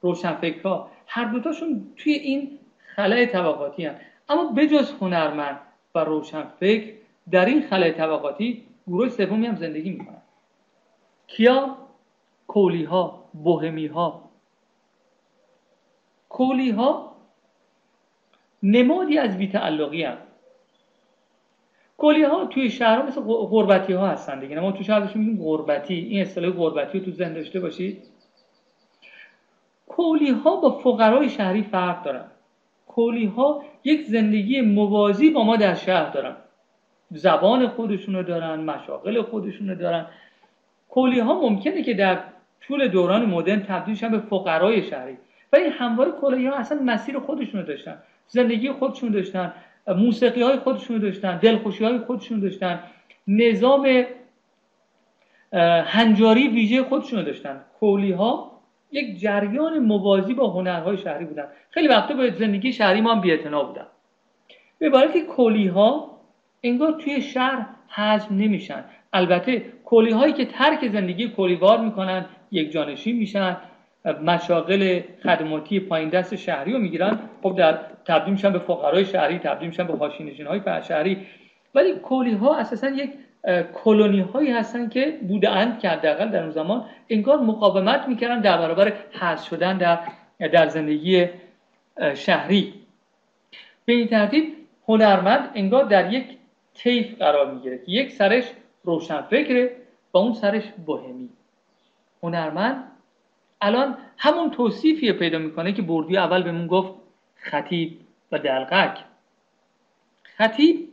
روشنفکرها. 0.01 0.89
هر 1.07 1.25
دوتاشون 1.25 1.93
توی 1.97 2.13
این 2.13 2.59
خلع 2.95 3.25
طبقاتی 3.25 3.85
هن. 3.85 3.95
اما 4.29 4.51
بجز 4.51 4.91
هنرمند 5.01 5.59
و 5.95 5.99
روشنفکر 5.99 6.93
در 7.31 7.45
این 7.45 7.61
خلع 7.61 7.91
طبقاتی 7.91 8.63
گروه 8.87 9.09
سومی 9.09 9.47
هم 9.47 9.55
زندگی 9.55 9.89
می‌کنن. 9.89 10.21
کیا؟ 11.27 11.77
کولی 12.47 12.83
ها 12.83 13.29
بوهمی 13.33 13.87
ها 13.87 14.29
کولی 16.29 16.69
ها 16.69 17.15
نمادی 18.63 19.17
از 19.17 19.37
بیتعلقی 19.37 20.03
هم 20.03 20.17
کلی 21.97 22.23
ها 22.23 22.45
توی 22.45 22.69
شهرها 22.69 23.05
مثل 23.05 23.21
غربتی 23.21 23.93
ها 23.93 24.07
هستن 24.07 24.39
دیگه. 24.39 24.59
ما 24.59 24.71
تو 24.71 24.83
شهر 24.83 24.99
بهشون 24.99 25.21
میگیم 25.21 25.43
غربتی. 25.43 25.93
این 25.93 26.21
اصطلاح 26.21 26.51
غربتی 26.51 26.99
رو 26.99 27.05
تو 27.05 27.11
ذهن 27.11 27.33
داشته 27.33 27.59
باشید. 27.59 28.03
کولی 29.87 30.29
ها 30.29 30.55
با 30.55 30.71
فقرای 30.71 31.29
شهری 31.29 31.63
فرق 31.63 32.03
دارن. 32.03 32.25
کولی 32.87 33.25
ها 33.25 33.63
یک 33.83 34.05
زندگی 34.05 34.61
موازی 34.61 35.29
با 35.29 35.43
ما 35.43 35.55
در 35.55 35.75
شهر 35.75 36.09
دارن. 36.09 36.35
زبان 37.11 37.67
خودشونو 37.67 38.23
دارن 38.23 38.59
مشاغل 38.59 39.21
خودشونو 39.21 39.75
دارن. 39.75 40.05
کولی 40.89 41.19
ها 41.19 41.41
ممکنه 41.41 41.83
که 41.83 41.93
در 41.93 42.19
طول 42.61 42.87
دوران 42.87 43.25
مدرن 43.25 43.63
تبدیل 43.63 43.95
شن 43.95 44.11
به 44.11 44.19
فقرای 44.19 44.83
شهری. 44.83 45.17
ولی 45.53 45.63
همواره 45.63 46.11
کولی 46.11 46.47
ها 46.47 46.55
اصلا 46.55 46.79
مسیر 46.83 47.19
خودشونو 47.19 47.63
داشتن. 47.63 47.97
زندگی 48.27 48.71
خودشون 48.71 49.11
داشتن. 49.11 49.53
موسیقی 49.87 50.41
های 50.41 50.57
خودشون 50.57 50.97
داشتن 50.97 51.37
دلخوشی 51.37 51.83
های 51.83 51.97
خودشون 51.97 52.39
داشتن. 52.39 52.79
نظام 53.27 54.05
هنجاری 55.85 56.47
ویژه 56.47 56.83
خودشون 56.83 57.23
داشتن. 57.23 57.61
کولی 57.79 58.11
ها 58.11 58.51
یک 58.91 59.19
جریان 59.19 59.79
موازی 59.79 60.33
با 60.33 60.47
هنرهای 60.49 60.97
شهری 60.97 61.25
بودن. 61.25 61.45
خیلی 61.69 61.87
وقتا 61.87 62.13
به 62.13 62.31
زندگی 62.31 62.73
شهری 62.73 63.01
ما 63.01 63.15
هم 63.15 63.21
بی‌اعتنا 63.21 63.63
بودن. 63.63 63.85
به 64.79 64.87
عبارت 64.87 65.17
کلی 65.17 65.67
ها 65.67 66.17
انگار 66.63 66.91
توی 66.91 67.21
شهر 67.21 67.65
حجم 67.87 68.35
نمیشن. 68.35 68.83
البته 69.13 69.65
کلی 69.85 70.11
هایی 70.11 70.33
که 70.33 70.45
ترک 70.45 70.87
زندگی 70.87 71.29
کلیوار 71.29 71.81
می‌کنن 71.81 72.25
یک 72.51 72.71
جانشین 72.71 73.17
میشن. 73.17 73.57
مشاغل 74.13 75.01
خدماتی 75.23 75.79
پایین 75.79 76.09
دست 76.09 76.35
شهری 76.35 76.73
رو 76.73 76.79
می‌گیرن. 76.79 77.19
خب 77.43 77.55
در 77.57 77.79
تبدیل 78.05 78.33
میشن 78.33 78.53
به 78.53 78.59
فقرای 78.59 79.05
شهری 79.05 79.39
تبدیل 79.39 79.67
میشن 79.67 79.87
به 79.87 79.97
حاشیه‌نشین 79.97 80.47
های 80.47 80.61
شهری. 80.87 81.27
ولی 81.75 81.95
کلی 82.03 82.33
ها 82.33 82.55
اساسا 82.55 82.87
یک 82.87 83.09
کلونی 83.73 84.19
هایی 84.19 84.51
هستن 84.51 84.89
که 84.89 85.17
بودند 85.27 85.79
که 85.79 85.89
حداقل 85.89 86.29
در 86.29 86.41
اون 86.41 86.51
زمان 86.51 86.85
انگار 87.09 87.39
مقاومت 87.39 88.07
می‌کردن 88.07 88.41
در 88.41 88.57
برابر 88.57 88.93
حذف 89.11 89.47
شدن 89.47 89.77
در 89.77 89.99
در 90.47 90.67
زندگی 90.67 91.25
شهری. 92.13 92.73
به 93.85 93.93
این 93.93 94.07
ترتیب 94.07 94.55
هنرمند 94.87 95.49
انگار 95.55 95.83
در 95.83 96.13
یک 96.13 96.25
طیف 96.73 97.17
قرار 97.17 97.53
می‌گیره 97.53 97.79
یک 97.87 98.11
سرش 98.11 98.43
روشنفکره 98.83 99.71
و 100.13 100.17
اون 100.17 100.33
سرش 100.33 100.63
بوهمی. 100.85 101.29
هنرمند 102.23 102.83
الان 103.61 103.97
همون 104.17 104.51
توصیفی 104.51 105.13
پیدا 105.13 105.37
می‌کنه 105.37 105.73
که 105.73 105.81
بردی 105.81 106.17
اول 106.17 106.43
بهمون 106.43 106.67
گفت 106.67 106.93
خطیب 107.35 107.99
و 108.31 108.39
دلقک 108.39 109.03
خطیب 110.37 110.89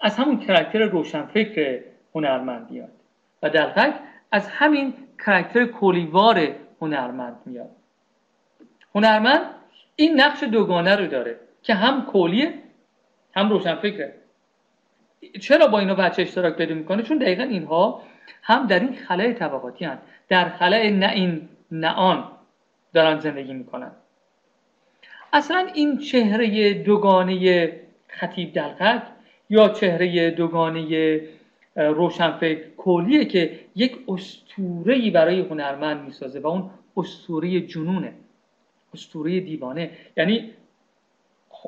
از 0.00 0.16
همون 0.16 0.38
کرکتر 0.38 0.78
روشنفکر 0.78 1.80
هنرمند 2.14 2.70
میاد 2.70 2.92
و 3.42 3.50
دلقک 3.50 3.94
از 4.32 4.48
همین 4.48 4.94
کرکتر 5.26 5.66
کلیوار 5.66 6.48
هنرمند 6.80 7.36
میاد. 7.46 7.70
هنرمند 8.94 9.40
این 9.96 10.20
نقش 10.20 10.42
دوگانه 10.42 10.96
رو 10.96 11.06
داره 11.06 11.40
که 11.62 11.74
هم 11.74 12.06
کلیه 12.06 12.54
هم 13.36 13.48
روشنفکره. 13.48 14.14
چرا 15.40 15.66
با 15.66 15.78
اینا 15.78 15.94
بچه 15.94 16.22
اشتراک 16.22 16.56
پیدا 16.56 16.74
می‌کنه؟ 16.74 17.02
چون 17.02 17.18
دقیقا 17.18 17.42
اینها 17.42 18.02
هم 18.42 18.66
در 18.66 18.80
این 18.80 18.96
خلای 18.96 19.34
طبقاتی 19.34 19.84
هن. 19.84 19.98
در 20.30 20.48
خلای 20.48 20.90
نه 20.90 21.10
این 21.10 21.48
نه 21.70 21.88
آن 21.88 22.24
دارن 22.92 23.18
زندگی 23.18 23.54
می‌کنن. 23.54 23.92
اصلا 25.32 25.68
این 25.74 25.98
چهره 25.98 26.74
دوگانه 26.74 27.72
خطیب 28.08 28.52
دلقک 28.52 29.02
یا 29.50 29.68
چهره 29.68 30.30
دوگانه 30.30 31.20
روشنفکر 31.76 32.64
کلیه 32.76 33.24
که 33.24 33.60
یک 33.76 33.98
استوره 34.08 35.10
برای 35.10 35.40
هنرمند 35.40 36.04
می‌سازه 36.04 36.40
و 36.40 36.46
اون 36.46 36.70
استوره 36.96 37.60
جنونه 37.60 38.12
استوره 38.94 39.40
دیوانه. 39.40 39.90
یعنی 40.16 40.50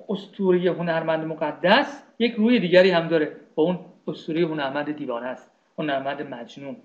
استوره 0.08 0.70
هنرمند 0.70 1.24
مقدس 1.24 2.02
یک 2.18 2.34
روی 2.34 2.58
دیگری 2.58 2.90
هم 2.90 3.08
داره 3.08 3.36
و 3.56 3.60
اون 3.60 3.78
استوره 4.08 4.46
هنرمند 4.46 4.96
دیوانه 4.96 5.26
است 5.26 5.50
هنرمند 5.78 6.22
مجنون. 6.22 6.76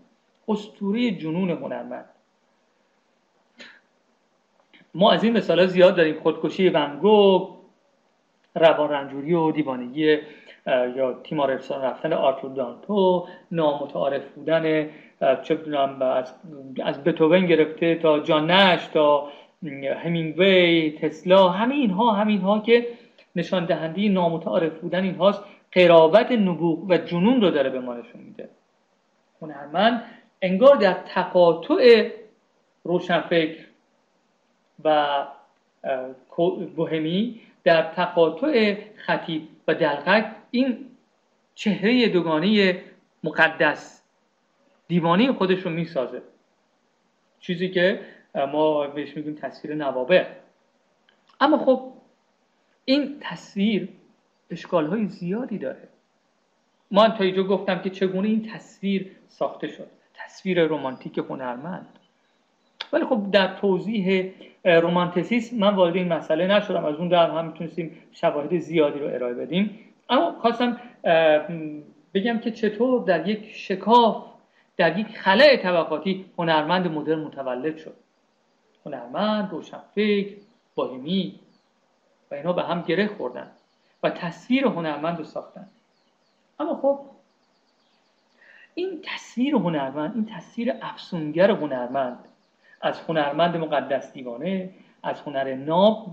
استوره 0.48 1.12
جنون 1.12 1.50
هنرمند. 1.50 2.10
ما 4.94 5.12
از 5.12 5.24
این 5.24 5.38
مثال 5.38 5.66
زیاد 5.66 5.96
داریم. 5.96 6.20
خودکشی 6.20 6.70
ونگو 6.70 7.58
روان 8.56 8.90
رنجوری 8.90 9.34
و 9.34 9.52
دیوانگی 9.52 10.18
یا 10.96 11.14
تیمار 11.24 11.52
افسان 11.52 11.82
رفتن 11.82 12.14
آرتور 12.14 12.52
دانتو 12.52 13.28
نامتعارف 13.52 14.30
بودن 14.32 14.90
چه 15.44 15.78
از, 16.02 16.34
از 16.84 17.04
بتوون 17.04 17.46
گرفته 17.46 17.96
تا 17.96 18.20
جان 18.20 18.52
نش 18.52 18.88
تا 18.88 19.28
همینگوی 19.98 20.92
تسلا 20.92 21.50
همین 21.50 21.78
اینها 21.80 22.12
همین 22.12 22.42
ها 22.42 22.60
که 22.60 22.88
نشان 23.36 23.66
دهنده 23.66 24.10
نامتعارف 24.10 24.80
بودن 24.80 25.04
اینهاست 25.04 25.44
قرابت 25.72 26.32
نبوغ 26.32 26.86
و 26.90 26.98
جنون 26.98 27.42
رو 27.42 27.52
داره 27.52 27.70
به 27.70 27.80
ما 27.80 27.94
نشون 27.94 28.22
میده. 28.22 28.50
هنرمند 29.42 30.04
انگار 30.42 30.76
در 30.76 30.94
تقاطع 30.94 32.12
روشنفکر 32.84 33.66
و 34.84 35.28
بوهمی 36.76 37.42
در 37.64 37.94
تقاطع 37.94 38.78
خطیب 38.96 39.48
و 39.68 39.74
دلقک 39.74 40.36
این 40.52 40.86
چهره 41.56 42.10
دوگانه 42.10 42.82
مقدس 43.24 44.04
دیوانه 44.88 45.34
خودش 45.34 45.60
رو 45.60 45.72
می‌سازه. 45.72 46.22
چیزی 47.40 47.70
که 47.70 48.00
ما 48.36 48.88
بهش 48.88 49.18
میگیم 49.18 49.36
تصویر 49.36 49.76
نوابه 49.76 50.28
اما 51.40 51.58
خب 51.58 51.94
این 52.86 53.18
تصویر 53.22 53.90
اشکال 54.50 55.08
زیادی 55.08 55.58
داره. 55.58 55.88
من 56.92 57.14
تا 57.18 57.24
اینجا 57.24 57.44
گفتم 57.44 57.82
که 57.82 57.90
چگونه 57.90 58.28
این 58.28 58.50
تصویر 58.54 59.12
ساخته 59.28 59.68
شد. 59.68 59.97
تصویر 60.28 60.66
رومانتیک 60.66 61.18
هنرمند. 61.18 61.88
ولی 62.94 63.06
خب 63.06 63.32
در 63.32 63.56
توضیح 63.56 64.32
رومانتیسیسم 64.66 65.58
من 65.58 65.76
وارد 65.76 65.96
این 65.96 66.14
مسئله 66.14 66.48
نشدم. 66.48 66.86
از 66.86 66.96
اون 66.96 67.08
در 67.08 67.30
هم 67.30 67.46
می‌تونستیم 67.46 67.98
شواهد 68.12 68.58
زیادی 68.58 69.00
رو 69.00 69.08
ارائه 69.08 69.34
بدیم. 69.34 69.80
اما 70.10 70.32
خواستم 70.32 70.78
بگم 72.14 72.40
که 72.40 72.52
چطور 72.52 73.04
در 73.04 73.28
یک 73.28 73.52
شکاف 73.54 74.26
در 74.78 75.00
یک 75.00 75.18
خلع 75.18 75.58
طبقاتی 75.58 76.26
هنرمند 76.38 76.88
مدرن 76.88 77.20
متولد 77.20 77.78
شد. 77.78 77.94
هنرمند 78.86 79.52
روشنفکر 79.52 80.36
باهمی 80.76 81.40
و 82.32 82.36
اینا 82.36 82.54
به 82.54 82.64
هم 82.64 82.82
گره 82.82 83.08
خوردن 83.08 83.52
و 84.04 84.10
تصویر 84.10 84.66
هنرمند 84.66 85.18
رو 85.18 85.24
ساختن. 85.24 85.68
اما 86.60 86.76
خب 86.76 87.00
این 88.78 89.02
تصویر 89.04 89.56
هنرمند 89.56 90.16
این 90.16 90.26
تصویر 90.26 90.74
افسونگر 90.82 91.52
هنرمند 91.52 92.20
از 92.82 93.00
هنرمند 93.00 93.58
مقدس 93.58 94.14
دیوانه 94.14 94.70
از 95.04 95.22
هنر 95.22 95.56
ناب 95.56 96.08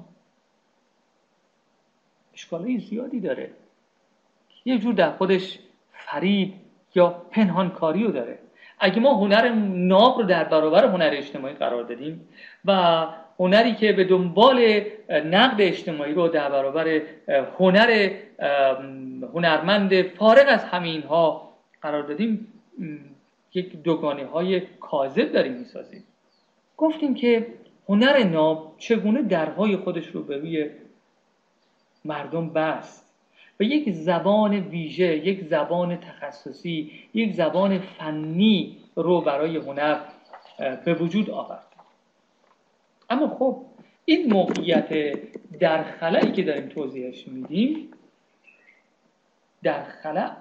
اشکالای 2.34 2.78
زیادی 2.78 3.20
داره. 3.20 3.50
یه 4.64 4.78
جور 4.78 4.94
در 4.94 5.10
خودش 5.10 5.58
فریب 5.92 6.54
یا 6.94 7.08
پنهانکاری 7.30 8.04
رو 8.04 8.10
داره. 8.10 8.38
اگه 8.78 9.00
ما 9.00 9.14
هنر 9.14 9.48
ناب 9.64 10.18
رو 10.18 10.22
در 10.22 10.44
برابر 10.44 10.84
هنر 10.84 11.10
اجتماعی 11.12 11.54
قرار 11.54 11.82
دادیم 11.82 12.28
و 12.64 13.06
هنری 13.38 13.74
که 13.74 13.92
به 13.92 14.04
دنبال 14.04 14.84
نقد 15.10 15.60
اجتماعی 15.60 16.12
رو 16.12 16.28
در 16.28 16.50
برابر 16.50 17.00
هنر 17.58 18.10
هنرمند 19.34 20.02
فارغ 20.02 20.44
از 20.48 20.64
همین 20.64 21.02
ها 21.02 21.52
قرار 21.82 22.02
دادیم 22.02 22.53
یک 23.54 23.76
دوگانه 23.82 24.26
های 24.26 24.60
کاذب 24.60 25.32
داریم 25.32 25.52
می‌سازیم. 25.52 26.04
گفتیم 26.76 27.14
که 27.14 27.46
هنر 27.88 28.24
ناب 28.24 28.74
چگونه 28.78 29.22
درهای 29.22 29.76
خودش 29.76 30.06
رو 30.06 30.22
به 30.22 30.36
روی 30.36 30.70
مردم 32.04 32.48
بست؟ 32.48 33.04
و 33.60 33.62
یک 33.62 33.92
زبان 33.92 34.54
ویژه 34.54 35.16
یک 35.16 35.44
زبان 35.44 35.96
تخصصی 35.96 36.92
یک 37.14 37.34
زبان 37.34 37.78
فنی 37.78 38.78
رو 38.94 39.20
برای 39.20 39.56
هنر 39.56 40.00
به 40.84 40.94
وجود 40.94 41.30
آورد. 41.30 41.66
اما 43.10 43.28
خب 43.28 43.62
این 44.04 44.32
موقعیت 44.32 45.18
در 45.60 45.82
خلایی 45.82 46.32
که 46.32 46.42
داریم 46.42 46.68
توضیحش 46.68 47.28
میدیم 47.28 47.90
در 49.62 49.84
خلا 49.84 50.36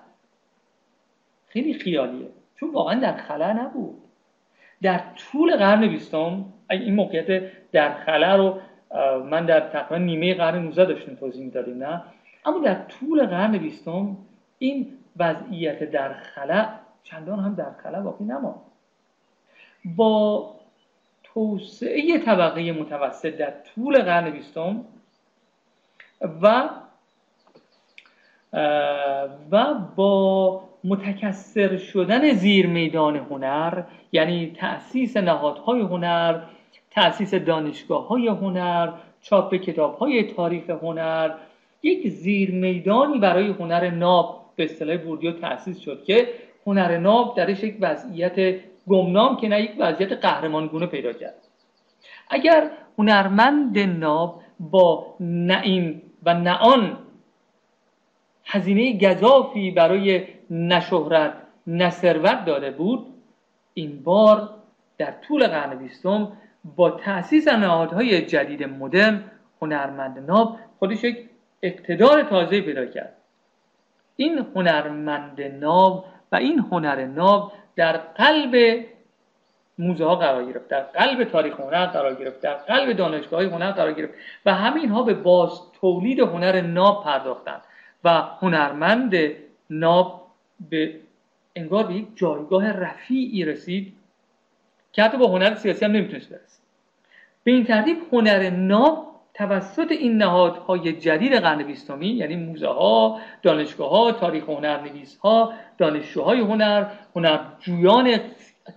خیلی 1.54 1.74
خیالیه. 1.74 2.28
چون 2.56 2.72
واقعا 2.72 3.00
در 3.00 3.18
خلا 3.18 3.54
نبود. 3.54 3.98
در 4.82 5.02
طول 5.16 5.56
قرن 5.56 5.88
بیستم 5.88 6.46
این 6.70 6.96
موقعیت 6.96 7.52
در 7.72 7.94
خلا 7.94 8.36
رو 8.36 8.60
من 9.24 9.46
در 9.46 9.60
تقریبا 9.60 9.98
نیمه 9.98 10.34
قرن 10.34 10.64
19 10.64 10.86
داشتیم 10.86 11.16
توضیح 11.16 11.44
می‌دادیم 11.44 11.84
نه؟ 11.84 12.04
اما 12.46 12.60
در 12.60 12.76
طول 12.76 13.26
قرن 13.26 13.58
بیستم 13.58 14.18
این 14.60 14.88
وضعیت 15.18 15.92
در 15.92 16.14
خلا 16.14 16.70
چندان 17.04 17.40
هم 17.40 17.56
در 17.56 17.72
خلا 17.84 18.02
باقی 18.02 18.24
نماند. 18.24 18.62
با 19.86 20.56
توسعه 21.24 22.20
طبقه 22.26 22.72
متوسط 22.72 23.38
در 23.38 23.52
طول 23.76 24.02
قرن 24.02 24.30
بیستم 24.30 24.86
و 26.42 26.70
و 29.52 29.74
با 29.96 30.73
متکثر 30.84 31.78
شدن 31.78 32.34
زیر 32.34 32.68
میدان 32.68 33.16
هنر 33.16 33.84
یعنی 34.12 34.52
تأسیس 34.58 35.18
نهادهای 35.18 35.82
هنر 35.82 36.40
تأسیس 36.92 37.34
دانشگاه 37.34 38.08
های 38.08 38.28
هنر 38.28 38.90
چاپ 39.22 39.56
کتاب 39.56 39.98
های 39.98 40.24
تاریخ 40.24 40.70
هنر 40.70 41.32
یک 41.84 42.08
زیر 42.08 42.52
میدانی 42.52 43.20
برای 43.20 43.48
هنر 43.48 43.90
ناب 43.90 44.46
به 44.56 44.64
اصطلاح 44.64 44.98
بوردیو 44.98 45.32
تأسیس 45.32 45.80
شد 45.80 46.04
که 46.04 46.28
هنر 46.68 46.98
ناب 46.98 47.36
درش 47.38 47.64
یک 47.64 47.78
وضعیت 47.82 48.56
گمنام 48.88 49.38
که 49.38 49.48
نه 49.48 49.62
یک 49.62 49.72
وضعیت 49.80 50.12
قهرمانگونه 50.12 50.86
پیدا 50.86 51.14
کرد. 51.14 51.36
اگر 52.30 52.72
هنرمند 52.98 53.80
ناب 53.80 54.42
با 54.60 55.16
این 55.64 56.02
و 56.24 56.34
نه 56.34 56.58
آن 56.58 56.98
هزینه 58.46 58.98
گذافی 58.98 59.72
برای 59.72 60.22
نشهرت 60.50 61.34
نثروت 61.68 62.46
داده 62.46 62.72
بود 62.72 63.08
این 63.74 64.04
بار 64.04 64.50
در 64.98 65.14
طول 65.28 65.48
قرن 65.48 65.78
بیستم 65.78 66.32
با 66.76 66.90
تأسیس 66.92 67.48
نهادهای 67.48 68.22
جدید 68.26 68.64
مدرن 68.64 69.24
هنرمند 69.62 70.20
ناب 70.20 70.58
خودش 70.80 71.04
یک 71.04 71.30
اقتدار 71.62 72.24
تازه 72.24 72.62
پیدا 72.62 72.86
کرد. 72.86 73.14
این 74.16 74.46
هنرمند 74.56 75.42
ناب 75.42 76.06
و 76.32 76.36
این 76.36 76.60
هنر 76.60 77.06
ناب 77.06 77.52
در 77.76 77.98
قلب 77.98 78.86
موزه 79.78 80.06
ها 80.06 80.16
قرار 80.16 80.46
گرفت 80.46 80.68
در 80.68 80.80
قلب 80.80 81.24
تاریخ 81.24 81.60
هنر 81.60 81.86
قرار 81.86 82.16
گرفت 82.16 82.42
در 82.42 82.54
قلب 82.54 82.98
دانشگاه 82.98 83.44
هنر 83.44 83.72
قرار 83.72 83.94
گرفت 83.94 84.14
و 84.46 84.54
همین 84.54 84.90
ها 84.90 85.04
به 85.04 85.14
باز 85.14 85.62
تولید 85.82 86.20
هنر 86.20 86.62
ناب 86.62 87.04
پرداختند 87.04 87.62
و 88.04 88.10
هنرمند 88.42 89.16
ناب 89.70 90.23
به 90.70 90.96
انگار 91.56 91.88
به 91.88 91.94
یک 91.94 92.08
جایگاه 92.16 92.72
رفیعی 92.72 93.46
رسید 93.46 93.94
که 94.92 95.04
حتی 95.04 95.18
با 95.18 95.28
هنر 95.28 95.56
سیاسی 95.56 95.86
هم 95.86 95.92
نمی‌تونست 95.92 96.30
برسه. 96.30 96.60
به 97.44 97.52
این 97.52 97.64
ترتیب 97.64 97.98
هنر 98.12 98.50
ناب 98.50 99.14
توسط 99.34 99.92
این 99.92 100.18
نهادهای 100.18 100.94
جدید 100.94 101.34
قرن 101.34 101.64
بیستمی 101.64 102.08
یعنی 102.08 102.36
موزه 102.36 102.68
ها، 102.68 103.20
دانشگاه 103.42 103.90
ها، 103.90 104.12
تاریخ 104.12 104.50
هنرنویس 104.50 105.18
ها، 105.18 105.54
دانشجوهای 105.78 106.40
هنر، 106.40 106.86
هنرجویان 107.16 108.20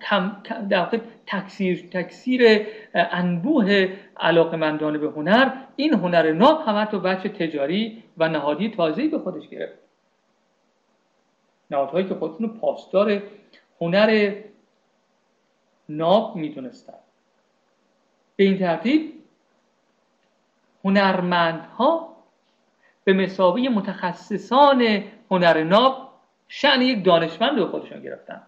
کم، 0.08 0.36
در 0.68 1.00
تکثیر 1.26 1.88
تکثیر 1.90 2.66
انبوه 2.94 3.88
علاقمندان 4.16 4.98
به 4.98 5.06
هنر 5.06 5.50
این 5.76 5.94
هنر 5.94 6.32
ناب 6.32 6.62
هم 6.66 6.84
تو 6.84 7.00
بچه 7.00 7.28
تجاری 7.28 8.02
و 8.18 8.28
نهادی 8.28 8.68
تازه‌ای 8.68 9.08
به 9.08 9.18
خودش 9.18 9.48
گرفت. 9.48 9.85
نهادهایی 11.70 12.08
که 12.08 12.14
خودشون 12.14 12.48
پاسدار 12.48 13.22
هنر 13.80 14.34
ناب 15.88 16.36
می‌دونستن. 16.36 16.98
به 18.36 18.44
این 18.44 18.58
ترتیب 18.58 19.12
هنرمندها 20.84 22.16
به 23.04 23.12
مسابقه 23.12 23.68
متخصصان 23.68 25.02
هنر 25.30 25.62
ناب 25.62 26.12
شعن 26.48 26.82
یک 26.82 27.04
دانشمند 27.04 27.58
رو 27.58 27.66
خودشون 27.66 28.02
گرفتن. 28.02 28.42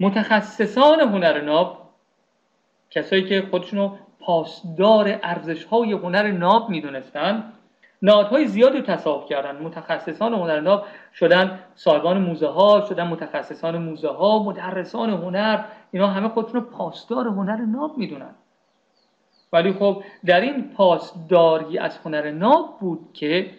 متخصصان 0.00 1.00
هنر 1.00 1.40
ناب 1.40 1.88
کسایی 2.90 3.28
که 3.28 3.46
خودشونو 3.50 3.96
پاسدار 4.20 5.20
ارزش 5.22 5.64
های 5.64 5.92
هنر 5.92 6.30
ناب 6.30 6.68
می‌دونستن 6.70 7.52
نهادهای 8.02 8.46
زیادی 8.46 8.82
تصاحب 8.82 9.26
کردن. 9.26 9.56
متخصصان 9.56 10.34
هنر 10.34 10.60
ناب 10.60 10.84
شدن 11.14 11.58
صاحبان 11.74 12.18
موزه 12.18 12.46
ها 12.48 12.86
شدن 12.88 13.06
متخصصان 13.06 13.78
موزه 13.78 14.08
ها 14.08 14.42
مدرسان 14.42 15.10
هنر. 15.10 15.64
اینا 15.92 16.06
همه 16.06 16.28
خودشونو 16.28 16.60
پاسدار 16.60 17.26
هنر 17.26 17.56
ناب 17.56 17.98
می‌دونن. 17.98 18.34
ولی 19.52 19.72
خب 19.72 20.02
در 20.26 20.40
این 20.40 20.70
پاسداری 20.70 21.78
از 21.78 21.98
هنر 22.04 22.30
ناب 22.30 22.78
بود 22.80 23.10
که 23.12 23.50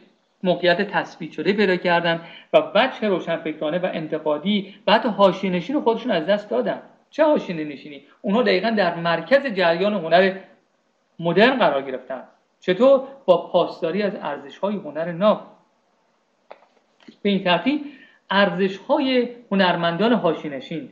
موقعیت 0.44 0.82
تثبیت 0.82 1.32
شده 1.32 1.54
پیدا 1.54 1.76
کردن 1.76 2.22
و 2.54 2.62
بچه 2.62 3.10
روشنفکرانه 3.10 3.80
و 3.80 3.90
انتقادی 3.94 4.76
و 4.88 4.94
حتی 4.94 5.50
نشین 5.50 5.82
خودشون 5.82 6.12
از 6.12 6.26
دست 6.26 6.50
دادن. 6.50 6.82
چه 7.10 7.26
حاشیه 7.26 7.56
نشینی 7.66 8.02
اونها 8.22 8.42
دقیقا 8.42 8.70
در 8.70 8.96
مرکز 8.96 9.46
جریان 9.46 9.94
هنر 9.94 10.38
مدرن 11.20 11.60
قرار 11.60 11.82
گرفتن. 11.82 12.24
چطور 12.60 13.02
با 13.26 13.48
پاسداری 13.48 14.04
از 14.04 14.16
ارزش 14.16 14.58
های 14.58 14.76
هنر 14.76 15.12
ناب؟ 15.12 15.42
به 17.22 17.30
این 17.30 17.44
ترتیب 17.44 17.86
ارزش 18.30 18.78
های 18.78 19.30
هنرمندان 19.52 20.14
حاشیه 20.14 20.90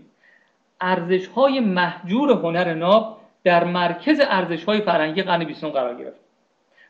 ارزش 0.82 1.28
های 1.28 1.59
محجور 1.59 2.32
هنر 2.32 2.74
ناب 2.74 3.18
در 3.43 3.63
مرکز 3.63 4.20
ارزش 4.20 4.63
های 4.63 4.82
فرهنگی 4.82 5.24
قرن 5.24 5.43
بیستم 5.43 5.70
قرار 5.70 5.95
گرفت 5.95 6.20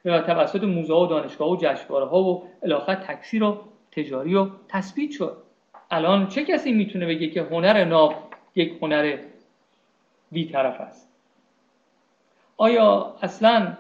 و 0.06 0.22
توسط 0.22 0.64
موزه 0.64 0.94
و 0.94 1.08
دانشگاه 1.08 1.50
و 1.50 1.58
جشنواره 1.62 2.06
ها 2.06 2.24
و 2.24 2.48
الاخر 2.64 2.96
تکثیر 2.96 3.44
و 3.44 3.62
تجاری 3.92 4.36
و 4.36 4.50
تثبیت 4.68 5.12
شد. 5.12 5.38
الان 5.92 6.28
چه 6.28 6.46
کسی 6.46 6.72
می‌تونه 6.72 7.06
بگه 7.06 7.30
که 7.30 7.42
هنر 7.42 7.84
ناب 7.84 8.16
یک 8.56 8.78
هنر 8.82 9.18
بیطرف 10.32 10.82
است؟ 10.82 11.10
آیا 12.58 13.16
اصلا 13.22 13.78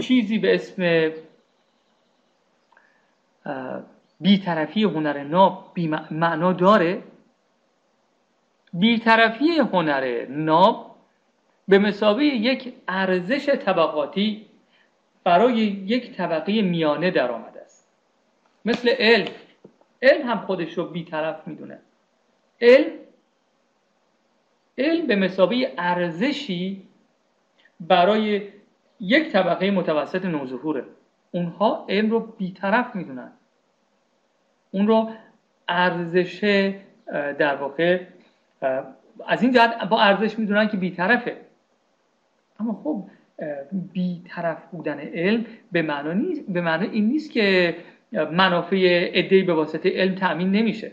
چیزی 0.00 0.38
به 0.38 0.54
اسم 0.54 1.12
بیطرفی 4.20 4.82
هنر 4.82 5.22
ناب 5.22 5.70
بی 5.74 5.88
معنا 6.10 6.52
داره. 6.52 7.02
بیطرفی 8.72 9.58
هنر 9.58 10.26
ناب 10.26 10.96
به 11.68 11.78
مسابقه 11.78 12.24
یک 12.24 12.74
ارزش 12.88 13.48
طبقاتی 13.48 14.46
برای 15.24 15.56
یک 15.56 16.16
طبقه 16.16 16.62
میانه 16.62 17.10
در 17.10 17.30
آمده 17.30 17.60
است. 17.60 17.88
مثل 18.64 18.88
علم. 18.88 19.32
علم 20.02 20.28
هم 20.28 20.38
خودش 20.38 20.78
رو 20.78 20.84
بیطرف 20.84 21.48
می‌دونه. 21.48 21.78
علم 22.60 22.92
علم 24.78 25.06
به 25.06 25.16
مسابقه 25.16 25.74
ارزشی 25.78 26.82
برای 27.80 28.48
یک 29.00 29.32
طبقه 29.32 29.70
متوسط 29.70 30.24
نوظهوره. 30.24 30.84
اونها 31.30 31.86
علم 31.88 32.10
رو 32.10 32.20
بیطرف 32.20 32.96
می‌دونن. 32.96 33.32
اون 34.70 34.86
رو 34.86 35.10
ارزش 35.68 36.70
در 37.38 37.56
واقع 37.56 38.00
از 39.26 39.42
این 39.42 39.52
جهت 39.52 39.88
با 39.88 40.00
ارزش 40.00 40.38
می‌دونن 40.38 40.68
که 40.68 40.76
بیطرفه. 40.76 41.36
اما 42.60 42.80
خب 42.84 43.04
بیطرف 43.92 44.66
بودن 44.72 44.98
علم 44.98 45.46
به 45.72 45.82
معنی 45.82 46.40
به 46.48 46.60
معنی 46.60 46.86
این 46.86 47.08
نیست 47.08 47.32
که 47.32 47.76
منافع 48.12 49.10
عده‌ای 49.14 49.42
به 49.42 49.54
واسطه 49.54 49.90
علم 49.90 50.14
تأمین 50.14 50.50
نمیشه. 50.50 50.92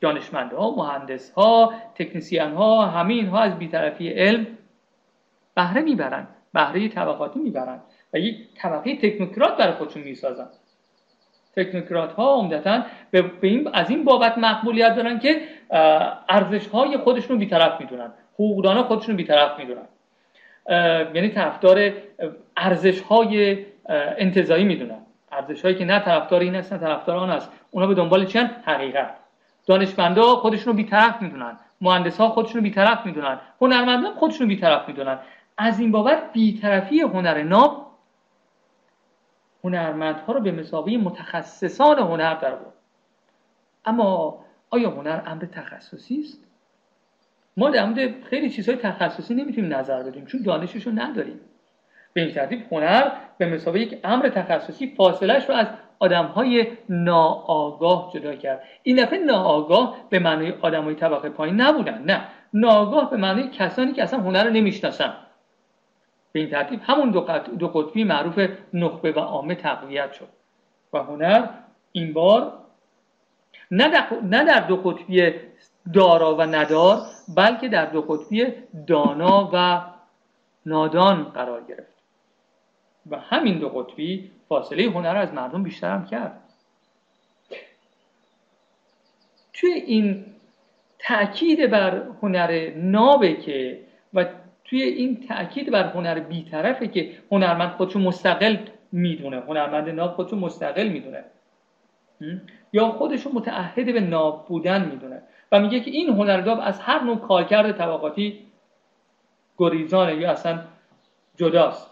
دانشمندها 0.00 0.74
مهندسها 0.76 1.72
ها 2.32 2.86
همه 2.86 3.14
اینها 3.14 3.40
از 3.40 3.58
بیطرفی 3.58 4.08
علم 4.08 4.46
بهره 5.54 5.80
می‌برن. 5.80 6.26
بهره 6.56 6.88
طبقاتی 6.88 7.38
می‌برن 7.40 7.78
و 8.12 8.18
یک 8.18 8.36
طبقه 8.54 8.96
تکنوکرات 8.96 9.56
برای 9.56 9.72
خودشون 9.72 10.02
می‌سازن. 10.02 10.46
تکنوکرات 11.56 12.12
ها 12.12 12.34
عمدتا 12.34 12.82
به 13.10 13.30
این 13.42 13.68
از 13.72 13.90
این 13.90 14.04
بابت 14.04 14.38
مقبولیت 14.38 14.94
دارن 14.94 15.18
که 15.18 15.40
ارزش 16.28 16.66
های 16.68 16.96
خودشون 16.96 17.38
بیطرف 17.38 17.80
می‌دونن 17.80 18.10
حقوقدان 18.34 18.82
خودشون 18.82 19.16
بیطرف 19.16 19.58
می‌دونن. 19.58 19.86
یعنی 21.14 21.28
طرفدار 21.28 21.92
ارزش 22.56 23.00
های 23.00 23.66
انتظایی 24.18 24.64
می‌دونن. 24.64 24.98
ارزش 25.32 25.62
هایی 25.62 25.74
که 25.74 25.84
نه 25.84 26.00
طرفدار 26.00 26.40
این 26.40 26.54
هست 26.54 26.72
نه 26.72 26.78
طرفدار 26.78 27.16
آن 27.16 27.30
است 27.30 27.52
اونا 27.70 27.86
به 27.86 27.94
دنبال 27.94 28.24
چند 28.24 28.50
حقیقت. 28.64 29.14
دانشمندا 29.66 30.22
خودشون 30.22 30.66
رو 30.66 30.76
بیطرف 30.76 31.22
می‌دونن. 31.22 31.58
مهندس 31.80 32.20
ها 32.20 32.28
خودشون 32.28 32.56
رو 32.56 32.62
بیطرف 32.62 33.06
می‌دونن. 33.06 33.40
هنرمندان 33.60 34.14
خودشون 34.14 34.40
رو 34.40 34.48
بیطرف 34.48 34.88
می‌دونن. 34.88 35.18
از 35.58 35.80
این 35.80 35.92
بابت 35.92 36.32
بیطرفی 36.32 37.00
هنر 37.00 37.42
ناب 37.42 37.86
هنرمندها 39.64 40.32
رو 40.32 40.40
به 40.40 40.52
مسابقه 40.52 40.96
متخصصان 40.96 41.98
هنر 41.98 42.34
در 42.34 42.54
بود 42.54 42.72
اما 43.84 44.38
آیا 44.70 44.90
هنر 44.90 45.22
امر 45.26 45.44
تخصصی 45.44 46.20
است؟ 46.20 46.46
ما 47.56 47.70
در 47.70 47.86
مورد 47.86 48.24
خیلی 48.24 48.50
چیزهای 48.50 48.78
تخصصی 48.78 49.34
نمی‌تونیم 49.34 49.74
نظر 49.74 50.02
بدیم 50.02 50.26
چون 50.26 50.42
دانشش 50.42 50.86
رو 50.86 50.92
نداریم. 50.92 51.40
به 52.12 52.20
این 52.20 52.34
ترتیب 52.34 52.72
هنر 52.72 53.10
به 53.38 53.54
مسابقه 53.54 53.80
یک 53.80 54.00
امر 54.04 54.28
تخصصی 54.28 54.94
فاصلش 54.96 55.48
رو 55.48 55.54
از 55.54 55.66
آدم 55.98 56.24
های 56.24 56.66
ناآگاه 56.88 58.10
جدا 58.14 58.34
کرد. 58.34 58.62
این 58.82 59.04
دفعه 59.04 59.18
ناآگاه 59.18 59.96
به 60.10 60.18
معنی 60.18 60.50
آدم 60.50 60.84
های 60.84 60.94
طبقه 60.94 61.28
پایین 61.28 61.60
نبودن 61.60 62.02
نه. 62.02 62.20
ناآگاه 62.54 63.10
به 63.10 63.16
معنی 63.16 63.48
کسانی 63.48 63.92
که 63.92 64.02
اصلا 64.02 64.20
هنر 64.20 64.44
رو 64.44 64.50
نمی‌شناسن. 64.50 65.14
به 66.32 66.40
این 66.40 66.50
ترتیب 66.50 66.80
همون 66.82 67.10
دو 67.58 67.68
قطبی 67.68 68.04
معروف 68.04 68.48
نخبه 68.72 69.12
و 69.12 69.18
عامه 69.18 69.54
تقویت 69.54 70.12
شد. 70.12 70.28
و 70.92 70.98
هنر 70.98 71.48
این 71.92 72.12
بار 72.12 72.52
نه 73.70 73.88
در, 73.88 74.06
نه 74.22 74.44
در 74.44 74.60
دو 74.60 74.76
قطبی 74.76 75.32
دارا 75.92 76.36
و 76.36 76.42
ندار 76.42 76.98
بلکه 77.36 77.68
در 77.68 77.86
دو 77.86 78.02
قطبی 78.02 78.46
دانا 78.86 79.50
و 79.52 79.82
نادان 80.66 81.24
قرار 81.24 81.64
گرفت. 81.64 82.02
و 83.10 83.18
همین 83.18 83.58
دو 83.58 83.68
قطبی 83.68 84.30
فاصله 84.48 84.90
هنر 84.90 85.16
از 85.16 85.32
مردم 85.32 85.62
بیشتر 85.62 85.90
هم 85.90 86.06
کرد. 86.06 86.42
توی 89.52 89.72
این 89.72 90.24
تاکید 90.98 91.70
بر 91.70 92.02
هنر 92.22 92.70
نابه 92.76 93.34
که 93.34 93.80
و 94.14 94.26
توی 94.68 94.82
این 94.82 95.26
تاکید 95.28 95.70
بر 95.70 95.84
هنر 95.84 96.20
بیطرفه 96.20 96.88
که 96.88 97.10
هنرمند 97.32 97.70
خودشو 97.70 97.98
مستقل 97.98 98.56
می‌دونه. 98.92 99.40
هنرمند 99.40 99.88
ناب 99.88 100.14
خودشو 100.14 100.36
مستقل 100.36 100.88
می‌دونه. 100.88 101.24
یا 102.72 102.90
خودشو 102.90 103.30
متعهد 103.32 103.92
به 103.92 104.00
ناب 104.00 104.46
بودن 104.48 104.84
می‌دونه. 104.90 105.22
و 105.52 105.60
میگه 105.60 105.80
که 105.80 105.90
این 105.90 106.08
هنرگاب 106.08 106.58
از 106.62 106.80
هر 106.80 107.04
نوع 107.04 107.18
کارکرد 107.18 107.78
طبقاتی 107.78 108.38
گریزانه 109.58 110.16
یا 110.16 110.30
اصلا 110.30 110.60
جداست. 111.36 111.90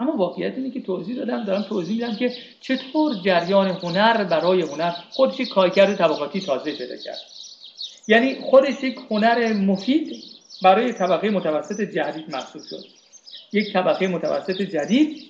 اما 0.00 0.16
واقعیت 0.16 0.54
اینه 0.56 0.70
که 0.70 0.82
توضیح 0.82 1.16
دادم 1.16 1.44
دارم 1.44 1.62
توضیح 1.62 1.94
میدم 1.94 2.16
که 2.16 2.32
چطور 2.60 3.14
جریان 3.14 3.66
هنر 3.68 4.24
برای 4.24 4.62
هنر 4.62 4.90
خودش 5.10 5.40
کارکرد 5.54 5.94
طبقاتی 5.94 6.40
تازه 6.40 6.78
پیدا 6.78 6.96
کرد. 7.04 7.18
یعنی 8.08 8.34
خودش 8.34 8.82
یک 8.82 8.98
هنر 9.10 9.52
مفید 9.52 10.12
برای 10.62 10.92
طبقه 10.92 11.30
متوسط 11.30 11.80
جدید 11.80 12.30
محسوب 12.30 12.62
شد. 12.70 12.84
یک 13.52 13.72
طبقه 13.72 14.08
متوسط 14.08 14.62
جدید 14.62 15.22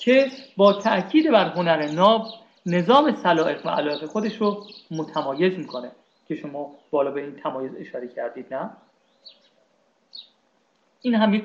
که 0.00 0.26
با 0.56 0.72
تاکید 0.72 1.30
بر 1.30 1.48
هنر 1.48 1.86
ناب 1.86 2.26
نظام 2.66 3.14
سلائق 3.14 3.66
و 3.66 3.68
علایق 3.68 4.06
خودش 4.06 4.36
رو 4.36 4.64
متمایز 4.90 5.58
می‌کنه. 5.58 5.90
که 6.28 6.34
شما 6.36 6.74
بالا 6.90 7.10
به 7.10 7.20
این 7.20 7.36
تمایز 7.36 7.70
اشاره 7.78 8.08
کردید 8.08 8.54
نه؟ 8.54 8.70
این 11.02 11.14
هم 11.14 11.34
یک 11.34 11.44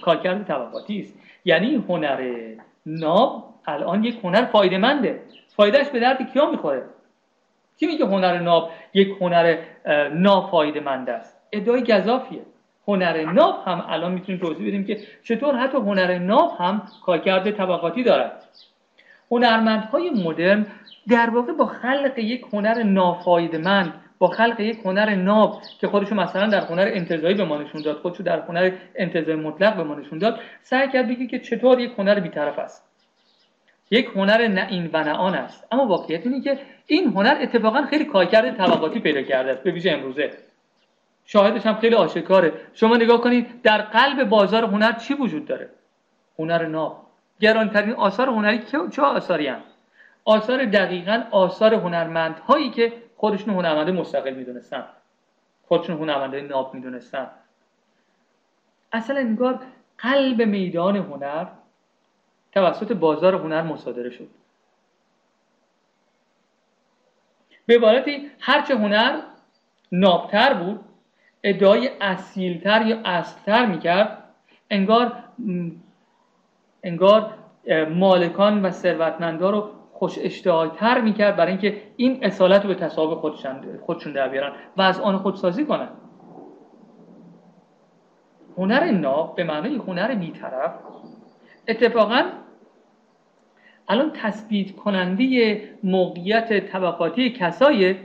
کارکرد 0.00 0.46
طبقاتی 0.46 1.00
است. 1.00 1.14
یعنی 1.44 1.84
هنر 1.88 2.54
ناب 2.86 3.54
الان 3.66 4.04
یک 4.04 4.18
هنر 4.24 4.44
فایدهمنده. 4.44 5.22
فایدهش 5.56 5.88
به 5.88 6.00
درد 6.00 6.32
کیا 6.32 6.50
می‌خوره؟ 6.50 6.84
کی 7.76 7.86
میگه 7.86 8.06
هنر 8.06 8.38
ناب 8.38 8.70
یک 8.94 9.08
هنر 9.20 9.58
نافایدهمند 10.14 11.10
است؟ 11.10 11.37
ادعای 11.52 11.82
گذافیه 11.82 12.42
هنر 12.88 13.32
ناب 13.32 13.62
هم 13.66 13.84
الان 13.88 14.12
می‌تونیم 14.12 14.40
توضیح 14.40 14.66
بدیم 14.66 14.84
که 14.84 14.98
چطور 15.24 15.56
حتی 15.56 15.78
هنر 15.78 16.18
ناب 16.18 16.52
هم 16.58 16.82
کارکرد 17.06 17.50
طبقاتی 17.50 18.02
دارد. 18.02 18.44
هنرمندهای 19.30 20.10
مدرن 20.10 20.66
در 21.08 21.30
واقع 21.30 21.52
با 21.52 21.66
خلق 21.66 22.18
یک 22.18 22.44
هنر 22.52 22.82
نافایدمند 22.82 23.92
با 24.18 24.28
خلق 24.28 24.60
یک 24.60 24.78
هنر 24.84 25.14
ناب 25.14 25.62
که 25.80 25.88
خودشو 25.88 26.14
مثلا 26.14 26.46
در 26.46 26.60
هنر 26.60 26.90
انتظایی 26.94 27.34
به 27.34 27.44
ما 27.44 27.58
نشون 27.58 27.82
داد 27.82 27.96
خودشو 27.96 28.22
در 28.22 28.40
هنر 28.40 28.70
انتظایی 28.94 29.36
مطلق 29.36 29.76
به 29.76 29.82
ما 29.82 29.94
نشون 29.94 30.18
داد 30.18 30.40
سعی 30.62 30.88
کرد 30.88 31.08
بگه 31.08 31.26
که 31.26 31.38
چطور 31.38 31.80
یک 31.80 31.92
هنر 31.98 32.20
بیطرف 32.20 32.58
است. 32.58 32.84
یک 33.90 34.06
هنر 34.14 34.48
نه 34.48 34.66
این 34.70 34.90
و 34.92 35.04
نه 35.04 35.12
آن 35.12 35.34
است. 35.34 35.66
اما 35.72 35.86
واقعیت 35.86 36.26
اینه 36.26 36.40
که 36.40 36.58
این 36.86 37.12
هنر 37.12 37.38
اتفاقا 37.40 37.82
خیلی 37.82 38.04
کارکرد 38.04 38.56
طبقاتی 38.56 39.00
پیدا 39.00 39.22
کرده 39.22 39.54
به 39.64 39.70
ویژه 39.70 39.90
امروزه. 39.90 40.30
شاهدش 41.30 41.66
هم 41.66 41.74
خیلی 41.74 41.94
آشکاره. 41.94 42.52
شما 42.74 42.96
نگاه 42.96 43.20
کنید 43.20 43.62
در 43.62 43.82
قلب 43.82 44.28
بازار 44.28 44.64
هنر 44.64 44.92
چی 44.92 45.14
وجود 45.14 45.46
داره؟ 45.46 45.70
هنر 46.38 46.66
ناب. 46.66 47.06
گرانترین 47.40 47.92
آثار 47.92 48.28
هنری 48.28 48.58
چه 48.92 49.02
آثاری 49.02 49.46
هم؟ 49.46 49.62
آثار 50.24 50.64
دقیقا 50.64 51.24
آثار 51.30 51.74
هنرمندهایی 51.74 52.70
که 52.70 52.92
خودشون 53.16 53.54
هنرمنده 53.54 53.92
مستقل 53.92 54.34
می‌دونستن. 54.34 54.84
خودشون 55.66 55.96
هنرمنده 55.96 56.40
ناب 56.40 56.74
می‌دونستن. 56.74 57.30
اصلا 58.92 59.16
انگار 59.16 59.60
قلب 59.98 60.42
میدان 60.42 60.96
هنر 60.96 61.46
توسط 62.52 62.92
بازار 62.92 63.34
هنر 63.34 63.62
مصادره 63.62 64.10
شد. 64.10 64.28
به 67.66 67.74
عبارتی 67.74 68.30
هرچه 68.40 68.74
هنر 68.74 69.20
نابتر 69.92 70.54
بود 70.54 70.87
ادعای 71.42 71.90
اصیلتر 72.00 72.86
یا 72.86 72.98
اصلتر 73.04 73.66
می‌کرد 73.66 74.24
انگار 74.70 75.12
انگار 76.82 77.34
مالکان 77.90 78.62
و 78.62 78.70
ثروتمندا 78.70 79.50
رو 79.50 79.70
خوش 79.92 80.18
اشتهایتر 80.22 81.00
می‌کرد 81.00 81.36
برای 81.36 81.52
اینکه 81.52 81.82
این 81.96 82.24
اصالت 82.24 82.62
رو 82.62 82.68
به 82.68 82.74
تصاحب 82.74 83.14
خودشون, 83.14 83.78
خودشون 83.86 84.12
در 84.12 84.28
بیارن 84.28 84.52
و 84.76 84.82
از 84.82 85.00
آن 85.00 85.18
خودسازی 85.18 85.64
کنن. 85.64 85.88
هنر 88.56 88.84
ناب 88.84 89.36
به 89.36 89.44
معنای 89.44 89.76
هنر 89.76 90.14
بیطرف 90.14 90.72
اتفاقا 91.68 92.22
الان 93.88 94.12
تثبیت 94.14 94.76
کننده 94.76 95.60
موقعیت 95.82 96.66
طبقاتی 96.66 97.30
کسایی 97.30 97.96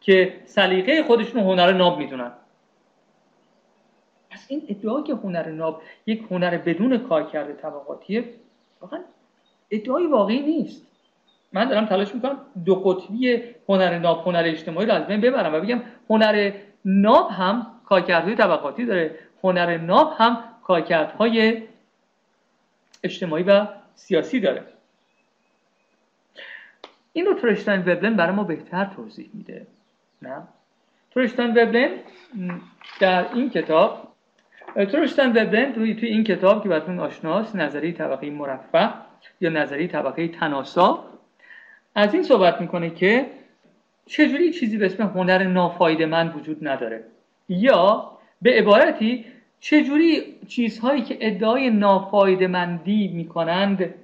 که 0.00 0.34
سلیقه 0.44 1.02
خودشون 1.02 1.42
هنر 1.42 1.72
ناب 1.72 1.98
می‌دونن. 1.98 2.32
پس 4.32 4.46
این 4.48 4.62
ادعا 4.68 5.02
که 5.02 5.14
هنر 5.14 5.48
ناب 5.48 5.82
یک 6.06 6.24
هنر 6.30 6.58
بدون 6.58 6.98
کارکرد 6.98 7.60
طبقاتیه 7.60 8.24
واقعا 8.80 9.00
ادعای 9.70 10.06
واقعی 10.06 10.40
نیست. 10.40 10.86
من 11.52 11.68
دارم 11.68 11.86
تلاش 11.86 12.14
می‌کنم 12.14 12.38
دو 12.64 12.74
قطبی 12.74 13.42
هنر 13.68 13.98
ناب 13.98 14.26
هنر 14.26 14.42
اجتماعی 14.46 14.86
رو 14.86 14.94
از 14.94 15.06
بین 15.06 15.20
ببرم 15.20 15.54
و 15.54 15.60
بگم 15.60 15.82
هنر 16.10 16.52
ناب 16.84 17.30
هم 17.30 17.66
کارکردهای 17.84 18.34
طبقاتی 18.34 18.84
داره 18.84 19.18
هنر 19.42 19.76
ناب 19.76 20.14
هم 20.18 20.44
کارکردهای 20.64 21.62
اجتماعی 23.04 23.42
و 23.42 23.66
سیاسی 23.94 24.40
داره. 24.40 24.64
این 27.12 27.26
رو 27.26 27.32
وبلن 27.80 28.16
برای 28.16 28.34
ما 28.34 28.44
بهتر 28.44 28.84
توضیح 28.84 29.30
میده. 29.34 29.66
نه؟ 30.22 30.42
ترشتاین 31.10 31.50
وبلن 31.50 31.90
در 33.00 33.34
این 33.34 33.50
کتاب 33.50 34.11
ترشتاین 34.74 35.30
وبلن 35.30 35.72
توی, 35.72 35.94
توی 35.94 36.08
این 36.08 36.24
کتاب 36.24 36.62
که 36.62 36.68
براتون 36.68 37.00
آشناست 37.00 37.56
نظری 37.56 37.92
طبقه 37.92 38.30
مرفع 38.30 38.88
یا 39.40 39.50
نظری 39.50 39.88
طبقه 39.88 40.28
تناسا. 40.28 41.04
از 41.94 42.14
این 42.14 42.22
صحبت 42.22 42.60
می‌کنه 42.60 42.90
که 42.90 43.26
چجوری 44.06 44.50
چیزی 44.50 44.78
به 44.78 44.86
اسم 44.86 45.02
هنر 45.02 45.44
نافایده 45.44 46.06
من 46.06 46.32
وجود 46.32 46.68
نداره؟ 46.68 47.04
یا 47.48 48.12
به 48.42 48.50
عبارتی 48.58 49.24
چجوری 49.60 50.38
چیزهایی 50.48 51.02
که 51.02 51.18
ادعای 51.20 51.70
نافایده 51.70 52.46
مندی 52.46 53.08
می‌کنند 53.08 53.94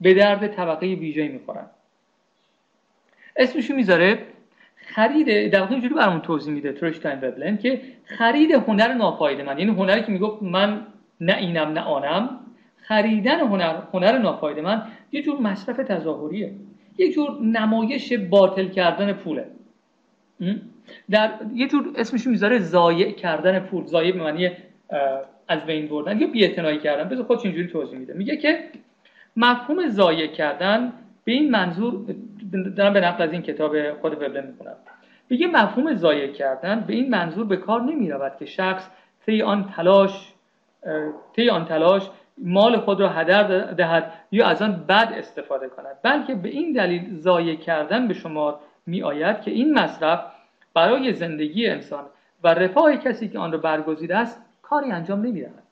به 0.00 0.14
درد 0.14 0.46
طبقه 0.46 0.86
ویژه 0.86 1.28
می‌خورند 1.28 1.70
اسمشو 3.36 3.74
می‌ذاره 3.74 4.26
خرید 4.94 5.52
در 5.52 5.60
واقع 5.60 5.72
اینجوری 5.72 5.94
برامون 5.94 6.20
توضیح 6.20 6.54
میده 6.54 6.72
ترشتاین 6.72 7.18
وبلن 7.18 7.58
که 7.58 7.80
خرید 8.04 8.52
هنر 8.52 8.94
نافایده 8.94 9.42
من. 9.42 9.58
یعنی 9.58 9.70
هنری 9.70 10.02
که 10.02 10.12
می‌گفت 10.12 10.42
من 10.42 10.86
نه 11.20 11.36
اینم 11.36 11.68
نه 11.68 11.80
آنم. 11.80 12.40
خریدن 12.76 13.40
هنر 13.40 13.76
هنر 13.92 14.18
نافایده 14.18 14.62
من 14.62 14.82
یه 15.12 15.22
جور 15.22 15.40
مصرف 15.40 15.76
تظاهریه. 15.76 16.52
یه 16.98 17.12
جور 17.12 17.42
نمایش 17.42 18.12
باطل 18.12 18.68
کردن 18.68 19.12
پوله. 19.12 19.46
در 21.10 21.30
یه 21.54 21.68
جور 21.68 21.92
اسمش 21.96 22.26
می‌ذاره 22.26 22.58
ضایع 22.58 23.10
کردن 23.10 23.60
پول. 23.60 23.84
ضایع 23.86 24.12
به 24.12 24.22
معنی 24.22 24.50
از 25.48 25.60
بین 25.66 25.88
بردن 25.88 26.20
یا 26.20 26.26
بی‌اعتنایی 26.26 26.78
کردن. 26.78 27.08
بذار 27.08 27.24
خودش 27.24 27.44
اینجوری 27.44 27.68
توضیح 27.68 27.98
میده. 27.98 28.14
میگه 28.14 28.36
که 28.36 28.64
مفهوم 29.36 29.88
ضایع 29.88 30.26
کردن 30.26 30.92
به 31.30 31.34
این 31.34 31.50
منظور 31.50 32.14
دارم 32.76 32.92
به 32.92 33.00
نقل 33.00 33.22
از 33.22 33.32
این 33.32 33.42
کتاب 33.42 33.92
خود 33.92 34.12
وبلن 34.12 34.46
می‌کنم 34.46 34.76
میگه 35.28 35.46
مفهوم 35.46 35.94
ضایع 35.94 36.32
کردن 36.32 36.80
به 36.80 36.92
این 36.92 37.10
منظور 37.10 37.46
به 37.46 37.56
کار 37.56 37.82
نمی 37.82 38.12
که 38.38 38.44
شخص 38.44 38.90
طی 39.26 39.42
آن 39.42 39.72
تلاش 39.76 40.32
طی 41.32 41.50
آن 41.50 41.64
تلاش 41.64 42.10
مال 42.38 42.76
خود 42.76 43.00
را 43.00 43.08
هدر 43.08 43.42
دهد 43.72 44.12
یا 44.32 44.46
از 44.46 44.62
آن 44.62 44.84
بد 44.88 45.12
استفاده 45.16 45.68
کند 45.68 45.96
بلکه 46.02 46.34
به 46.34 46.48
این 46.48 46.72
دلیل 46.72 47.14
ضایع 47.14 47.56
کردن 47.56 48.08
به 48.08 48.14
شما 48.14 48.60
می 48.86 49.02
آید 49.02 49.40
که 49.40 49.50
این 49.50 49.78
مصرف 49.78 50.20
برای 50.74 51.12
زندگی 51.12 51.66
انسان 51.66 52.04
و 52.44 52.54
رفاه 52.54 52.96
کسی 52.96 53.28
که 53.28 53.38
آن 53.38 53.52
را 53.52 53.58
برگزیده 53.58 54.16
است 54.16 54.42
کاری 54.62 54.92
انجام 54.92 55.20
نمی 55.20 55.40
دهد 55.40 55.62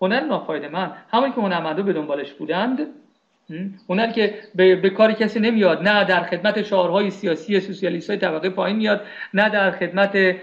هنر 0.00 0.20
نافایده 0.20 0.68
من 0.68 0.92
همونی 1.10 1.32
که 1.32 1.40
هنرمندا 1.40 1.82
به 1.82 1.92
دنبالش 1.92 2.32
بودند 2.32 2.86
هنر 3.88 4.10
که 4.10 4.34
به, 4.54 4.76
به 4.76 4.90
کار 4.90 5.12
کسی 5.12 5.40
نمیاد 5.40 5.88
نه 5.88 6.04
در 6.04 6.22
خدمت 6.22 6.62
شعارهای 6.62 7.10
سیاسی 7.10 7.60
سوسیالیست 7.60 8.10
های 8.10 8.18
طبقه 8.18 8.50
پایین 8.50 8.76
میاد 8.76 9.02
نه 9.34 9.48
در 9.48 9.70
خدمت 9.70 10.36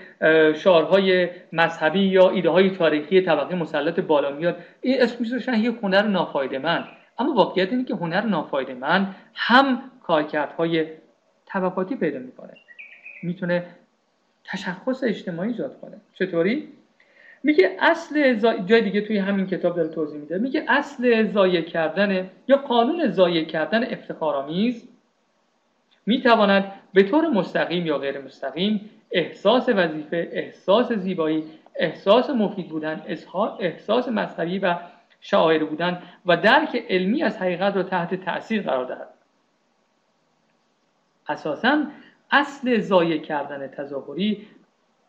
شعارهای 0.55 1.29
مذهبی 1.53 1.99
یا 1.99 2.29
ایده 2.29 2.49
های 2.49 2.69
تاریخی 2.69 3.21
طبقه 3.21 3.55
مسلط 3.55 3.99
بالا 3.99 4.31
میاد. 4.31 4.57
این 4.81 5.01
اسم 5.01 5.17
میذاشتن 5.19 5.59
یک 5.59 5.75
هنر 5.83 6.01
نافایده 6.01 6.59
من 6.59 6.85
اما 7.19 7.33
واقعیت 7.33 7.71
اینه 7.71 7.83
که 7.83 7.95
هنر 7.95 8.21
نافایده 8.21 8.73
من 8.73 9.15
هم 9.35 9.81
کارکردهای 10.03 10.85
طبقاتی 11.45 11.95
پیدا 11.95 12.19
می‌کنه. 12.19 12.53
می‌تونه 13.23 13.63
تشخص 14.45 15.03
اجتماعی 15.03 15.49
ایجاد 15.49 15.79
کنه. 15.81 15.97
چطوری؟ 16.13 16.67
میگه 17.45 17.77
اصل 17.79 18.33
جای 18.65 18.81
دیگه 18.81 19.01
توی 19.01 19.17
همین 19.17 19.47
کتاب 19.47 19.75
داره 19.75 19.87
توضیح 19.87 20.19
میده. 20.19 20.37
میگه 20.37 20.65
اصل 20.67 21.23
ضایع 21.23 21.61
کردن 21.61 22.29
یا 22.47 22.57
قانون 22.57 23.07
ضایع 23.07 23.45
کردن 23.45 23.83
افتخارآمیز 23.83 24.87
می‌تواند 26.05 26.71
به 26.93 27.03
طور 27.03 27.29
مستقیم 27.29 27.85
یا 27.85 27.97
غیر 27.97 28.21
مستقیم 28.21 28.89
احساس 29.11 29.69
وظیفه 29.69 30.29
احساس 30.31 30.91
زیبایی 30.91 31.43
احساس 31.75 32.29
مفید 32.29 32.69
بودن 32.69 33.03
احساس 33.59 34.07
مذهبی 34.07 34.59
و 34.59 34.75
شاعر 35.21 35.63
بودن 35.63 36.01
و 36.25 36.37
درک 36.37 36.85
علمی 36.89 37.23
از 37.23 37.37
حقیقت 37.37 37.75
را 37.75 37.83
تحت 37.83 38.15
تاثیر 38.15 38.61
قرار 38.61 38.85
دهد. 38.85 39.09
اساسا 41.27 41.83
اصل 42.31 42.79
ضایع 42.79 43.17
کردن 43.17 43.67
تظاهری 43.67 44.47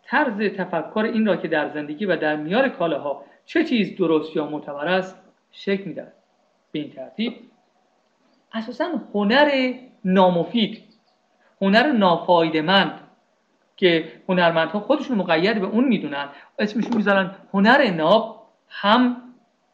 طرز 0.07 0.39
تفکر 0.39 1.11
این 1.13 1.27
را 1.27 1.37
که 1.37 1.49
در 1.49 1.69
زندگی 1.69 2.07
و 2.07 2.17
در 2.17 2.37
میار 2.37 2.69
کالاها 2.69 3.25
چه 3.45 3.65
چیز 3.65 3.97
درست 3.97 4.37
یا 4.37 4.47
معتبر 4.47 4.89
است 4.89 5.17
شکل 5.51 5.85
می‌دهد. 5.85 6.13
به 6.73 6.79
این 6.79 6.91
ترتیب 6.91 7.33
اساسا 8.53 8.85
هنر 9.15 9.75
نامفید 10.05 10.83
هنر 11.61 11.93
نافایدمند 11.93 13.01
که 13.77 14.13
هنرمندها 14.29 14.81
خودشون 14.81 15.19
مقید 15.19 15.61
به 15.61 15.67
اون 15.67 15.85
می‌دونن 15.85 16.29
اسمش 16.59 16.85
می‌ذارن 16.95 17.35
هنر 17.53 17.91
ناب 17.91 18.49
هم 18.69 19.17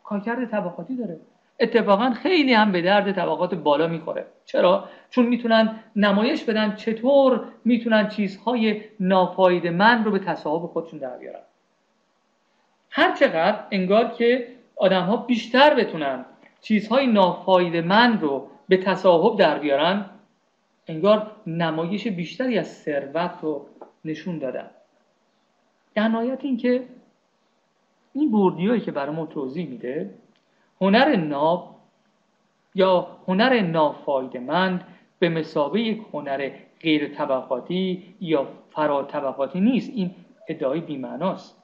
کارکرد 0.05 0.51
طبقاتی 0.51 0.97
داره. 0.97 1.20
اتفاقا 1.61 2.11
خیلی 2.11 2.55
هم 2.55 2.72
به 2.72 2.82
درد 2.82 3.12
طبقات 3.12 3.55
بالا 3.55 3.86
می‌خوره. 3.86 4.26
چرا؟ 4.44 4.88
چون 5.11 5.26
می‌تونن 5.26 5.80
نمایش 5.96 6.44
بدن 6.44 6.74
چطور 6.74 7.44
می‌تونن 7.64 8.09
چیزهای 8.09 8.80
نافایدمند 9.00 10.05
رو 10.05 10.11
به 10.12 10.18
تصاحب 10.18 10.66
خودشون 10.66 10.98
در 10.98 11.16
بیارن. 11.18 11.42
هر 12.90 13.14
چقدر 13.14 13.64
انگار 13.70 14.09
که 14.09 14.48
آدم 14.76 15.03
ها 15.03 15.16
بیشتر 15.16 15.74
بتونن 15.74 16.24
چیزهای 16.61 17.07
نافایدمند 17.07 18.22
رو 18.22 18.48
به 18.68 18.76
تصاحب 18.76 19.38
در 19.38 19.59
بیارن 19.59 20.07
انگار 20.86 21.30
نمایش 21.46 22.09
بیشتری 22.09 22.59
از 22.59 22.68
ثروت 22.68 23.32
رو 23.42 23.66
نشون 24.05 24.38
دادن. 24.38 24.70
در 25.94 26.09
نهایت 26.09 26.44
این 26.44 26.57
که 26.57 26.84
این 28.12 28.30
بوردیوی 28.30 28.80
که 28.80 28.92
برای 28.92 29.14
ما 29.16 29.26
توضیح 29.26 29.68
میده 29.68 30.14
هنر 30.83 31.16
ناب 31.16 31.76
یا 32.74 33.07
هنر 33.28 33.61
نافایدمند 33.61 34.85
به 35.18 35.28
مسابه 35.28 35.80
یک 35.80 36.03
هنر 36.12 36.51
غیر 36.80 37.14
طبقاتی 37.14 38.14
یا 38.20 38.49
فرا 38.70 39.03
طبقاتی 39.03 39.61
نیست. 39.61 39.93
این 39.95 40.14
ادعای 40.49 40.80
بیمعناست. 40.80 41.62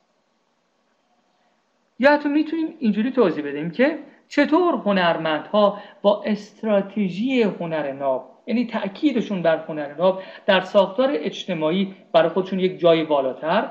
یا 1.98 2.12
حتی 2.12 2.28
می‌تونیم 2.28 2.74
اینجوری 2.78 3.10
توضیح 3.10 3.44
بدیم 3.44 3.70
که 3.70 3.98
چطور 4.28 4.74
هنرمندها 4.74 5.78
با 6.02 6.22
استراتژی 6.22 7.42
هنر 7.42 7.92
ناب 7.92 8.30
یعنی 8.46 8.66
تأکیدشون 8.66 9.42
بر 9.42 9.56
هنر 9.56 9.94
ناب 9.94 10.22
در 10.46 10.60
ساختار 10.60 11.10
اجتماعی 11.12 11.94
برای 12.12 12.28
خودشون 12.28 12.60
یک 12.60 12.78
جای 12.78 13.04
بالاتر 13.04 13.70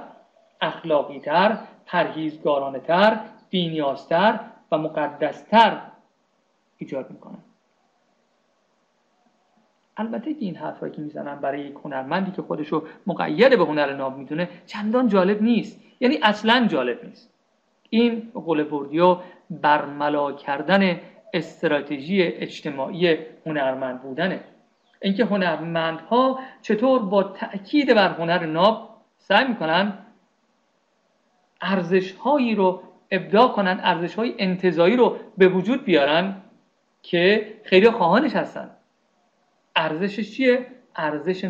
اخلاقیتر 0.62 1.58
پرهیزگارانه 1.86 2.82
بینیازتر 3.50 4.40
و 4.72 4.78
مقدستر 4.78 5.82
ایجاد 6.78 7.12
می‌کنن 7.12 7.44
البته 9.98 10.34
که 10.34 10.46
این 10.46 10.56
حرفایی 10.56 10.94
که 10.94 11.02
می‌زنن 11.02 11.36
برای 11.36 11.62
یک 11.62 11.76
هنرمندی 11.84 12.32
که 12.32 12.42
خودشو 12.42 12.84
مقید 13.08 13.58
به 13.58 13.66
هنر 13.66 13.94
ناب 13.94 14.18
می‌دونه 14.18 14.50
چندان 14.66 15.08
جالب 15.08 15.42
نیست. 15.42 15.82
یعنی 16.00 16.20
اصلا 16.24 16.68
جالب 16.68 17.06
نیست. 17.06 17.34
این 17.90 18.32
قول 18.34 18.64
بردیو 18.64 19.18
برملا 19.50 20.32
کردن 20.32 21.00
استراتژی 21.34 22.22
اجتماعی 22.22 23.18
هنرمند 23.46 24.02
بودنه. 24.02 24.44
اینکه 25.02 25.26
هنرمندها 25.26 26.40
چطور 26.62 27.00
با 27.00 27.24
تأکید 27.24 27.94
بر 27.94 28.10
هنر 28.10 28.46
ناب 28.46 28.90
سعی 29.18 29.48
می‌کنن 29.48 29.94
ارزش 31.62 32.12
هایی 32.12 32.56
رو 32.56 32.82
ابداع 33.12 33.48
کنن 33.48 33.80
ارزش 33.84 34.16
های 34.16 34.36
انتظایی 34.38 34.96
رو 34.96 35.18
به 35.38 35.48
وجود 35.48 35.84
بیارن 35.84 36.42
که 37.02 37.54
خیلی 37.64 37.90
خواهانش 37.90 38.36
هستن. 38.36 38.70
ارزشش 39.76 40.36
چیه؟ 40.36 40.68
ارزش 40.96 41.46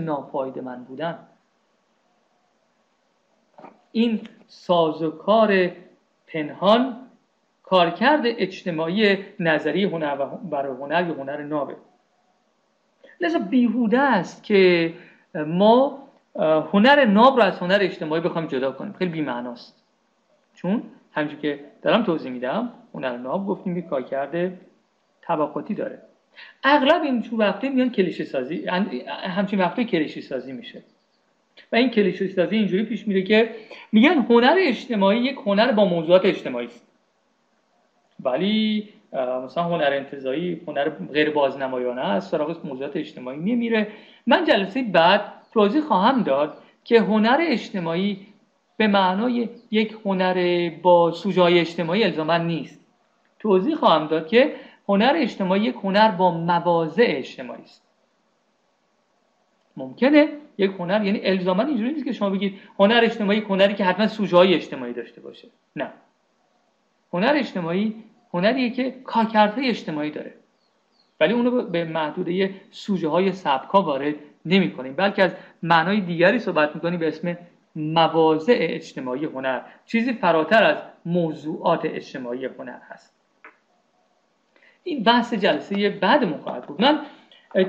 من 0.63 0.83
بودن. 0.83 1.19
این 3.91 4.21
سازوکار 4.47 5.71
پنهان 6.27 6.97
کارکرد 7.63 8.21
اجتماعی 8.25 9.17
نظری 9.39 9.83
هنر 9.83 10.17
و 10.19 10.25
برای 10.25 10.77
هنر 10.77 11.07
یا 11.07 11.13
هنر 11.13 11.43
نابه. 11.43 11.75
لذا 13.21 13.39
بیهوده 13.39 13.99
است 13.99 14.43
که 14.43 14.93
ما 15.35 16.07
هنر 16.71 17.05
ناب 17.05 17.37
رو 17.37 17.43
از 17.43 17.59
هنر 17.59 17.77
اجتماعی 17.81 18.21
بخوایم 18.21 18.47
جدا 18.47 18.71
کنیم. 18.71 18.93
خیلی 18.93 19.11
بیمعناست. 19.11 19.83
چون 20.53 20.83
همچون 21.17 21.39
که 21.39 21.59
دارم 21.81 22.03
توضیح 22.03 22.31
میدم 22.31 22.73
هنر 22.93 23.17
ناب 23.17 23.47
گفتیم 23.47 23.75
که 23.75 23.81
کارکرد 23.81 24.51
طبقاتی 25.21 25.73
داره. 25.73 26.01
اغلب 26.63 27.01
این 27.01 27.21
تو 27.21 27.37
وقته 27.37 27.69
میان 27.69 27.89
کلیشه 27.89 28.23
سازی 28.23 28.67
همچین 29.07 29.59
وقته 29.59 29.83
کلیشه 29.83 30.21
سازی 30.21 30.51
میشه. 30.51 30.83
و 31.71 31.75
این 31.75 31.89
کلیشه 31.89 32.27
سازی 32.27 32.55
اینجوری 32.55 32.83
پیش 32.83 33.07
میره 33.07 33.21
که 33.21 33.55
میگن 33.91 34.17
هنر 34.29 34.55
اجتماعی 34.59 35.19
یک 35.19 35.37
هنر 35.45 35.71
با 35.71 35.85
موضوعات 35.85 36.25
اجتماعی 36.25 36.65
است. 36.65 36.87
ولی 38.23 38.89
مثلا 39.45 39.63
هنر 39.63 39.93
انتظایی 39.93 40.61
هنر 40.67 40.89
غیر 40.89 41.29
بازنمایانه 41.29 42.01
است 42.01 42.31
سراغ 42.31 42.65
موضوعات 42.65 42.97
اجتماعی 42.97 43.37
نمیره. 43.37 43.87
من 44.27 44.45
جلسه 44.45 44.83
بعد 44.83 45.21
توضیح 45.53 45.81
خواهم 45.81 46.23
داد 46.23 46.57
که 46.83 46.99
هنر 46.99 47.37
اجتماعی 47.41 48.27
به 48.77 48.87
معنای 48.87 49.49
یک 49.71 49.97
هنر 50.05 50.69
با 50.81 51.11
سوژه 51.11 51.41
اجتماعی 51.41 52.03
الزاما 52.03 52.37
نیست. 52.37 52.85
توضیح 53.39 53.75
خواهم 53.75 54.07
داد 54.07 54.27
که 54.27 54.55
هنر 54.89 55.13
اجتماعی 55.15 55.61
یک 55.61 55.75
هنر 55.83 56.11
با 56.11 56.31
مواضع 56.31 57.05
اجتماعی 57.07 57.63
است. 57.63 57.83
ممکنه 59.77 60.27
یک 60.57 60.71
هنر 60.79 61.05
یعنی 61.05 61.19
الزاما 61.23 61.63
اینجوری 61.63 61.93
نیست 61.93 62.05
که 62.05 62.13
شما 62.13 62.29
بگید 62.29 62.59
هنر 62.79 62.99
اجتماعی 63.03 63.39
هنری 63.39 63.73
که 63.73 63.85
حتما 63.85 64.07
سوژه 64.07 64.37
اجتماعی 64.37 64.93
داشته 64.93 65.21
باشه. 65.21 65.47
نه. 65.75 65.89
هنر 67.13 67.33
اجتماعی 67.35 68.03
هنریه 68.33 68.69
که 68.69 68.91
کارکردهای 69.03 69.69
اجتماعی 69.69 70.11
داره. 70.11 70.33
ولی 71.19 71.33
اونو 71.33 71.61
به 71.61 71.83
محدوده 71.83 72.51
سوژه 72.71 73.07
های 73.07 73.31
سبکا 73.31 73.81
وارد 73.81 74.15
نمی 74.45 74.71
کنیم 74.71 74.93
بلکه 74.93 75.23
از 75.23 75.31
معنای 75.63 76.01
دیگری 76.01 76.39
صحبت 76.39 76.75
می‌کنیم 76.75 76.99
به 76.99 77.07
اسم 77.07 77.37
مواضع 77.77 78.57
اجتماعی 78.59 79.25
هنر. 79.25 79.61
چیزی 79.85 80.13
فراتر 80.13 80.63
از 80.63 80.77
موضوعات 81.05 81.85
اجتماعی 81.85 82.45
هنر 82.45 82.79
هست. 82.89 83.13
این 84.83 85.03
بحث 85.03 85.33
جلسه 85.33 85.89
بعد 85.89 86.23
مخواهد 86.23 86.65
بود. 86.67 86.81
من 86.81 86.99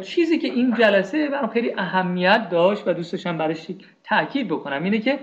چیزی 0.02 0.38
که 0.38 0.48
این 0.48 0.74
جلسه 0.74 1.28
برام 1.28 1.48
خیلی 1.48 1.74
اهمیت 1.76 2.48
داشت 2.50 2.88
و 2.88 2.92
دوست 2.92 3.12
داشتم 3.12 3.38
برش 3.38 3.66
تاکید 4.04 4.48
بکنم 4.48 4.84
اینه 4.84 4.98
که 4.98 5.18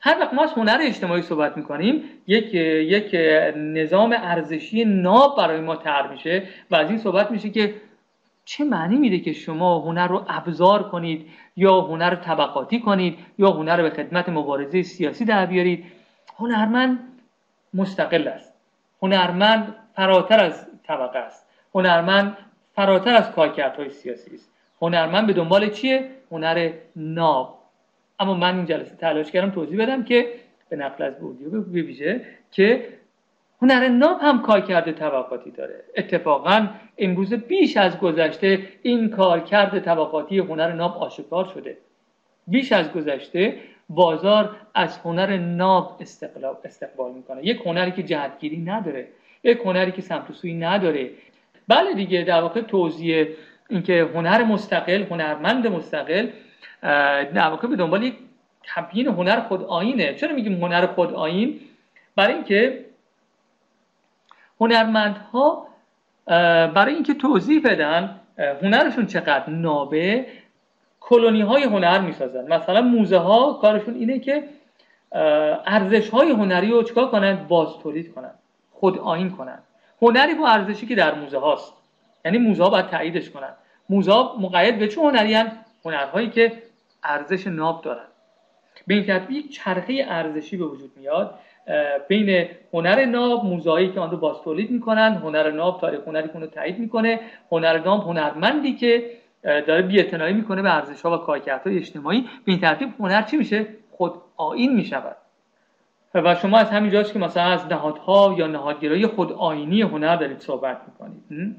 هر 0.00 0.16
وقت 0.20 0.34
ما 0.34 0.42
از 0.42 0.52
هنر 0.52 0.78
اجتماعی 0.82 1.22
صحبت 1.22 1.56
می‌کنیم 1.56 2.04
یک 2.26 2.54
یک 2.54 3.14
نظام 3.56 4.12
ارزشی 4.18 4.84
ناب 4.84 5.36
برای 5.36 5.60
ما 5.60 5.76
تر 5.76 6.08
میشه 6.08 6.42
و 6.70 6.76
از 6.76 6.88
این 6.90 6.98
صحبت 6.98 7.30
میشه 7.30 7.50
که 7.50 7.74
چه 8.44 8.64
معنی 8.64 8.96
میده 8.96 9.18
که 9.18 9.32
شما 9.32 9.78
هنر 9.78 10.08
رو 10.08 10.24
ابزار 10.28 10.82
کنید 10.82 11.28
یا 11.56 11.80
هنر 11.80 12.10
رو 12.10 12.16
طبقاتی 12.16 12.80
کنید 12.80 13.18
یا 13.38 13.50
هنر 13.50 13.76
رو 13.76 13.82
به 13.82 13.90
خدمت 13.90 14.28
مبارزه 14.28 14.82
سیاسی 14.82 15.24
در 15.24 15.46
بیارید؟ 15.46 15.84
هنرمند 16.38 16.98
مستقل 17.74 18.28
است. 18.28 18.52
هنرمند 19.02 19.74
فراتر 19.96 20.44
از 20.44 20.66
طبقه 20.86 21.18
است. 21.18 21.46
هنرمند 21.74 22.36
فراتر 22.74 23.14
از 23.14 23.30
کارکردهای 23.30 23.90
سیاسی 23.90 24.34
است. 24.34 24.50
هنرمند 24.80 25.26
به 25.26 25.32
دنبال 25.32 25.70
چیه؟ 25.70 26.10
هنر 26.30 26.72
ناب. 26.96 27.58
اما 28.20 28.34
من 28.34 28.56
این 28.56 28.66
جلسه 28.66 28.96
تلاش 28.96 29.30
کردم 29.30 29.50
توضیح 29.50 29.82
بدم 29.82 30.04
که 30.04 30.32
به 30.68 30.76
نقل 30.76 31.04
از 31.04 31.18
بوردیو 31.18 31.62
بویژه 31.62 32.24
که 32.50 32.88
هنر 33.62 33.88
ناب 33.88 34.18
هم 34.22 34.42
کارکرد 34.42 34.92
طبقاتی 34.92 35.50
داره. 35.50 35.84
اتفاقا 35.96 36.66
امروز 36.98 37.34
بیش 37.34 37.76
از 37.76 37.98
گذشته 37.98 38.68
این 38.82 39.10
کارکرد 39.10 39.78
طبقاتی 39.78 40.38
هنر 40.38 40.72
ناب 40.72 40.96
آشکار 40.96 41.44
شده. 41.54 41.76
بیش 42.46 42.72
از 42.72 42.92
گذشته 42.92 43.56
بازار 43.88 44.56
از 44.74 44.98
هنر 44.98 45.36
ناب 45.36 45.96
استقبال 46.64 47.12
می‌کنه. 47.12 47.46
یک 47.46 47.62
هنری 47.66 47.90
که 47.90 48.02
جهتگیری 48.02 48.56
نداره. 48.56 49.06
یک 49.44 49.58
هنری 49.64 49.92
که 49.92 50.02
سمت 50.02 50.32
سوی 50.32 50.54
نداره. 50.54 51.10
بله 51.68 51.94
دیگه 51.94 52.22
در 52.22 52.40
واقع 52.40 52.60
توضیح 52.60 53.26
اینکه 53.70 54.08
هنر 54.14 54.44
مستقل 54.44 55.02
هنرمند 55.02 55.66
مستقل 55.66 56.26
در 57.34 57.48
واقع 57.48 57.68
به 57.68 57.76
دنبال 57.76 58.02
یک 58.02 58.14
کمپین 58.74 59.06
هنر 59.06 59.40
خود 59.40 59.62
آینه. 59.62 60.14
چرا 60.14 60.34
میگیم 60.34 60.64
هنر 60.64 60.86
خود 60.86 61.14
آین؟ 61.14 61.60
برای 62.16 62.34
اینکه 62.34 62.84
هنرمندها 64.64 65.66
برای 66.74 66.94
اینکه 66.94 67.14
توضیح 67.14 67.62
بدن 67.64 68.20
هنرشون 68.62 69.06
چقدر 69.06 69.50
نابه 69.50 70.26
کلونی 71.00 71.40
های 71.40 71.64
هنر 71.64 72.00
می‌سازن. 72.00 72.52
مثلا 72.52 72.80
موزه 72.80 73.18
ها 73.18 73.52
کارشون 73.52 73.94
اینه 73.94 74.18
که 74.18 74.44
ارزش 75.66 76.10
های 76.10 76.30
هنری 76.30 76.70
رو 76.70 76.82
چکار 76.82 77.10
کنن؟ 77.10 77.34
باز 77.48 77.68
تولید 77.82 78.14
کنن 78.14 78.30
خود 78.72 78.98
آین 78.98 79.30
کنن. 79.30 79.58
هنری 80.02 80.34
با 80.34 80.48
ارزشی 80.48 80.86
که 80.86 80.94
در 80.94 81.14
موزه 81.14 81.38
هاست. 81.38 81.72
یعنی 82.24 82.38
موزه 82.38 82.62
ها 82.62 82.70
باید 82.70 82.86
تاییدش 82.86 83.30
کنن. 83.30 83.52
موزه 83.88 84.12
ها 84.12 84.36
مقید 84.40 84.78
به 84.78 84.88
چه 84.88 85.00
هنری 85.00 85.34
هن؟ 85.34 85.52
هنرهایی 85.84 86.30
که 86.30 86.52
ارزش 87.02 87.46
ناب 87.46 87.82
دارن. 87.82 88.06
به 88.86 88.94
این 88.94 89.04
ترتیب 89.06 89.48
چرخه 89.48 90.06
ارزشی 90.08 90.56
به 90.56 90.64
وجود 90.64 90.90
میاد 90.96 91.38
بین 92.08 92.48
هنر 92.72 93.04
ناب 93.04 93.44
موزهایی 93.44 93.92
که 93.92 94.00
آن 94.00 94.10
رو 94.10 94.16
باز 94.16 94.36
تولید 94.44 94.70
می‌کنن 94.70 95.14
هنر 95.14 95.50
ناب 95.50 95.80
تاریخ 95.80 96.00
هنری 96.06 96.28
که 96.28 96.46
تایید 96.46 96.78
می‌کنه 96.78 97.20
هنر 97.52 97.78
ناب 97.78 98.02
هنرمندی 98.02 98.74
که 98.74 99.10
داره 99.42 99.82
بی‌اعتنایی 99.82 100.34
می‌کنه 100.34 100.62
به 100.62 100.74
ارزش 100.74 101.02
ها 101.02 101.14
و 101.14 101.16
کارکردهای 101.16 101.76
اجتماعی. 101.78 102.20
به 102.20 102.52
این 102.52 102.60
ترتیب 102.60 102.88
هنر 103.00 103.22
چی 103.22 103.36
میشه؟ 103.36 103.66
خود 103.90 104.12
آین 104.36 104.74
می‌شود. 104.74 105.16
و 106.14 106.34
شما 106.34 106.58
از 106.58 106.70
همین 106.70 106.90
جاست 106.90 107.12
که 107.12 107.18
مثلا 107.18 107.42
از 107.42 107.66
نهادها 107.66 108.34
یا 108.38 108.46
نهادگرایی 108.46 109.06
خود 109.06 109.32
آینی 109.32 109.82
هنر 109.82 110.16
دارید 110.16 110.40
صحبت 110.40 110.80
می‌کنید. 110.86 111.56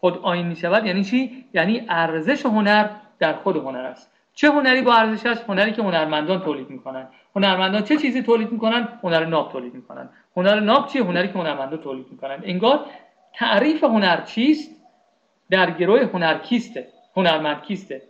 خود 0.00 0.18
آین 0.22 0.46
می‌شود 0.46 0.86
یعنی 0.86 1.04
چی؟ 1.04 1.44
یعنی 1.54 1.86
ارزش 1.88 2.46
هنر 2.46 2.88
در 3.18 3.32
خود 3.32 3.56
هنر 3.56 3.78
است. 3.78 4.12
چه 4.34 4.50
هنری 4.50 4.82
با 4.82 4.94
ارزش 4.94 5.26
است؟ 5.26 5.44
هنری 5.50 5.72
که 5.72 5.82
هنرمندان 5.82 6.40
تولید 6.40 6.70
می‌کنن. 6.70 7.08
هنرمندان 7.36 7.82
چه 7.82 7.96
چیزی 7.96 8.22
تولید 8.22 8.52
می‌کنن؟ 8.52 8.88
هنر 9.02 9.24
ناب 9.24 9.52
تولید 9.52 9.74
می‌کنن. 9.74 10.08
هنر 10.36 10.60
ناب 10.60 10.86
چیه؟ 10.86 11.04
هنری 11.04 11.28
که 11.28 11.38
هنرمندان 11.38 11.78
تولید 11.78 12.06
می‌کنن. 12.10 12.38
انگار 12.42 12.86
تعریف 13.34 13.84
هنر 13.84 14.20
چیست؟ 14.20 14.70
در 15.50 15.70
گروه 15.70 16.10
هنر 16.12 16.38
کیسته. 16.38 16.88
هنرمند 17.16 17.62
کیسته. 17.62 18.02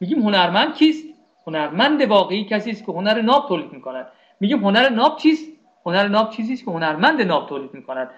میگیم 0.00 0.22
هنرمند 0.22 0.74
کیست؟ 0.74 1.04
هنرمند 1.46 2.02
واقعی 2.02 2.44
کسی 2.44 2.70
است 2.70 2.86
که 2.86 2.92
هنر 2.92 3.20
ناب 3.20 3.48
تولید 3.48 3.72
می‌کند. 3.72 4.06
میگیم 4.40 4.64
هنر 4.64 4.88
ناب 4.88 5.16
چیست؟ 5.16 5.52
هنر 5.86 6.08
ناب 6.08 6.30
چیزی 6.30 6.52
است 6.52 6.64
که 6.64 6.70
هنرمند 6.70 7.22
ناب 7.22 7.48
تولید 7.48 7.74
می‌کند. 7.74 8.10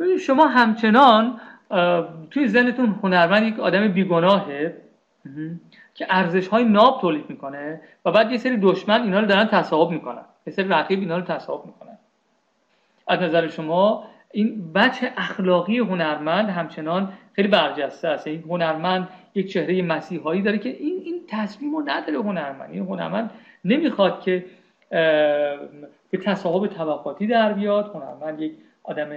ببینید 0.00 0.18
شما 0.18 0.46
همچنان 0.46 1.40
توی 2.30 2.48
ذهنتون 2.48 3.00
هنرمند 3.02 3.42
یک 3.42 3.60
آدم 3.60 3.88
بیگناهه. 3.88 4.76
که 5.94 6.06
ارزش 6.10 6.48
های 6.48 6.64
ناب 6.64 7.00
تولید 7.00 7.30
می‌کنه 7.30 7.80
و 8.04 8.12
بعد 8.12 8.32
یه 8.32 8.38
سری 8.38 8.56
دشمن 8.56 9.02
اینا 9.02 9.20
رو 9.20 9.26
دارن 9.26 9.46
تصاحب 9.46 9.90
می‌کنن. 9.90 10.24
یه 10.46 10.52
سری 10.52 10.68
رقیب 10.68 11.00
اینا 11.00 11.16
رو 11.16 11.22
تصاحب 11.22 11.66
می‌کنن. 11.66 11.98
از 13.06 13.20
نظر 13.20 13.48
شما 13.48 14.04
این 14.32 14.72
بچه 14.72 15.12
اخلاقی 15.16 15.78
هنرمند 15.78 16.48
همچنان 16.48 17.12
خیلی 17.32 17.48
برجسته 17.48 18.08
است. 18.08 18.26
این 18.26 18.44
هنرمند 18.48 19.08
یک 19.34 19.52
چهره 19.52 19.82
مسیحایی 19.82 20.42
داره 20.42 20.58
که 20.58 20.68
این 20.68 21.00
این 21.04 21.20
تصمیم 21.28 21.76
رو 21.76 21.82
نداره 21.86 22.18
هنرمند. 22.18 22.70
این 22.70 22.86
هنرمند 22.86 23.30
نمی‌خواد 23.64 24.20
که 24.20 24.44
به 26.10 26.18
تصاحب 26.24 26.66
طبقاتی 26.66 27.26
در 27.26 27.52
بیاد. 27.52 27.90
هنرمند 27.94 28.40
یک 28.40 28.52
آدم 28.82 29.08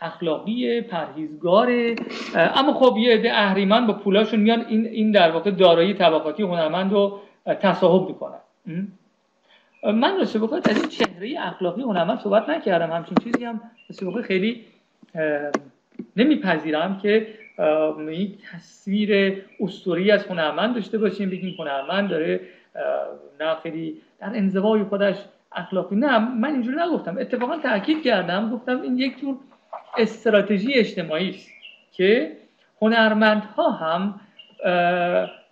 اخلاقی 0.00 0.80
پرهیزگاره 0.80 1.96
اما 2.34 2.72
خب 2.72 2.96
یه 2.98 3.14
عده 3.14 3.32
اهریمن 3.32 3.86
با 3.86 3.92
پولاشون 3.92 4.40
میان 4.40 4.64
این 4.68 4.86
این 4.86 5.10
در 5.10 5.30
واقع 5.30 5.50
دارایی 5.50 5.94
طبقاتی 5.94 6.42
هنرمند 6.42 6.92
رو 6.92 7.20
تصاحب 7.46 8.08
می‌کنن. 8.08 8.38
من 9.94 10.18
راست 10.18 10.36
بخواد 10.36 10.68
از 10.68 10.80
این 10.80 10.88
چهره 10.88 11.34
اخلاقی 11.40 11.82
هنرمند 11.82 12.18
صحبت 12.18 12.48
نکردم. 12.48 12.92
همچین 12.92 13.16
چیزی 13.24 13.44
هم 13.44 13.60
راست 13.88 14.20
خیلی 14.20 14.64
نمیپذیرم 16.16 16.98
که 17.02 17.28
یک 18.08 18.38
تصویر 18.52 19.42
اسطوری 19.60 20.10
از 20.10 20.26
هنرمند 20.26 20.74
داشته 20.74 20.98
باشیم 20.98 21.30
بگیم 21.30 21.54
هنرمند 21.58 22.10
داره 22.10 22.40
نه 23.40 23.54
خیلی 23.62 23.96
در 24.20 24.28
انزوای 24.34 24.84
خودش 24.84 25.16
اخلاقی. 25.52 25.96
نه 25.96 26.18
من 26.18 26.52
اینجوری 26.52 26.76
نگفتم. 26.76 27.18
اتفاقا 27.18 27.56
تاکید 27.56 28.02
کردم. 28.02 28.50
گفتم 28.50 28.82
این 28.82 28.98
یک 28.98 29.20
جور 29.20 29.36
استراتژی 29.98 30.72
اجتماعی 30.72 31.30
است 31.30 31.48
که 31.92 32.36
هنرمندها 32.82 33.70
هم 33.70 34.20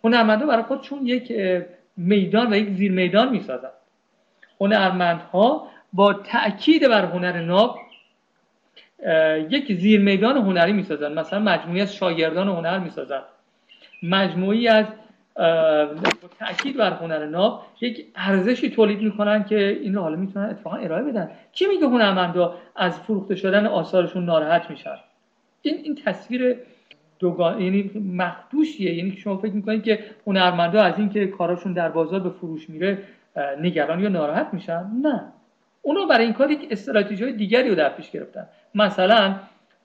هنرمندها 0.04 0.46
برای 0.46 0.62
خودشون 0.62 1.06
یک 1.06 1.32
میدان 1.96 2.52
و 2.52 2.56
یک 2.56 2.68
زیر 2.68 2.92
میدان 2.92 3.28
می‌سازند. 3.28 3.70
هنرمندها 4.60 5.70
با 5.92 6.12
تاکید 6.12 6.88
بر 6.88 7.04
هنر 7.04 7.40
ناب 7.40 7.78
یک 9.50 9.72
زیر 9.72 10.00
میدان 10.00 10.36
هنری 10.36 10.72
می‌سازن 10.72 11.12
مثلا 11.12 11.38
مجموعی 11.38 11.80
از 11.80 11.94
شاگردان 11.94 12.48
هنر 12.48 12.78
می‌سازن 12.78 13.22
مجموعی 14.02 14.68
از 14.68 14.86
با 15.36 16.28
تاکید 16.38 16.76
بر 16.76 16.90
هنر 16.90 17.26
ناب 17.26 17.62
یک 17.80 18.06
ارزشی 18.14 18.70
تولید 18.70 19.02
می‌کنن 19.02 19.44
که 19.44 19.68
این 19.68 19.94
رو 19.94 20.02
حالا 20.02 20.16
می‌تونن 20.16 20.44
اتفاقا 20.44 20.76
ارائه 20.76 21.02
بدن. 21.02 21.30
کی 21.52 21.66
میگه 21.66 21.86
هنرمندا؟ 21.86 22.54
از 22.76 23.00
فروخته 23.00 23.34
شدن 23.34 23.66
آثارشون 23.66 24.24
ناراحت 24.24 24.70
میشن. 24.70 24.96
این 25.62 25.74
این 25.82 25.94
تصویر 25.94 26.56
دوگان 27.18 27.60
یعنی 27.60 27.90
مخدوشیه. 28.16 28.94
یعنی 28.94 29.16
شما 29.16 29.36
فکر 29.36 29.52
می‌کنید 29.52 29.82
که 29.82 30.04
هنرمندا 30.26 30.82
از 30.82 30.98
اینکه 30.98 31.26
کاراشون 31.26 31.72
در 31.72 31.88
بازار 31.88 32.20
به 32.20 32.30
فروش 32.30 32.70
میره 32.70 32.98
نگران 33.60 34.00
یا 34.00 34.08
ناراحت 34.08 34.48
میشن؟ 34.52 34.86
نه. 35.02 35.24
اونا 35.82 36.04
برای 36.06 36.24
این 36.24 36.34
کار 36.34 36.50
یک 36.50 36.68
استراتژی 36.70 37.32
دیگری 37.32 37.68
رو 37.68 37.74
در 37.74 37.88
پیش 37.88 38.10
گرفتن. 38.10 38.46
مثلا 38.74 39.34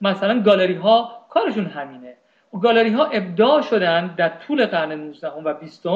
مثلا 0.00 0.40
گالری 0.42 0.74
ها 0.74 1.26
کارشون 1.30 1.66
همینه. 1.66 2.14
گالری 2.52 2.90
ها 2.90 3.04
ابداع 3.04 3.62
شدن 3.62 4.14
در 4.16 4.28
طول 4.28 4.66
قرن 4.66 4.92
19 4.92 5.28
و 5.28 5.54
20 5.54 5.86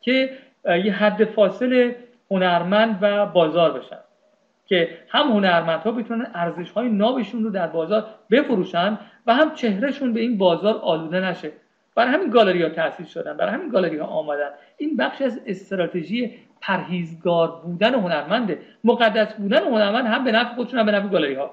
که 0.00 0.30
یه 0.64 0.92
حد 0.92 1.24
فاصل 1.24 1.92
هنرمند 2.30 2.98
و 3.00 3.26
بازار 3.26 3.78
بشن. 3.78 3.98
که 4.66 4.98
هم 5.08 5.26
هنرمندها 5.26 5.90
بتونن 5.90 6.26
ارزش 6.34 6.70
های 6.70 6.88
نابشون 6.88 7.44
رو 7.44 7.50
در 7.50 7.66
بازار 7.66 8.06
بفروشن 8.30 8.98
و 9.26 9.34
هم 9.34 9.54
چهرهشون 9.54 10.12
به 10.12 10.20
این 10.20 10.38
بازار 10.38 10.74
آلوده 10.74 11.20
نشه. 11.20 11.52
برای 11.94 12.12
همین 12.12 12.30
گالری 12.30 12.62
ها 12.62 12.68
تأسیس 12.68 13.08
شدن 13.08 13.36
برای 13.36 13.54
همین 13.54 13.68
گالری 13.68 13.96
ها 13.96 14.06
آمدن. 14.06 14.50
این 14.76 14.96
بخش 14.96 15.22
از 15.22 15.40
استراتژی 15.46 16.34
پرهیزگار 16.60 17.60
بودن 17.64 17.94
هنرمنده. 17.94 18.58
مقدس 18.84 19.34
بودن 19.34 19.62
هنرمند 19.64 20.06
هم 20.06 20.24
به 20.24 20.32
نفع 20.32 20.54
خودشون 20.54 20.78
هم 20.78 20.86
به 20.86 20.92
نفع 20.92 21.08
گالری 21.08 21.34
ها 21.34 21.50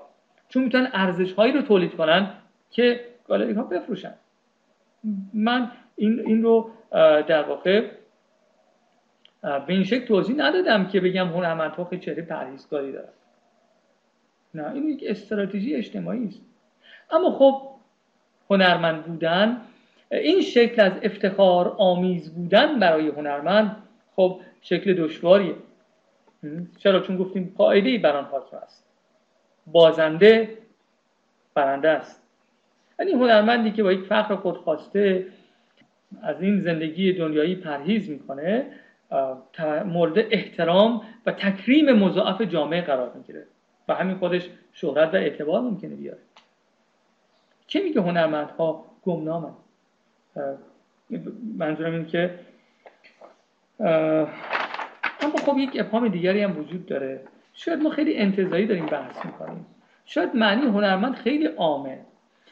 چون 0.49 0.63
می‌تونن 0.63 0.89
ارزش 0.93 1.33
هایی 1.33 1.53
رو 1.53 1.61
تولید 1.61 1.95
کنن 1.95 2.29
که 2.69 2.99
گالری 3.27 3.53
ها 3.53 3.63
بفروشن. 3.63 4.13
من 5.33 5.71
این, 5.95 6.19
این 6.19 6.43
رو 6.43 6.71
در 7.27 7.43
واقع 7.43 7.89
به 9.41 9.73
این 9.73 9.83
شکل 9.83 10.05
توضیح 10.05 10.35
ندادم 10.35 10.87
که 10.87 10.99
بگم 11.01 11.27
هنرمندها 11.27 11.97
چهره 11.97 12.21
پرهیزگاری 12.21 12.91
دارن 12.91 13.09
نه 14.53 14.71
این 14.71 14.89
یک 14.89 15.03
استراتژی 15.07 15.75
اجتماعی 15.75 16.27
است. 16.27 16.41
اما 17.11 17.31
خب 17.31 17.61
هنرمند 18.49 19.03
بودن 19.03 19.61
این 20.11 20.41
شکل 20.41 20.81
از 20.81 20.91
افتخار 21.01 21.75
آمیز 21.77 22.33
بودن 22.35 22.79
برای 22.79 23.07
هنرمند 23.07 23.75
خب 24.15 24.41
شکل 24.61 24.93
دشواریه. 24.93 25.55
چرا؟ 26.77 26.99
چون 26.99 27.17
گفتیم 27.17 27.53
قاعده 27.57 27.97
بر 27.97 28.17
آن 28.17 28.25
حاکم 28.25 28.57
است 28.57 28.85
بازنده 29.67 30.57
برنده 31.53 31.89
است. 31.89 32.20
یعنی 33.01 33.13
هنرمندی 33.13 33.71
که 33.71 33.83
با 33.83 33.91
یک 33.91 34.03
فخر 34.05 34.35
خودخواسته 34.35 35.25
از 36.23 36.41
این 36.41 36.59
زندگی 36.59 37.13
دنیایی 37.13 37.55
پرهیز 37.55 38.09
می‌کنه 38.09 38.65
مورد 39.85 40.13
احترام 40.17 41.01
و 41.25 41.31
تکریم 41.31 41.91
مضاعف 41.91 42.41
جامعه 42.41 42.81
قرار 42.81 43.11
می‌گیره. 43.15 43.45
و 43.87 43.93
همین 43.93 44.15
خودش 44.15 44.49
شهرت 44.73 45.13
و 45.13 45.17
اعتبار 45.17 45.61
ممکنه 45.61 45.95
بیاره. 45.95 46.19
چه 47.67 47.83
میگه 47.83 48.01
هنرمندها؟ 48.01 48.85
گمنامن 49.03 49.51
منظورم 51.57 51.93
این 51.93 52.05
که 52.05 52.39
اما 55.21 55.37
خب 55.45 55.57
یک 55.57 55.79
ابهام 55.79 56.07
دیگری 56.07 56.43
هم 56.43 56.59
وجود 56.59 56.85
داره. 56.85 57.21
شاید 57.53 57.79
ما 57.79 57.89
خیلی 57.89 58.17
انتظایی 58.17 58.65
داریم 58.65 58.85
بحث 58.85 59.25
می‌کنیم. 59.25 59.65
شاید 60.05 60.35
معنی 60.35 60.65
هنرمند 60.65 61.15
خیلی 61.15 61.45
عامه. 61.45 61.99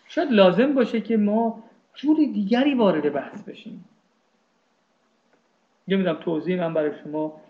شاید 0.10 0.32
لازم 0.32 0.74
باشه 0.74 1.02
که 1.02 1.18
ما 1.18 1.64
جور 1.94 2.18
دیگری 2.18 2.74
وارد 2.74 3.14
بحث 3.14 3.44
بشیم. 3.44 3.86
نمی‌دونم 5.88 6.16
توضیح 6.16 6.60
من 6.60 6.74
برای 6.74 6.92
شما 7.04 7.42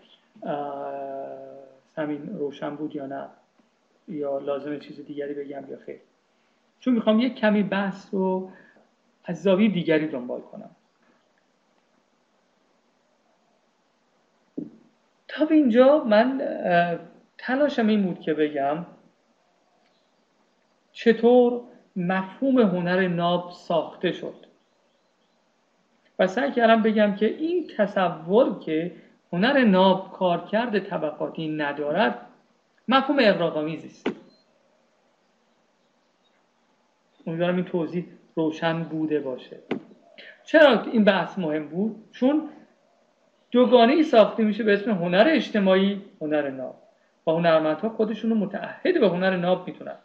همین 1.96 2.38
روشن 2.38 2.76
بود 2.76 2.96
یا 2.96 3.06
نه؟ 3.06 3.26
یا 4.08 4.38
لازم 4.38 4.78
چیز 4.78 5.00
دیگری 5.00 5.34
بگم 5.34 5.70
یا 5.70 5.78
خیر؟ 5.86 6.00
چون 6.80 6.94
می‌خوام 6.94 7.20
یک 7.20 7.34
کمی 7.34 7.62
بحث 7.62 8.14
رو 8.14 8.52
از 9.24 9.42
زاویه 9.42 9.68
دیگری 9.68 10.08
دنبال 10.08 10.40
کنم. 10.40 10.70
تا 15.28 15.44
به 15.44 15.54
اینجا 15.54 16.04
من 16.04 16.42
تلاشم 17.38 17.86
این 17.86 18.02
بود 18.02 18.20
که 18.20 18.34
بگم 18.34 18.86
چطور 20.92 21.62
مفهوم 21.96 22.58
هنر 22.58 23.08
ناب 23.08 23.50
ساخته 23.50 24.12
شد. 24.12 24.34
و 26.18 26.26
سعی 26.26 26.52
کردم 26.52 26.82
بگم 26.82 27.14
که 27.14 27.26
این 27.26 27.70
تصور 27.76 28.58
که 28.58 28.92
هنر 29.32 29.64
ناب 29.64 30.12
کارکرد 30.12 30.78
طبقاتی 30.78 31.48
ندارد 31.48 32.26
مفهوم 32.88 33.16
اقراقامیزی 33.20 33.86
است. 33.86 34.10
امیدوارم 37.26 37.56
این 37.56 37.64
توضیح 37.64 38.06
روشن 38.34 38.82
بوده 38.82 39.20
باشه. 39.20 39.58
چرا 40.44 40.82
این 40.82 41.04
بحث 41.04 41.38
مهم 41.38 41.68
بود؟ 41.68 42.08
چون 42.12 42.48
دوگانه 43.50 43.92
ای 43.92 44.02
ساخته 44.02 44.42
میشه 44.42 44.64
به 44.64 44.74
اسم 44.74 44.90
هنر 44.90 45.28
اجتماعی 45.30 46.04
هنر 46.20 46.50
ناب. 46.50 46.82
و 47.26 47.30
هنرمندها 47.30 47.88
خودشون 47.88 48.30
رو 48.30 48.36
متعهد 48.36 49.00
به 49.00 49.08
هنر 49.08 49.36
ناب 49.36 49.66
می‌تونن 49.66 49.96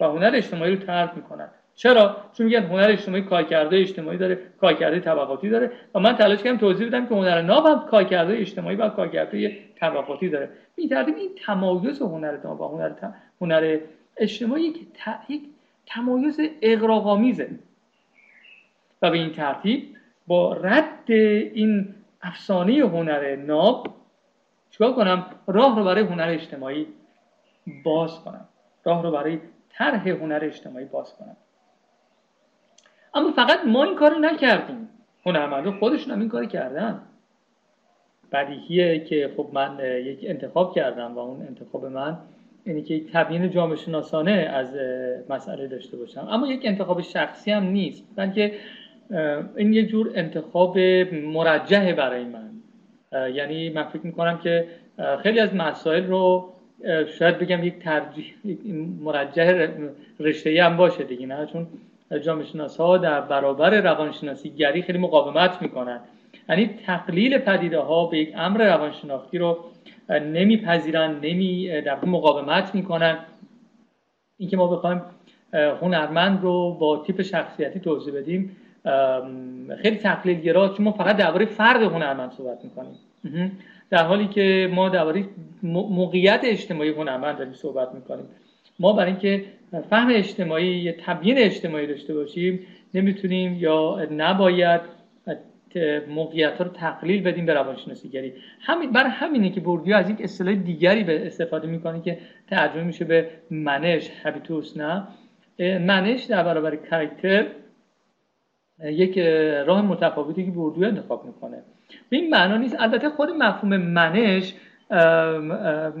و 0.00 0.04
هنر 0.04 0.30
اجتماعی 0.34 0.76
رو 0.76 0.86
ترک 0.86 1.10
می‌کنن. 1.16 1.48
چرا؟ 1.74 2.16
چون 2.32 2.46
میگن 2.46 2.62
هنر 2.62 2.90
اجتماعی 2.90 3.22
کارکرده 3.22 3.76
اجتماعی 3.76 4.18
داره 4.18 4.38
کارکرده 4.60 5.00
طبقاتی 5.00 5.48
داره. 5.48 5.70
و 5.94 6.00
من 6.00 6.16
تلاش 6.16 6.42
کردم 6.42 6.58
توضیح 6.58 6.86
بدم 6.86 7.06
که 7.06 7.14
هنر 7.14 7.42
ناب 7.42 7.66
هم 7.66 7.86
کارکرده 7.90 8.38
اجتماعی 8.38 8.76
و 8.76 8.88
کارکرده 8.88 9.58
طبقاتی 9.80 10.28
داره. 10.28 10.48
این 10.76 10.88
ترتیب 10.88 11.16
این 11.16 11.30
تمایز 11.46 12.02
هنر 12.02 12.36
ناب 12.44 12.60
و 12.60 12.68
هنر 12.68 12.92
هنر 13.40 13.78
اجتماعی 14.16 14.72
که 14.72 14.80
یک 15.28 15.42
تمایز 15.86 16.40
اقراق‌آمیزه 16.62 17.50
و 19.02 19.10
به 19.10 19.18
این 19.18 19.30
ترتیب 19.30 19.96
با 20.26 20.52
رد 20.52 21.10
این 21.10 21.94
افسانه 22.22 22.72
هنر 22.72 23.36
ناب 23.36 23.86
چیکار 24.70 24.92
کنم؟ 24.92 25.26
راه 25.46 25.78
رو 25.78 25.84
برای 25.84 26.04
هنر 26.04 26.28
اجتماعی 26.28 26.86
باز 27.84 28.20
کنم. 28.24 28.48
راه 28.84 29.02
رو 29.02 29.10
برای 29.10 29.38
طرح 29.78 30.08
هنر 30.08 30.40
اجتماعی 30.42 30.84
باز 30.84 31.14
کنم. 31.14 31.36
اما 33.14 33.32
فقط 33.32 33.58
ما 33.66 33.84
این 33.84 33.94
کار 33.94 34.18
نکردیم. 34.18 34.88
هنرمندان 35.26 35.78
خودشون 35.78 36.12
هم 36.14 36.20
این 36.20 36.28
کار 36.28 36.44
کردن. 36.44 37.00
بدیهیه 38.32 39.00
که 39.00 39.30
خب 39.36 39.48
من 39.52 39.78
یک 40.04 40.18
انتخاب 40.22 40.74
کردم 40.74 41.14
و 41.14 41.18
اون 41.18 41.46
انتخاب 41.46 41.86
من 41.86 42.18
اینی 42.64 42.82
که 42.82 42.94
یک 42.94 43.12
تبیین 43.12 43.50
جامعه 43.50 43.76
شناسانه 43.76 44.32
از 44.32 44.76
مسئله 45.28 45.66
داشته 45.66 45.96
باشم. 45.96 46.28
اما 46.30 46.46
یک 46.46 46.60
انتخاب 46.64 47.00
شخصی 47.00 47.50
هم 47.50 47.64
نیست. 47.64 48.04
بلکه 48.16 48.54
این 49.56 49.72
یک 49.72 49.88
جور 49.88 50.12
انتخاب 50.14 50.78
مرجحه 51.12 51.92
برای 51.92 52.24
من. 52.24 52.50
یعنی 53.32 53.70
من 53.70 53.84
فکر 53.84 54.06
می‌کنم 54.06 54.38
که 54.38 54.68
خیلی 55.22 55.40
از 55.40 55.54
مسائل 55.54 56.06
رو 56.06 56.53
شاید 57.18 57.38
بگم 57.38 57.64
یک 57.64 57.78
ترجیح 57.78 58.34
مرجح 59.00 59.68
رشته 60.20 60.64
هم 60.64 60.76
باشه 60.76 61.04
دیگه 61.04 61.26
نه؟ 61.26 61.46
چون 61.46 61.66
جامعه 62.24 62.46
شناس 62.46 62.80
در 62.80 63.20
برابر 63.20 63.80
روانشناسی 63.80 64.50
گری 64.50 64.82
خیلی 64.82 64.98
مقاومت 64.98 65.62
می‌کنن. 65.62 66.00
یعنی 66.48 66.70
تقلیل 66.86 67.38
پدیده 67.38 67.78
ها 67.78 68.06
به 68.06 68.18
یک 68.18 68.32
امر 68.36 68.74
روانشناختی 68.76 69.38
رو 69.38 69.58
نمیپذیرن 70.10 71.20
نمی 71.22 71.80
در 71.80 72.04
مقاومت 72.04 72.74
می‌کنن. 72.74 73.18
اینکه 74.38 74.56
ما 74.56 74.66
بخوایم 74.66 75.02
هنرمند 75.52 76.42
رو 76.42 76.76
با 76.80 77.04
تیپ 77.06 77.22
شخصیتی 77.22 77.80
توضیح 77.80 78.14
بدیم 78.14 78.56
خیلی 79.82 79.96
تقلیل 79.96 80.40
گرا 80.40 80.68
چون 80.68 80.84
ما 80.84 80.92
فقط 80.92 81.16
درباره 81.16 81.46
فرد 81.46 81.82
هنرمند 81.82 82.32
صحبت 82.32 82.58
می‌کنیم. 82.64 82.96
در 83.94 84.04
حالی 84.04 84.26
که 84.26 84.70
ما 84.72 84.88
درباره 84.88 85.24
موقعیت 85.62 86.40
اجتماعی 86.44 86.90
هنرمند 86.90 87.38
داریم 87.38 87.52
صحبت 87.52 87.94
می‌کنیم. 87.94 88.24
ما 88.78 88.92
برای 88.92 89.10
اینکه 89.10 89.44
فهم 89.90 90.08
اجتماعی 90.10 90.66
یا 90.66 90.92
تبیین 91.06 91.38
اجتماعی 91.38 91.86
داشته 91.86 92.14
باشیم 92.14 92.60
نمی‌تونیم 92.94 93.56
یا 93.58 94.06
نباید 94.10 94.80
موقعیت 96.08 96.58
ها 96.58 96.64
رو 96.64 96.70
تقلیل 96.70 97.22
بدیم 97.22 97.46
به 97.46 97.54
روانشناسیگری 97.54 98.32
همین 98.60 98.92
برای 98.92 99.10
همینه 99.10 99.50
که 99.50 99.60
بوردیو 99.60 99.96
از 99.96 100.10
یک 100.10 100.20
اصطلاح 100.20 100.54
دیگری 100.54 101.04
به 101.04 101.26
استفاده 101.26 101.68
می‌کنه 101.68 102.02
که 102.02 102.18
ترجمه 102.50 102.82
میشه 102.82 103.04
به 103.04 103.28
منش 103.50 104.10
هابیتوس 104.24 104.76
نه. 104.76 105.08
منش 105.78 106.24
در 106.24 106.42
برابر 106.42 106.76
کاراکتر 106.76 107.46
یک 108.84 109.18
راه 109.66 109.82
متفاوتی 109.82 110.44
که 110.44 110.50
بوردیو 110.50 110.84
انتخاب 110.84 111.24
می‌کنه. 111.24 111.62
به 112.08 112.16
این 112.16 112.30
معنا 112.30 112.56
نیست. 112.56 112.76
البته 112.78 113.08
خود 113.08 113.30
مفهوم 113.30 113.76
منش 113.76 114.54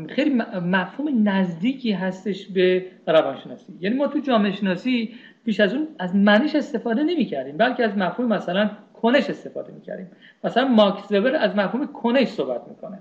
خیلی 0.08 0.42
مفهوم 0.62 1.28
نزدیکی 1.28 1.92
هستش 1.92 2.46
به 2.46 2.86
روانشناسی. 3.06 3.72
یعنی 3.80 3.96
ما 3.96 4.06
تو 4.06 4.18
جامعه 4.18 4.52
شناسی 4.52 5.14
بیش 5.44 5.60
از 5.60 5.74
اون 5.74 5.88
از 5.98 6.16
منش 6.16 6.54
استفاده 6.54 7.02
نمی 7.02 7.24
کردیم 7.24 7.56
بلکه 7.56 7.84
از 7.84 7.96
مفهوم 7.96 8.28
مثلا 8.28 8.70
کنش 9.02 9.30
استفاده 9.30 9.72
می‌کردیم. 9.72 10.10
مثلا 10.44 10.68
ماکس 10.68 11.12
وبر 11.12 11.36
از 11.36 11.56
مفهوم 11.56 11.86
کنش 11.86 12.28
صحبت 12.28 12.60
می‌کنه. 12.68 12.98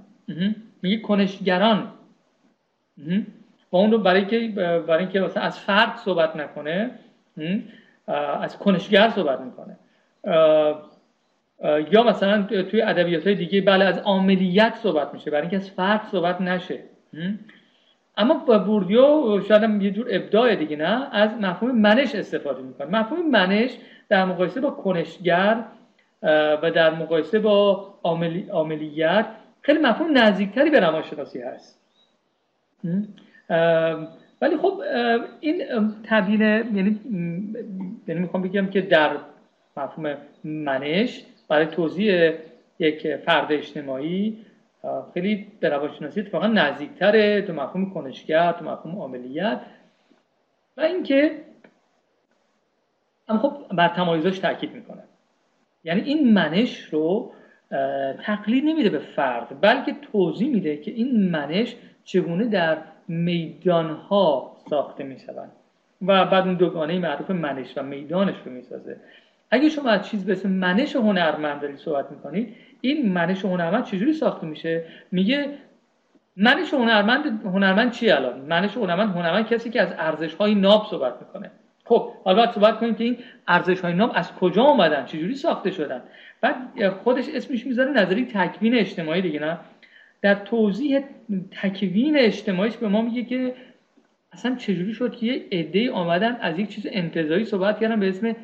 میگه 0.81 0.97
کنشگران. 0.97 1.87
و 3.71 3.77
اون 3.77 3.91
رو 3.91 3.97
برای 3.97 4.25
که 4.25 4.47
برای 4.87 4.99
اینکه 4.99 5.19
مثلا 5.19 5.43
از 5.43 5.59
فرد 5.59 5.95
صحبت 5.95 6.35
نکنه 6.35 6.91
از 8.41 8.57
کنشگر 8.57 9.09
صحبت 9.09 9.39
می‌کنه. 9.41 9.77
یا 11.91 12.03
مثلا 12.03 12.43
توی 12.43 12.81
ادبیات 12.81 13.27
های 13.27 13.35
دیگه 13.35 13.61
بله 13.61 13.85
از 13.85 13.97
عاملیت 13.97 14.75
صحبت 14.75 15.13
میشه 15.13 15.31
برای 15.31 15.41
اینکه 15.41 15.57
از 15.57 15.69
فرد 15.69 16.01
صحبت 16.11 16.41
نشه. 16.41 16.79
اما 18.17 18.33
بوردیو 18.65 19.41
شاید 19.41 19.63
هم 19.63 19.81
یه 19.81 19.91
جور 19.91 20.07
ابداع 20.09 20.55
دیگه 20.55 20.75
نه؟ 20.75 21.15
از 21.15 21.29
مفهوم 21.41 21.71
منش 21.71 22.15
استفاده 22.15 22.61
می‌کنه. 22.61 22.87
مفهوم 22.87 23.29
منش 23.29 23.77
در 24.09 24.25
مقایسه 24.25 24.61
با 24.61 24.69
کنشگر 24.71 25.63
و 26.63 26.71
در 26.75 26.95
مقایسه 26.95 27.39
با 27.39 27.87
عاملی، 28.03 28.49
عاملیت 28.49 29.25
خیلی 29.61 29.79
مفهوم 29.79 30.17
نزدیکتری 30.17 30.69
به 30.69 30.79
روانشناسی 30.79 31.41
هست. 31.41 31.79
ولی 34.41 34.57
خب 34.57 34.81
این 35.39 35.63
تبیین 36.03 36.41
یعنی 36.41 36.99
یعنی 38.07 38.21
می‌خوام 38.21 38.43
بگم 38.43 38.67
که 38.67 38.81
در 38.81 39.17
مفهوم 39.77 40.17
منش 40.43 41.23
برای 41.53 41.65
توضیح 41.65 42.33
یک 42.79 43.15
فرد 43.15 43.51
اجتماعی 43.51 44.45
خیلی 45.13 45.47
به 45.59 45.69
روانشناسی 45.69 46.21
اتفاقا 46.21 46.47
نزدیکتره 46.47 47.41
تو 47.41 47.53
مفهوم 47.53 47.93
کنشگر 47.93 48.51
تو 48.51 48.65
مفهوم 48.65 48.99
عاملیت. 48.99 49.61
و 50.77 50.81
اینکه 50.81 51.31
اما 53.27 53.39
خب 53.39 53.75
بر 53.75 53.87
تمایزش 53.87 54.39
تاکید 54.39 54.73
می‌کنه. 54.73 55.03
یعنی 55.83 56.01
این 56.01 56.33
منش 56.33 56.83
رو 56.83 57.31
تقلید 58.23 58.65
نمیده 58.65 58.89
به 58.89 58.99
فرد 58.99 59.61
بلکه 59.61 59.95
توضیح 60.11 60.49
میده 60.49 60.77
که 60.77 60.91
این 60.91 61.29
منش 61.29 61.75
چگونه 62.03 62.45
در 62.45 62.77
میدانها 63.07 64.57
ساخته 64.69 65.03
می‌شوند 65.03 65.51
و 66.01 66.25
بعد 66.25 66.43
اون 66.45 66.55
دوگانه 66.55 66.99
معروف 66.99 67.29
منش 67.29 67.77
و 67.77 67.83
میدانش 67.83 68.35
رو 68.45 68.51
می‌سازه. 68.51 68.97
اگه 69.53 69.69
شما 69.69 69.89
از 69.89 70.09
چیز 70.09 70.25
به 70.25 70.31
اسم 70.31 70.49
منش 70.49 70.95
هنرمند 70.95 71.61
دارید 71.61 71.77
صحبت 71.77 72.11
می‌کنید 72.11 72.55
این 72.81 73.11
منش 73.11 73.45
هنرمند 73.45 73.83
چجوری 73.83 74.13
ساخته 74.13 74.47
میشه؟ 74.47 74.83
میگه 75.11 75.49
منش 76.37 76.73
هنرمند 76.73 77.45
هنرمند 77.45 77.91
چی 77.91 78.09
الان؟ 78.09 78.41
منش 78.41 78.77
هنرمند 78.77 79.09
هنرمند 79.09 79.47
کسی 79.47 79.69
که 79.69 79.81
از 79.81 79.93
ارزش 79.97 80.33
های 80.33 80.55
ناب 80.55 80.87
صحبت 80.89 81.13
می‌کنه. 81.21 81.51
خب 81.85 82.09
حالا 82.23 82.37
باید 82.37 82.51
صحبت 82.51 82.79
کنیم 82.79 82.95
که 82.95 83.03
این 83.03 83.17
ارزش 83.47 83.81
های 83.81 83.93
نام 83.93 84.11
از 84.11 84.35
کجا 84.35 84.63
آمدن 84.63 85.05
چجوری 85.05 85.35
ساخته 85.35 85.71
شدن؟ 85.71 86.01
بعد 86.41 86.89
خودش 86.89 87.25
اسمش 87.33 87.65
می‌ذاره 87.65 87.91
نظری 87.91 88.25
تکوین 88.25 88.75
اجتماعی 88.75 89.21
دیگه 89.21 89.39
نه؟ 89.39 89.57
در 90.21 90.35
توضیح 90.35 90.99
تکوین 91.61 92.17
اجتماعیش 92.17 92.77
به 92.77 92.87
ما 92.87 93.01
میگه 93.01 93.23
که 93.23 93.53
اصلا 94.31 94.55
چجوری 94.55 94.93
شد 94.93 95.15
که 95.15 95.25
یه 95.25 95.45
عده 95.51 95.91
آمدن 95.91 96.37
از 96.41 96.59
یک 96.59 96.69
چیز 96.69 96.87
انتظایی 96.91 97.45
صحبت 97.45 97.79
کردن 97.79 97.99
به 97.99 98.09
اسم 98.09 98.35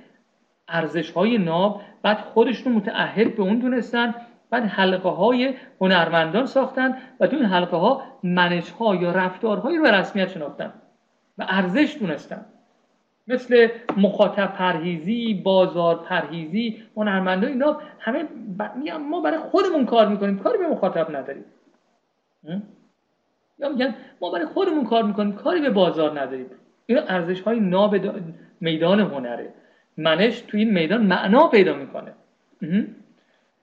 ارزش 0.71 1.11
های 1.11 1.37
ناب 1.37 1.81
بعد 2.01 2.17
خودشون 2.17 2.73
متعهد 2.73 3.35
به 3.35 3.43
اون 3.43 3.59
دونستن 3.59 4.15
بعد 4.49 4.63
حلقه 4.63 5.09
های 5.09 5.53
هنرمندان 5.81 6.45
ساختن 6.45 6.97
و 7.19 7.27
تو 7.27 7.35
این 7.35 7.45
حلقه 7.45 7.77
ها 7.77 8.01
منش 8.23 8.71
ها 8.71 8.95
یا 8.95 9.11
رفتارهایی 9.11 9.77
رو 9.77 9.83
به 9.83 9.91
رسمیت 9.91 10.27
شناختن 10.29 10.73
و 11.37 11.45
ارزش 11.49 11.97
دونستن. 11.99 12.45
مثل 13.27 13.67
مخاطب 13.97 14.53
پرهیزی 14.53 15.33
بازار 15.33 15.95
پرهیزی 15.95 16.83
هنرمندان 16.95 17.49
اینا 17.49 17.81
همه 17.99 18.23
میگن 18.75 18.97
ما 18.97 19.21
برای 19.21 19.37
خودمون 19.37 19.85
کار 19.85 20.07
می‌کنیم 20.07 20.39
کاری 20.39 20.57
به 20.57 20.67
مخاطب 20.67 21.15
نداریم. 21.15 21.45
یا 23.59 23.69
میگن 23.69 23.95
ما 24.21 24.31
برای 24.31 24.45
خودمون 24.45 24.85
کار 24.85 25.03
می‌کنیم 25.03 25.33
کاری 25.33 25.61
به 25.61 25.69
بازار 25.69 26.19
نداریم. 26.21 26.45
اینا 26.85 27.01
ارزش 27.01 27.41
های 27.41 27.59
ناب 27.59 27.95
میدان 28.59 28.99
هنره. 28.99 29.53
منش 29.99 30.41
توی 30.41 30.59
این 30.59 30.73
میدان 30.73 31.01
معنا 31.01 31.47
پیدا 31.47 31.73
می‌کنه. 31.73 32.11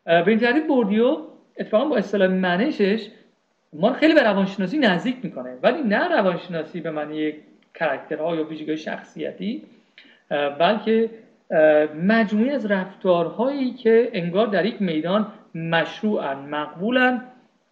به 0.04 0.28
این 0.28 0.38
ترتیب 0.38 0.66
بوردیو 0.66 1.18
اتفاقا 1.58 1.84
با 1.84 1.96
اصطلاح 1.96 2.28
منشش 2.28 3.08
ما 3.72 3.92
خیلی 3.92 4.14
به 4.14 4.22
روانشناسی 4.22 4.78
نزدیک 4.78 5.16
می‌کنه. 5.22 5.58
ولی 5.62 5.82
نه 5.82 6.08
روانشناسی 6.08 6.80
به 6.80 6.90
معنی 6.90 7.32
کرکترها 7.74 8.36
یا 8.36 8.44
ویژگی 8.44 8.76
شخصیتی 8.76 9.62
بلکه 10.58 11.10
مجموعی 12.06 12.50
از 12.50 12.66
رفتارهایی 12.66 13.72
که 13.72 14.10
انگار 14.12 14.46
در 14.46 14.66
یک 14.66 14.82
میدان 14.82 15.26
مشروعن 15.54 16.36
مقبولن 16.36 17.22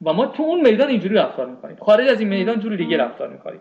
و 0.05 0.13
ما 0.13 0.27
تو 0.27 0.43
اون 0.43 0.61
میدان 0.61 0.89
اینجوری 0.89 1.15
رفتار 1.15 1.51
می‌کنیم. 1.51 1.77
خارج 1.77 2.09
از 2.09 2.21
این 2.21 2.29
میدان 2.29 2.61
جوری 2.61 2.77
دیگه 2.77 2.97
رفتار 2.97 3.29
می‌کنیم. 3.33 3.61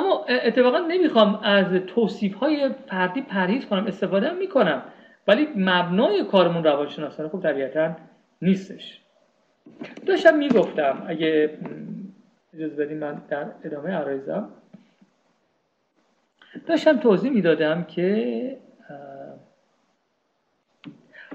اما 0.00 0.24
اتفاقا 0.28 0.78
نمی‌خوام 0.78 1.40
از 1.42 1.66
توصیف 1.86 2.34
های 2.34 2.70
فردی 2.86 3.22
پرهیز 3.22 3.66
کنم 3.66 3.86
استفاده 3.86 4.32
می‌کنم 4.32 4.82
ولی 5.28 5.48
مبنای 5.56 6.24
کارمون 6.24 6.64
روانشناسانه 6.64 7.28
خب 7.28 7.40
طبیعتا 7.42 7.96
نیستش. 8.42 9.00
داشتم 10.06 10.36
می‌گفتم 10.36 11.04
اگه 11.06 11.58
اجازه 12.54 12.84
بدیم 12.84 12.98
من 12.98 13.22
در 13.28 13.46
ادامه 13.64 13.90
عرایزم. 13.90 14.48
داشتم 16.66 16.96
توضیح 16.96 17.30
می‌دادم 17.30 17.84
که 17.84 18.56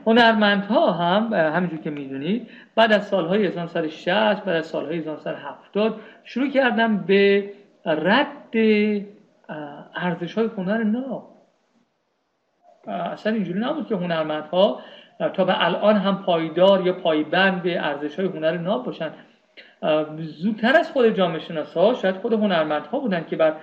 هنرمندها 0.05 0.91
هم 0.91 1.33
همینجور 1.33 1.79
که 1.79 1.89
می‌دونید 1.89 2.49
بعد 2.75 2.93
از 2.93 3.07
سالهای 3.07 3.45
1960 3.45 4.09
بعد 4.45 4.49
از 4.49 4.65
سالهای 4.65 4.97
1970 4.97 5.99
شروع 6.23 6.49
کردم 6.49 6.97
به 6.97 7.51
رد 7.85 8.55
ارزش 9.95 10.33
های 10.33 10.49
هنر 10.57 10.83
ناب. 10.83 11.35
اصلا 12.87 13.33
اینجوری 13.33 13.59
نبود 13.59 13.87
که 13.87 13.95
هنرمندها 13.95 14.81
تا 15.33 15.45
به 15.45 15.65
الان 15.65 15.95
هم 15.95 16.23
پایدار 16.23 16.87
یا 16.87 16.93
پایبند 16.93 17.63
به 17.63 17.79
ارزش 17.85 18.19
های 18.19 18.27
هنر 18.27 18.57
ناب 18.57 18.85
باشن. 18.85 19.11
زودتر 20.17 20.77
از 20.77 20.91
خود 20.91 21.09
جامعه 21.09 21.41
ها 21.75 21.93
شاید 21.93 22.15
خود 22.15 22.33
هنرمندها 22.33 22.99
بودن 22.99 23.25
که 23.29 23.35
بر 23.35 23.55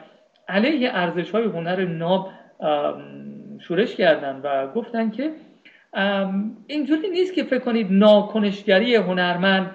علیه 0.49 0.91
ارزش 0.95 1.31
های 1.31 1.45
هنر 1.45 1.85
ناب 1.85 2.31
شورش 3.59 3.97
کردن 3.97 4.41
و 4.43 4.73
گفتن 4.73 5.11
که 5.11 5.31
اینجوری 6.67 7.11
نیست 7.11 7.35
که 7.35 7.45
فکر 7.45 7.59
کنید 7.59 7.87
ناکنشگری 7.91 8.97
هنرمند 8.97 9.71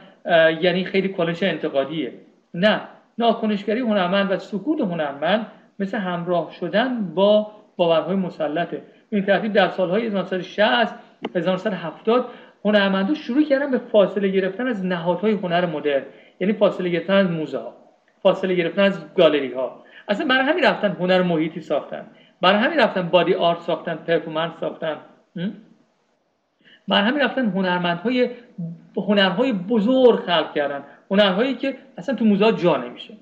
یعنی 0.61 0.85
خیلی 0.85 1.09
کنش 1.09 1.43
انتقادیه. 1.43 2.13
نه. 2.53 2.81
ناکنشگری 3.17 3.79
هنرمند 3.79 4.31
و 4.31 4.37
سکوت 4.37 4.81
هنرمند 4.81 5.47
مثل 5.79 5.97
همراه 5.97 6.51
شدن 6.51 7.13
با 7.15 7.51
باورهای 7.75 8.15
مسلطه. 8.15 8.81
این 9.09 9.25
ترتیب 9.25 9.53
در 9.53 9.69
سالهای 9.69 10.05
1960 10.05 10.95
1970 11.35 12.25
هنرمندان 12.65 13.15
شروع 13.15 13.43
کردن 13.43 13.71
به 13.71 13.77
فاصله 13.77 14.27
گرفتن 14.27 14.67
از 14.67 14.85
نهادهای 14.85 15.31
هنر 15.31 15.65
مدرن 15.65 16.03
یعنی 16.39 16.53
فاصله 16.53 16.89
گرفتن 16.89 17.13
از 17.13 17.27
موزه 17.31 17.57
ها 17.57 17.73
فاصله 18.23 18.53
گرفتن 18.53 18.81
از 18.81 19.13
گالری 19.15 19.53
ها. 19.53 19.83
اصلا 20.07 20.27
برای 20.27 20.45
همین 20.45 20.63
رفتن 20.63 20.91
هنر 20.91 21.21
محیطی 21.21 21.61
ساختن 21.61 22.05
برای 22.41 22.59
همین 22.59 22.79
رفتن 22.79 23.09
بادی 23.09 23.33
آرت 23.33 23.59
ساختن 23.59 23.95
پرفورمنس 23.95 24.51
ساختن 24.59 24.97
برای 26.87 27.03
همین 27.07 27.21
رفتن 27.21 27.45
هنرمندهای 27.45 28.29
هنرهای 28.97 29.53
بزرگ 29.53 30.19
خلق 30.19 30.53
کردن. 30.53 30.83
هنرهایی 31.11 31.55
که 31.55 31.77
اصلا 31.97 32.15
تو 32.15 32.25
موزه 32.25 32.51
جا 32.51 32.77
نمیشه. 32.77 33.13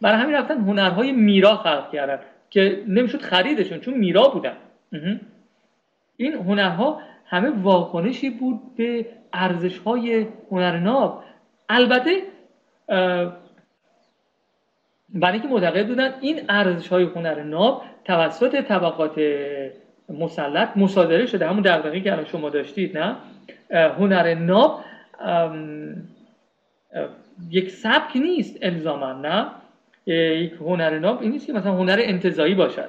برای 0.00 0.18
همین 0.18 0.34
رفتن 0.34 0.60
هنرهای 0.60 1.12
میرا 1.12 1.56
خلق 1.56 1.92
کردن 1.92 2.18
که 2.50 2.84
نمی‌شد 2.88 3.20
خریدشون 3.20 3.80
چون 3.80 3.94
میرا 3.94 4.28
بودن. 4.28 4.56
این 6.16 6.34
هنرها 6.34 7.00
همه 7.26 7.50
واکنشی 7.62 8.30
بود 8.30 8.60
به 8.76 9.06
ارزش 9.32 9.78
های 9.78 10.26
هنر 10.50 10.78
ناب 10.78 11.24
البته 11.68 12.22
برای 15.08 15.32
اینکه 15.32 15.48
معتقد 15.48 15.88
بودن 15.88 16.14
این 16.20 16.40
ارزش 16.48 16.88
های 16.88 17.04
هنر 17.04 17.42
ناب 17.42 17.82
توسط 18.04 18.60
طبقات 18.60 19.20
مسلط 20.08 20.76
مصادره 20.76 21.26
شده. 21.26 21.48
همون 21.48 21.62
دقیقی 21.62 22.00
که 22.00 22.12
الان 22.12 22.24
شما 22.24 22.50
داشتید 22.50 22.98
نه؟ 22.98 23.16
هنر 23.70 24.34
ناب 24.34 24.84
یک 27.50 27.70
سبک 27.70 28.16
نیست 28.16 28.58
الزاما 28.62 29.12
نه؟ 29.12 29.46
یک 30.06 30.52
هنر 30.52 30.98
ناب 30.98 31.22
این 31.22 31.32
نیست 31.32 31.46
که 31.46 31.52
مثلا 31.52 31.72
هنر 31.72 31.98
انتظایی 32.02 32.54
باشد. 32.54 32.88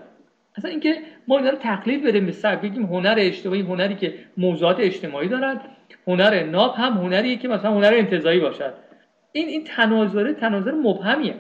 اصلا 0.55 0.72
اینکه 0.72 0.95
ما 1.27 1.38
اینا 1.38 1.49
رو 1.49 1.57
تقلید 1.57 2.03
بدیم 2.03 2.26
به 2.26 2.31
سبک 2.31 2.61
بگیم 2.61 2.84
هنر 2.84 3.15
اجتماعی 3.17 3.61
هنری 3.61 3.95
که 3.95 4.13
موضوعات 4.38 4.80
اجتماعی 4.80 5.27
دارد 5.27 5.61
هنر 6.07 6.43
ناب 6.43 6.76
هم 6.76 6.93
هنریه 6.93 7.38
که 7.38 7.47
مثلا 7.47 7.72
هنر 7.72 7.93
انتظایی 7.93 8.39
باشد. 8.39 8.73
این 9.31 9.47
این 9.47 9.63
تناظر 9.63 10.34
تناظر 10.34 10.72
مبهمیه. 10.72 11.35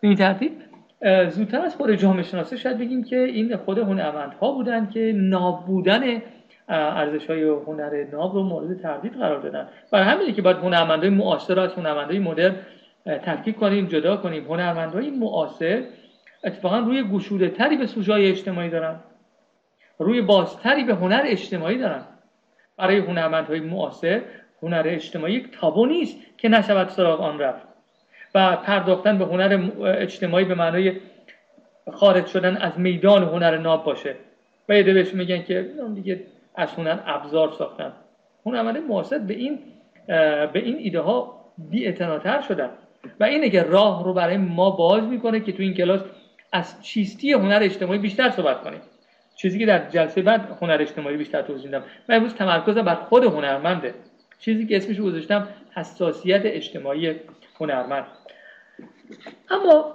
این 0.00 0.14
ترتیب 0.14 0.52
زودتر 1.28 1.60
از 1.60 1.76
خود 1.76 1.94
جامعه 1.94 2.22
شناسی 2.22 2.58
شاید 2.58 2.78
بگیم 2.78 3.04
که 3.04 3.18
این 3.18 3.56
خود 3.56 3.78
هنرمندها 3.78 4.52
بودن 4.52 4.90
که 4.90 5.12
نابودن 5.16 6.22
ارزش 6.70 7.26
های 7.26 7.42
هنر 7.42 8.04
ناب 8.12 8.34
رو 8.34 8.42
مورد 8.42 8.82
تردید 8.82 9.12
قرار 9.12 9.40
دادن. 9.40 9.68
برای 9.92 10.04
همینه 10.06 10.32
که 10.32 10.42
باید 10.42 10.56
هنرمندای 10.56 11.10
معاصر 11.10 11.60
از 11.60 11.72
هنرمندای 11.72 12.18
مدرن 12.18 12.56
تفکیک 13.06 13.56
کنیم 13.56 13.86
جدا 13.86 14.16
کنیم. 14.16 14.44
هنرمندای 14.44 15.10
معاصر 15.10 15.84
اتفاقا 16.44 16.78
روی 16.78 17.02
گشوده 17.02 17.48
تری 17.48 17.76
به 17.76 17.86
سوژه 17.86 18.12
اجتماعی 18.12 18.70
دارن. 18.70 19.00
روی 19.98 20.22
بازتری 20.22 20.84
به 20.84 20.94
هنر 20.94 21.22
اجتماعی 21.24 21.78
دارن. 21.78 22.02
برای 22.76 22.98
هنرمندهای 22.98 23.60
معاصر 23.60 24.22
هنر 24.62 24.82
اجتماعی 24.86 25.34
یک 25.34 25.58
تابو 25.60 25.86
نیست 25.86 26.16
که 26.38 26.48
نشود 26.48 26.88
سراغ 26.88 27.20
آن 27.20 27.38
رفت 27.38 27.66
و 28.34 28.56
پرداختن 28.56 29.18
به 29.18 29.24
هنر 29.24 29.70
اجتماعی 29.84 30.44
به 30.44 30.54
معنای 30.54 30.92
خارج 31.92 32.26
شدن 32.26 32.56
از 32.56 32.78
میدان 32.78 33.22
هنر 33.22 33.56
ناب 33.58 33.84
باشه. 33.84 34.14
و 34.68 34.74
یه 34.74 34.82
بهش 34.82 35.14
میگن 35.14 35.42
که 35.42 35.70
دیگه 35.94 36.20
هنر 36.68 36.98
ابزار 37.06 37.52
ساختن. 37.58 37.92
هنرمند 38.46 38.78
معاصر 38.78 39.18
به 39.18 39.34
این 39.34 39.58
به 40.06 40.50
این 40.54 40.76
ایده 40.76 41.00
ها 41.00 41.44
بی 41.70 41.96
شدن. 42.48 42.70
و 43.20 43.24
اینه 43.24 43.50
که 43.50 43.62
راه 43.62 44.04
رو 44.04 44.14
برای 44.14 44.36
ما 44.36 44.70
باز 44.70 45.02
می‌کنه 45.02 45.40
که 45.40 45.52
تو 45.52 45.62
این 45.62 45.74
کلاس 45.74 46.00
از 46.52 46.82
چیستی 46.82 47.32
هنر 47.32 47.58
اجتماعی 47.62 47.98
بیشتر 47.98 48.30
صحبت 48.30 48.60
کنیم. 48.60 48.80
چیزی 49.36 49.58
که 49.58 49.66
در 49.66 49.88
جلسه 49.88 50.22
بعد 50.22 50.58
هنر 50.60 50.76
اجتماعی 50.80 51.16
بیشتر 51.16 51.42
توضیح 51.42 51.66
میدم. 51.66 51.82
و 52.08 52.12
امروز 52.12 52.34
تمرکزم 52.34 52.82
بر 52.82 52.94
خود 52.94 53.24
هنرمنده. 53.24 53.94
چیزی 54.38 54.66
که 54.66 54.76
اسمش 54.76 55.00
گذاشتم 55.00 55.48
حساسیت 55.74 56.40
اجتماعی 56.44 57.14
هنرمند. 57.60 58.06
اما 59.50 59.94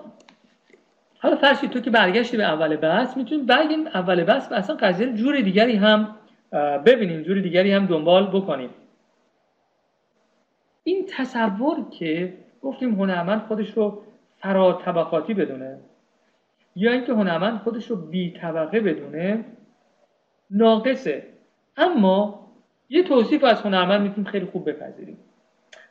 حالا 1.20 1.36
فرشی 1.36 1.68
تو 1.68 1.80
که 1.80 1.90
برگشتی 1.90 2.38
به 2.38 2.44
اول 2.44 2.76
بحث 2.76 3.18
می‌تونیم 3.18 3.46
برگردیم 3.46 3.88
اول 3.88 4.24
بحث 4.24 4.52
و 4.52 4.56
اصلا 4.56 4.76
قضیه 4.76 5.14
جور 5.14 5.42
دیگری 5.42 5.76
هم 5.76 6.16
ببینیم 6.86 7.22
جور 7.22 7.40
دیگری 7.40 7.72
هم 7.72 7.86
دنبال 7.86 8.28
بکنیم. 8.28 8.70
این 10.84 11.06
تصور 11.18 11.90
که 11.90 12.34
گفتیم 12.62 12.96
هنرمند 12.96 13.42
خودش 13.42 13.72
رو 13.72 14.04
فرا 14.38 14.74
طبقاتی 14.74 15.34
بدونه 15.34 15.80
یا 16.76 16.92
اینکه 16.92 17.14
هنرمند 17.14 17.60
خودش 17.60 17.88
رو 17.88 17.96
بی 17.96 18.32
طبقه 18.32 18.80
بدونه 18.80 19.46
ناقصه. 20.52 21.24
اما 21.78 22.48
یه 22.90 23.04
توصیف 23.04 23.44
از 23.44 23.62
هنرمند 23.62 24.02
می‌تونیم 24.02 24.32
خیلی 24.32 24.46
خوب 24.46 24.70
بپذیریم. 24.70 25.18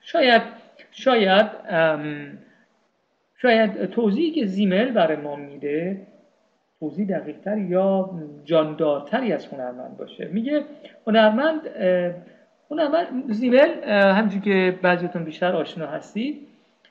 شاید 0.01 0.43
شاید 0.91 1.51
شاید 3.37 3.87
توضیحی 3.87 4.31
که 4.31 4.47
زیمل 4.47 4.91
برای 4.91 5.17
ما 5.17 5.37
میده 5.37 6.07
توضیح 6.85 7.07
دقیقتر 7.07 7.59
یا 7.59 8.11
جاندارتری 8.45 9.33
از 9.33 9.47
هنرمند 9.47 9.97
باشه. 9.97 10.29
میگه 10.33 10.63
هنرمند 11.07 11.61
هنرمند 12.71 13.33
زیمل 13.33 13.85
همچون 13.89 14.41
که 14.41 14.79
بعضیتون 14.83 15.25
بیشتر 15.25 15.53
آشنا 15.53 15.87
هستید 15.87 16.49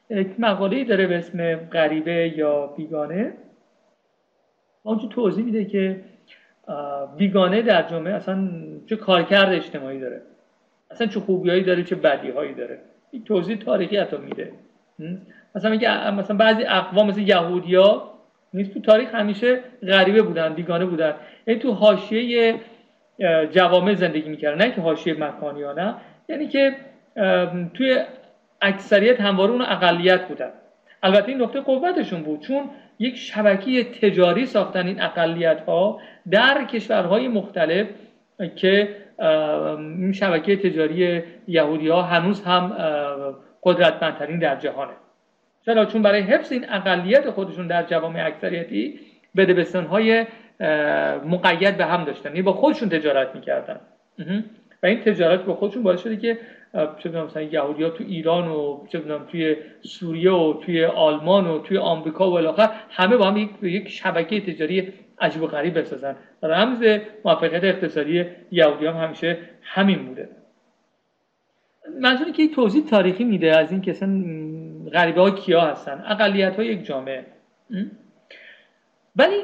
یک 0.09 0.39
مقاله 0.39 0.83
داره 0.83 1.07
به 1.07 1.17
اسم 1.17 1.55
غریبه 1.55 2.33
یا 2.37 2.67
بیگانه. 2.67 3.33
اونجا 4.83 5.07
توضیح 5.07 5.45
میده 5.45 5.65
که 5.65 6.01
بیگانه 7.17 7.61
در 7.61 7.89
جامعه 7.89 8.13
اصلا 8.13 8.49
چه 8.85 8.95
کارکرد 8.95 9.53
اجتماعی 9.53 9.99
داره 9.99 10.21
اصلا 10.91 11.07
چه 11.07 11.19
خوبیایی 11.19 11.63
داره 11.63 11.83
چه 11.83 11.95
بدیهایی 11.95 12.53
داره. 12.53 12.79
این 13.11 13.23
توضیح 13.23 13.57
تاریخی 13.57 13.97
حتی 13.97 14.17
میده. 14.17 14.51
مثلا 15.55 15.71
میگه 15.71 16.11
مثلا 16.11 16.37
بعضی 16.37 16.63
اقوام 16.63 17.07
مثل 17.07 17.21
یهودیا 17.21 18.12
نیست. 18.53 18.73
تو 18.73 18.79
تاریخ 18.79 19.15
همیشه 19.15 19.59
غریبه 19.87 20.21
بودن 20.21 20.53
بیگانه 20.53 20.85
بودن. 20.85 21.13
یعنی 21.47 21.59
تو 21.59 21.71
حاشیه 21.71 22.55
جوامع 23.51 23.93
زندگی 23.93 24.29
می‌کردن. 24.29 24.65
نه 24.65 24.71
که 24.71 24.81
حاشیه 24.81 25.13
مکانی 25.13 25.63
ها 25.63 25.73
نه. 25.73 25.95
یعنی 26.29 26.47
که 26.47 26.75
توی 27.73 27.97
اکثریت 28.61 29.21
همواره 29.21 29.51
اون 29.51 29.61
اقلیت 29.61 30.27
بودن. 30.27 30.49
البته 31.03 31.29
این 31.29 31.41
نقطه 31.41 31.59
قوتشون 31.59 32.21
بود. 32.21 32.39
چون 32.39 32.69
یک 32.99 33.15
شبکه 33.15 33.83
تجاری 33.83 34.45
ساختن 34.45 34.87
این 34.87 35.01
اقلیت 35.01 35.61
ها 35.61 35.99
در 36.31 36.65
کشورهای 36.65 37.27
مختلف 37.27 37.87
که 38.55 38.95
این 39.79 40.13
شبکه 40.13 40.57
تجاری 40.57 41.23
یهودی 41.47 41.89
ها 41.89 42.01
هنوز 42.01 42.43
هم 42.43 42.77
قدرتمندترین 43.63 44.39
در 44.39 44.55
جهانه. 44.55 44.93
چرا 45.65 45.85
چون 45.85 46.01
برای 46.01 46.21
حفظ 46.21 46.51
این 46.51 46.65
اقلیت 46.69 47.29
خودشون 47.29 47.67
در 47.67 47.83
جوامع 47.83 48.25
اکثریتی 48.25 48.99
به 49.35 49.65
های 49.89 50.25
مقید 51.25 51.77
به 51.77 51.85
هم 51.85 52.03
داشتن. 52.03 52.29
یعنی 52.29 52.41
با 52.41 52.53
خودشون 52.53 52.89
تجارت 52.89 53.35
می‌کردن. 53.35 53.79
و 54.83 54.85
این 54.85 54.99
تجارت 54.99 55.43
با 55.43 55.55
خودشون 55.55 55.83
باعث 55.83 56.03
شده 56.03 56.17
که 56.17 56.39
چه 56.97 57.09
مثلا 57.09 57.41
یهودی 57.41 57.83
ها 57.83 57.89
تو 57.89 58.03
ایران 58.07 58.47
و 58.47 58.85
چه 58.89 59.01
توی 59.31 59.55
سوریه 59.81 60.31
و 60.31 60.53
توی 60.53 60.85
آلمان 60.85 61.47
و 61.47 61.59
توی 61.59 61.77
آمریکا 61.77 62.31
و 62.31 62.33
الاخر 62.33 62.69
همه 62.89 63.17
با 63.17 63.25
هم 63.25 63.49
یک, 63.61 63.89
شبکه 63.89 64.41
تجاری 64.41 64.93
عجیب 65.19 65.41
و 65.41 65.47
غریب 65.47 65.79
بسازن. 65.79 66.15
رمز 66.43 66.99
موفقیت 67.25 67.63
اقتصادی 67.63 68.25
یهودی 68.51 68.85
هم 68.85 68.97
همیشه 68.97 69.37
همین 69.61 70.05
بوده. 70.05 70.29
منظوری 72.01 72.31
که 72.31 72.43
یک 72.43 72.55
توضیح 72.55 72.85
تاریخی 72.85 73.23
میده 73.23 73.57
از 73.57 73.71
این 73.71 73.81
که 73.81 73.93
غریبه 74.93 75.21
ها 75.21 75.31
کیا 75.31 75.61
هستن؟ 75.61 76.03
اقلیت 76.07 76.55
های 76.55 76.67
یک 76.67 76.85
جامعه. 76.85 77.25
ولی 79.15 79.35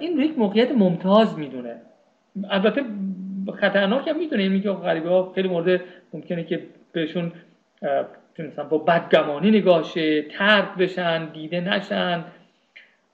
این 0.00 0.16
رو 0.16 0.22
یک 0.22 0.38
موقعیت 0.38 0.70
ممتاز 0.72 1.38
می‌دونه. 1.38 1.76
البته 2.50 2.84
خطرناک 3.54 4.08
هم 4.08 4.18
می‌دونه 4.18 4.42
این 4.42 4.62
که 4.62 4.70
غریبه 4.70 5.08
ها 5.08 5.32
خیلی 5.34 5.48
مورد 5.48 5.80
ممکنه 6.12 6.44
که 6.44 6.66
بهشون 6.92 7.32
با 8.70 8.78
بدگمانی 8.78 9.50
نگاه 9.50 9.92
ترد 10.30 10.76
بشن 10.76 11.32
دیده 11.32 11.60
نشن. 11.60 12.24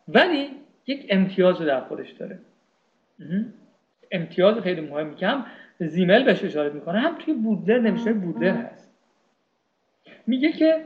ولی 0.09 0.51
یک 0.87 1.07
امتیاز 1.11 1.61
رو 1.61 1.67
در 1.67 1.81
خودش 1.81 2.11
داره. 2.11 2.39
امتیاز 4.13 4.59
خیلی 4.59 4.81
مهمی 4.81 5.15
که 5.15 5.35
زیمل 5.79 6.25
بهش 6.25 6.45
اشاره 6.45 6.71
می‌کنه 6.71 6.99
هم 6.99 7.19
توی 7.19 7.35
بودلر 7.35 7.79
نمیشه 7.79 8.13
بودلر 8.13 8.55
هست. 8.55 8.93
میگه 10.27 10.53
که 10.53 10.85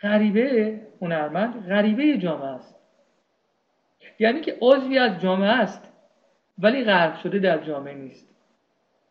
غریبه 0.00 0.80
هنرمند 1.00 1.66
غریبه 1.68 2.18
جامعه 2.18 2.48
است. 2.48 2.76
یعنی 4.18 4.40
که 4.40 4.58
عضوی 4.60 4.98
از 4.98 5.20
جامعه 5.20 5.50
است 5.50 5.92
ولی 6.58 6.84
غرق 6.84 7.18
شده 7.18 7.38
در 7.38 7.58
جامعه 7.58 7.94
نیست. 7.94 8.34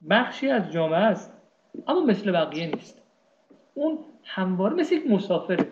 بخشی 0.10 0.50
از 0.50 0.72
جامعه 0.72 1.00
است 1.00 1.42
اما 1.88 2.00
مثل 2.00 2.32
بقیه 2.32 2.68
نیست. 2.68 3.02
اون 3.74 4.00
همواره 4.24 4.76
مثل 4.76 4.96
یک 4.96 5.08
مسافره 5.08 5.68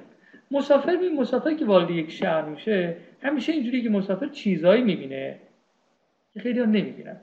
مسافر 0.52 0.96
می 0.96 1.10
مسافر 1.10 1.54
که 1.54 1.66
وارد 1.66 1.92
یک 1.92 2.12
شهر 2.12 2.42
میشه 2.42 2.98
همیشه 3.22 3.52
اینجوری 3.52 3.84
که 3.84 3.90
مسافر 3.90 4.28
چیزهایی 4.28 4.84
می‌بینه 4.84 5.40
که 6.34 6.40
خیلی 6.40 6.60
ها 6.60 6.66
نمی‌بینن. 6.66 7.22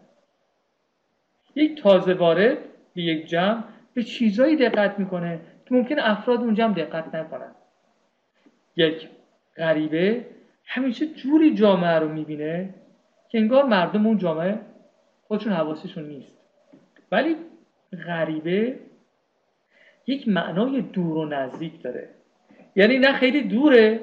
یک 1.54 1.82
تازه 1.82 2.14
وارد 2.14 2.58
به 2.94 3.02
یک 3.02 3.26
جمع 3.26 3.64
به 3.94 4.02
چیزهایی 4.02 4.56
دقت 4.56 4.98
می‌کنه 4.98 5.40
که 5.66 5.74
ممکن 5.74 5.98
افراد 5.98 6.40
اون 6.40 6.54
جمع 6.54 6.74
دقت 6.74 7.14
نکنن. 7.14 7.54
یک 8.80 9.08
غریبه 9.56 10.26
همیشه 10.66 11.06
جوری 11.06 11.54
جامعه 11.54 11.98
رو 11.98 12.08
می‌بینه 12.08 12.74
که 13.28 13.38
انگار 13.38 13.64
مردم 13.64 14.06
اون 14.06 14.18
جامعه 14.18 14.60
خودشون 15.22 15.52
حواسشون 15.52 16.04
نیست. 16.04 16.38
ولی 17.12 17.36
غریبه 18.06 18.78
یک 20.06 20.28
معنای 20.28 20.80
دور 20.80 21.16
و 21.16 21.24
نزدیک 21.24 21.82
داره. 21.82 22.08
یعنی 22.76 22.98
نه 22.98 23.12
خیلی 23.12 23.42
دوره 23.42 24.00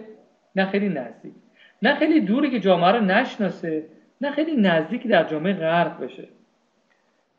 نه 0.55 0.65
خیلی 0.65 0.89
نزدیک. 0.89 1.33
نه 1.81 1.95
خیلی 1.95 2.19
دوره 2.19 2.49
که 2.49 2.59
جامعه 2.59 2.91
رو 2.91 2.99
نشناسه 2.99 3.85
نه 4.21 4.31
خیلی 4.31 4.55
نزدیک 4.55 5.07
در 5.07 5.23
جامعه 5.23 5.53
غرق 5.53 6.03
بشه. 6.03 6.27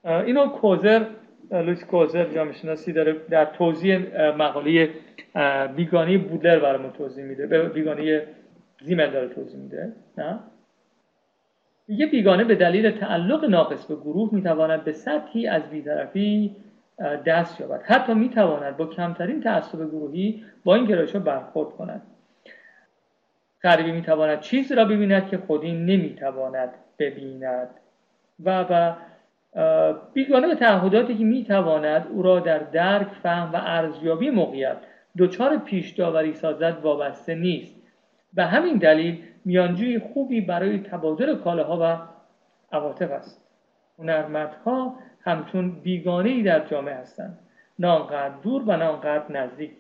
اینو 0.05 0.47
کوزر 0.47 1.07
لویس 1.51 1.85
کوزر 1.85 2.25
جامعه 2.25 2.53
شناسی 2.53 2.93
داره 2.93 3.17
در 3.31 3.45
توضیح 3.45 3.99
مقاله 4.33 4.91
بیگانی 5.77 6.19
بودلر 6.19 6.59
برای 6.59 6.91
توضیح 6.99 7.25
میده. 7.25 7.69
بیگانی 7.69 8.21
زیمل 8.83 9.11
داره 9.11 9.29
توضیح 9.29 9.61
میده. 9.61 9.93
نه؟ 10.19 10.39
میگه 11.89 12.07
بیگانه 12.07 12.45
به 12.45 12.55
دلیل 12.55 12.91
تعلق 12.91 13.45
ناقص 13.45 13.87
به 13.87 13.95
گروه 13.95 14.35
می‌تواند 14.35 14.85
به 14.85 14.93
سطحی 14.93 15.47
از 15.47 15.71
بیطرفی 15.71 16.57
دست 17.27 17.61
یابد. 17.61 17.83
حتی 17.83 18.15
می‌تواند 18.15 18.77
با 18.77 18.87
کمترین 18.87 19.41
تعصب 19.41 19.79
گروهی 19.79 20.45
با 20.65 20.75
این 20.75 20.85
گرایش 20.85 21.17
برخورد 21.17 21.69
کند. 21.69 22.03
غریبی 23.63 23.93
می‌تواند 23.93 24.41
چیزی 24.41 24.75
را 24.75 24.85
ببیند 24.85 25.29
که 25.29 25.39
خودی 25.39 25.73
نمی‌تواند 25.73 26.71
ببیند. 26.99 27.69
و 28.45 28.65
و 28.71 28.93
بیگانه 30.13 30.47
به 30.49 30.55
تعهداتی 30.55 31.15
که 31.15 31.25
می‌تواند 31.25 32.07
او 32.11 32.23
را 32.23 32.41
در 32.41 32.59
درک 32.59 33.09
فهم 33.23 33.53
و 33.53 33.57
ارزیابی 33.57 34.31
موقعیت 34.31 34.77
دچار 35.19 35.57
پیش 35.57 35.91
داوری 35.91 36.35
سازد 36.35 36.79
وابسته 36.83 37.35
نیست. 37.35 37.75
به 38.33 38.45
همین 38.45 38.77
دلیل 38.77 39.23
میانجوی 39.45 39.99
خوبی 39.99 40.41
برای 40.41 40.79
تبادل 40.79 41.37
کالاها 41.37 41.79
و 41.83 41.99
عواطف 42.77 43.11
است. 43.11 43.45
هنرمندها 43.99 44.95
همچون 45.25 45.71
بیگانه 45.71 46.31
ای 46.31 46.43
در 46.43 46.67
جامعه 46.67 46.95
هستند. 46.95 47.39
نه 47.79 47.89
آنقدر 47.89 48.35
دور 48.43 48.63
و 48.67 48.77
نه 48.77 48.85
آنقدر 48.85 49.33
نزدیک 49.33 49.71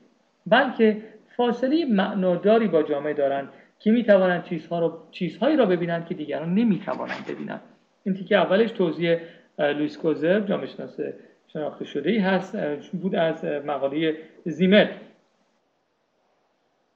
بلکه 0.47 1.03
فاصله 1.37 1.85
معناداری 1.85 2.69
با 2.69 2.83
جامعه 2.83 3.15
دارند 3.15 3.49
که 3.79 3.91
می 3.91 4.05
توانند 4.05 4.45
چیزها 4.45 4.79
رو، 4.79 4.99
چیزهایی 5.11 5.57
را 5.57 5.67
ببینند 5.67 6.07
که 6.07 6.15
دیگران 6.15 6.55
نمی 6.55 6.79
توانند 6.79 7.27
ببینند. 7.29 7.61
این 8.05 8.15
تیکه 8.15 8.37
اولش 8.37 8.71
توضیح 8.71 9.19
لویس 9.59 9.99
کوزر 9.99 10.41
جامعه 10.41 10.67
شناس 10.67 11.01
شناخته 11.47 11.85
شده 11.85 12.11
ای 12.11 12.19
هست 12.19 12.57
بود 12.93 13.15
از 13.15 13.45
مقاله 13.45 14.17
زیمل. 14.45 14.89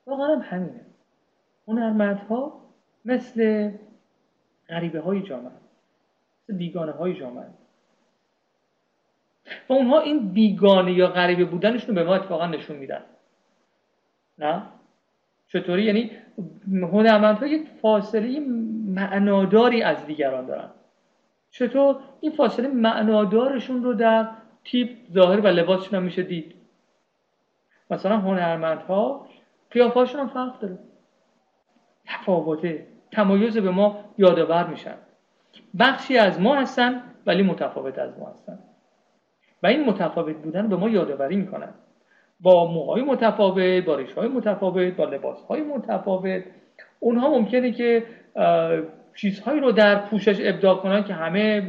واقعا 0.06 0.39
همینه. 0.39 0.80
هنرمندها 1.68 2.60
مثل 3.05 3.70
غریبه 4.68 5.01
های 5.01 5.22
جامعه 5.22 5.52
مثل 6.43 6.59
بیگانه 6.59 6.93
های 6.93 7.14
جامعه. 7.14 7.47
و 9.68 9.72
اونها 9.72 10.01
این 10.01 10.28
بیگانه 10.32 10.93
یا 10.93 11.09
غریبه 11.09 11.44
بودنشون 11.44 11.94
به 11.94 12.05
ما 12.05 12.14
اتفاقا 12.14 12.47
نشون 12.47 12.76
میدن. 12.76 13.02
نه؟ 14.39 14.62
چطوری؟ 15.48 15.82
یعنی 15.82 16.10
هنرمندها 16.68 17.47
یک 17.47 17.68
فاصله 17.82 18.40
معناداری 18.86 19.82
از 19.82 20.06
دیگران 20.06 20.47
دارن. 20.47 20.70
چطور 21.53 21.97
این 22.20 22.33
فاصله 22.33 22.69
معنادارشون 22.69 23.85
رو 23.85 23.95
در 23.95 24.29
تیپ 24.65 24.91
ظاهر 25.12 25.41
و 25.41 25.47
لباسشون 25.47 25.95
هم 25.95 26.03
میشه 26.03 26.23
دید. 26.23 26.55
مثلا 27.91 28.16
هنرمندها 28.16 29.27
قیافاشون 29.70 30.20
هم 30.20 30.29
فرق 30.29 30.59
داره. 30.59 30.79
تفاوته 32.07 32.87
تمایز 33.11 33.59
به 33.59 33.70
ما 33.70 34.05
یادآور 34.19 34.66
میشن. 34.66 34.95
بخشی 35.79 36.19
از 36.19 36.41
ما 36.41 36.55
هستن 36.55 37.03
ولی 37.27 37.43
متفاوت 37.43 37.99
از 37.99 38.19
ما 38.19 38.29
هستن. 38.29 38.59
و 39.62 39.66
این 39.66 39.85
متفاوت 39.85 40.37
بودن 40.37 40.69
به 40.69 40.77
ما 40.77 40.89
یادآوری 40.89 41.37
می‌کنن. 41.37 41.74
با 42.41 42.73
موهای 42.73 43.03
متفاوت 43.03 43.85
با 43.85 44.01
های 44.16 44.29
متفاوت 44.29 44.97
با 44.97 45.05
لباس 45.05 45.45
های 45.45 45.62
متفاوت. 45.62 46.43
اونها 47.01 47.29
ممکنه 47.29 47.73
که 47.73 48.07
چیزهایی 49.14 49.60
رو 49.60 49.72
در 49.72 49.97
پوشش 49.97 50.36
ابداع 50.40 50.76
کنن 50.76 51.05
که 51.05 51.14
همه 51.14 51.62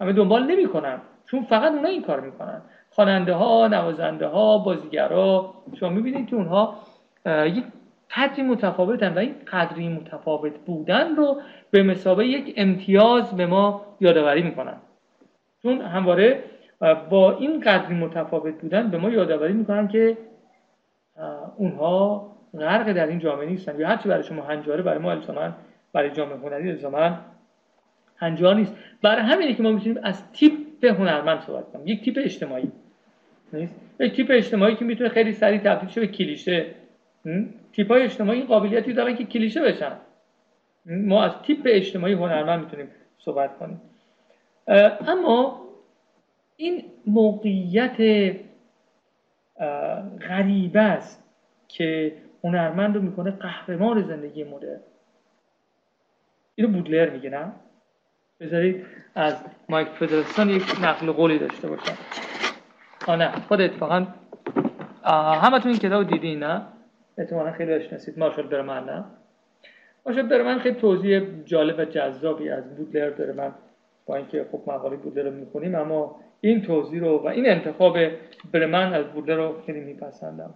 همه 0.00 0.12
دنبال 0.12 0.42
نمی‌کنن. 0.42 0.98
چون 1.26 1.42
فقط 1.42 1.72
اونها 1.72 1.88
این 1.88 2.02
کار 2.02 2.20
می‌کنن. 2.20 2.62
خواننده 2.90 3.34
ها 3.34 3.68
نوازنده 3.68 4.26
ها 4.26 4.58
بازیگرا. 4.58 5.54
شما 5.80 5.88
می‌بینید 5.88 6.26
که 6.26 6.36
اونها 6.36 6.74
یک 7.26 7.64
قدری 8.16 8.42
متفاوتن 8.42 9.14
و 9.14 9.18
این 9.18 9.34
قدری 9.52 9.88
متفاوت 9.88 10.58
بودن 10.58 11.16
رو 11.16 11.40
به 11.70 11.82
مسابقه 11.82 12.26
یک 12.26 12.54
امتیاز 12.56 13.36
به 13.36 13.46
ما 13.46 13.86
یادآوری 14.00 14.42
می‌کنن. 14.42 14.76
چون 15.62 15.80
همواره 15.80 16.44
با 17.10 17.36
این 17.36 17.60
قدری 17.60 17.94
متفاوت 17.94 18.54
بودن 18.54 18.90
به 18.90 18.98
ما 18.98 19.10
یادآوری 19.10 19.52
می‌کنن 19.52 19.88
که 19.88 20.18
اونها 21.56 22.26
غرق 22.58 22.92
در 22.92 23.06
این 23.06 23.18
جامعه 23.18 23.46
نیستن. 23.46 23.80
یا 23.80 23.88
هرچی 23.88 24.08
برای 24.08 24.22
شما 24.24 24.42
هنجاره 24.42 24.82
برای 24.82 24.98
ما 24.98 25.10
الزاما 25.10 25.52
برای 25.96 26.10
جامعه 26.10 26.36
هنری 26.36 26.70
الزاما 26.70 27.18
هنجار 28.16 28.54
نیست. 28.54 28.74
برای 29.02 29.22
همینه 29.22 29.54
که 29.54 29.62
ما 29.62 29.72
می‌تونیم 29.72 29.98
از 30.02 30.32
تیپ 30.32 30.84
هنرمند 30.84 31.40
صحبت 31.40 31.72
کنیم. 31.72 31.86
یک 31.86 32.04
تیپ 32.04 32.18
اجتماعی. 32.18 32.72
نیست؟ 33.52 33.74
یک 34.00 34.12
تیپ 34.12 34.26
اجتماعی 34.30 34.74
که 34.74 34.84
می‌تونه 34.84 35.08
خیلی 35.08 35.32
سریع 35.32 35.58
تبدیل 35.58 35.88
شه 35.88 36.00
به 36.00 36.06
کلیشه. 36.06 36.66
تیپ 37.72 37.90
های 37.90 38.02
اجتماعی 38.02 38.42
قابلیتی 38.42 38.92
دارن 38.92 39.16
که 39.16 39.24
کلیشه 39.24 39.62
بشن. 39.62 39.92
ما 40.86 41.24
از 41.24 41.32
تیپ 41.42 41.60
اجتماعی 41.64 42.14
هنرمند 42.14 42.60
می‌تونیم 42.60 42.88
صحبت 43.18 43.58
کنیم. 43.58 43.80
اما 45.06 45.60
این 46.56 46.84
موقعیت 47.06 47.96
غریبه 50.28 50.80
است 50.80 51.24
که 51.68 52.12
هنرمند 52.44 52.96
رو 52.96 53.02
می‌کنه 53.02 53.30
قهرمان 53.30 54.02
زندگی 54.02 54.44
مدرن. 54.44 54.80
اینو 56.58 56.72
بودلر 56.72 57.10
میگه 57.10 57.30
نه؟ 57.30 57.52
بذارید 58.40 58.86
از 59.14 59.34
مایک 59.68 59.88
فدرسون 59.88 60.50
یک 60.50 60.76
نقل 60.82 61.12
قولی 61.12 61.38
داشته 61.38 61.68
باشم. 61.68 61.98
آه 63.06 63.16
نه 63.16 63.30
خود 63.30 63.60
اتفاقا 63.60 64.06
همتون 65.42 65.70
این 65.70 65.80
کتاب 65.80 66.08
دیدین 66.08 66.38
نه؟ 66.38 66.62
احتمالا 67.18 67.52
خیلی 67.52 67.74
بشناسید 67.74 68.18
مارشال 68.18 68.46
برمن 68.46 68.84
نه؟ 68.84 69.04
باشه 70.04 70.22
برای 70.22 70.42
من 70.42 70.58
خیلی 70.58 70.80
توضیح 70.80 71.20
جالب 71.44 71.78
و 71.78 71.84
جذابی 71.84 72.50
از 72.50 72.76
بودلر 72.76 73.10
داره. 73.10 73.32
من 73.32 73.52
با 74.06 74.16
اینکه 74.16 74.46
خب 74.52 74.62
مقاله 74.66 74.96
بودلر 74.96 75.24
رو 75.24 75.30
می‌خونیم 75.30 75.74
اما 75.74 76.20
این 76.40 76.62
توضیح 76.62 77.00
رو 77.00 77.18
و 77.18 77.26
این 77.26 77.48
انتخاب 77.48 77.98
برمن 78.52 78.94
از 78.94 79.06
بودلر 79.06 79.36
رو 79.36 79.62
خیلی 79.66 79.80
میپسندم. 79.80 80.54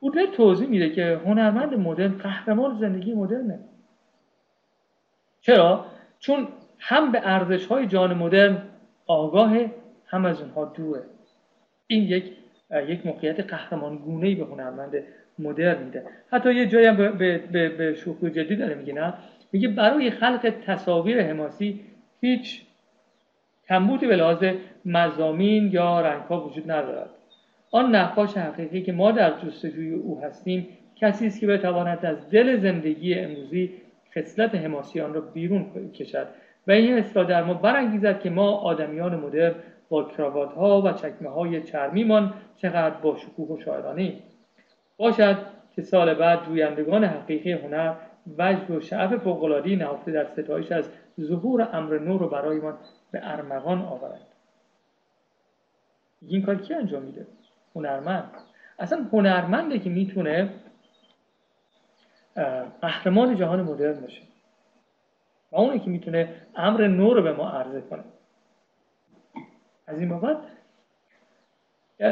بودلر 0.00 0.26
توضیح 0.26 0.68
میده 0.68 0.90
که 0.90 1.20
هنرمند 1.24 1.74
مدرن 1.74 2.18
قهرمان 2.18 2.78
زندگی 2.78 3.14
مدرنه 3.14 3.58
چرا؟ 5.40 5.84
چون 6.18 6.48
هم 6.78 7.12
به 7.12 7.20
ارزش 7.24 7.66
های 7.66 7.86
جان 7.86 8.14
مدرن 8.14 8.62
آگاه 9.06 9.56
هم 10.06 10.24
از 10.24 10.40
اونها 10.40 10.64
دوره. 10.64 11.02
این 11.86 12.02
یک 12.02 12.32
یک 12.88 13.06
موقعیت 13.06 13.40
قهرمان 13.40 13.96
گونه 13.96 14.34
به 14.34 14.44
هنرمند 14.44 15.02
مدرن 15.38 15.82
میده. 15.82 16.04
حتی 16.32 16.54
یه 16.54 16.66
جایی 16.66 16.86
هم 16.86 16.96
به, 16.96 17.38
به, 17.38 17.68
به 17.68 17.94
شوخی 17.94 18.30
جدی 18.30 18.56
داره 18.56 18.74
میگه 18.74 18.92
نه؟ 18.92 19.14
میگه 19.52 19.68
برای 19.68 20.10
خلق 20.10 20.54
تصاویر 20.66 21.22
حماسی 21.22 21.80
هیچ 22.20 22.62
کمبودی 23.68 24.06
به 24.06 24.16
لحاظ 24.16 24.44
مزامین 24.84 25.70
یا 25.72 26.00
رنگها 26.00 26.46
وجود 26.46 26.70
ندارد. 26.70 27.10
آن 27.70 27.94
نقاش 27.94 28.36
حقیقی 28.36 28.82
که 28.82 28.92
ما 28.92 29.12
در 29.12 29.40
جستجوی 29.40 29.94
او 29.94 30.20
هستیم 30.20 30.68
کسی 30.96 31.26
است 31.26 31.40
که 31.40 31.46
بتواند 31.46 32.06
از 32.06 32.30
دل 32.30 32.60
زندگی 32.60 33.14
امروزی 33.14 33.72
خصلت 34.14 34.54
حماسی 34.54 35.00
آن 35.00 35.14
را 35.14 35.20
بیرون 35.20 35.90
کشد 35.94 36.26
و 36.66 36.72
این 36.72 36.98
اصلا 36.98 37.24
در 37.24 37.44
ما 37.44 37.54
برانگیزد 37.54 38.20
که 38.20 38.30
ما 38.30 38.50
آدمیان 38.50 39.20
مدرن 39.20 39.54
با 39.88 40.04
کراوات 40.04 40.52
ها 40.52 40.82
و 40.82 40.92
چکمه 40.92 41.28
های 41.30 41.62
چرمیمان 41.62 42.34
چقدر 42.56 42.94
با 42.94 43.16
شکوه 43.16 43.56
و 43.56 43.60
شاعرانه 43.60 44.14
باشد 44.96 45.36
که 45.76 45.82
سال 45.82 46.14
بعد 46.14 46.44
جویندگان 46.44 47.04
حقیقی 47.04 47.52
هنر 47.52 47.94
وجد 48.38 48.70
و 48.70 48.80
شعف 48.80 49.16
فوقالعادهای 49.16 49.76
نهفته 49.76 50.12
در 50.12 50.24
ستایش 50.24 50.72
از 50.72 50.90
ظهور 51.20 51.68
امر 51.72 51.98
نو 51.98 52.18
رو 52.18 52.28
برایمان 52.28 52.74
به 53.10 53.20
ارمغان 53.22 53.82
آورند. 53.82 54.26
این 56.28 56.42
کار 56.42 56.54
کی 56.54 56.74
انجام 56.74 57.02
میده؟ 57.02 57.26
هنرمند. 57.76 58.30
اصلا 58.78 59.06
هنرمنده 59.12 59.78
که 59.78 59.90
می‌تونه 59.90 60.50
قهرمان 62.80 63.36
جهان 63.36 63.62
مدرن 63.62 64.00
باشه. 64.00 64.22
و 65.52 65.56
اونه 65.56 65.78
که 65.78 65.90
می‌تونه 65.90 66.34
امر 66.56 66.86
نو 66.86 67.14
رو 67.14 67.22
به 67.22 67.32
ما 67.32 67.50
عرضه 67.50 67.80
کنه. 67.80 68.04
از 69.86 69.98
این 69.98 70.08
بابت 70.08 70.36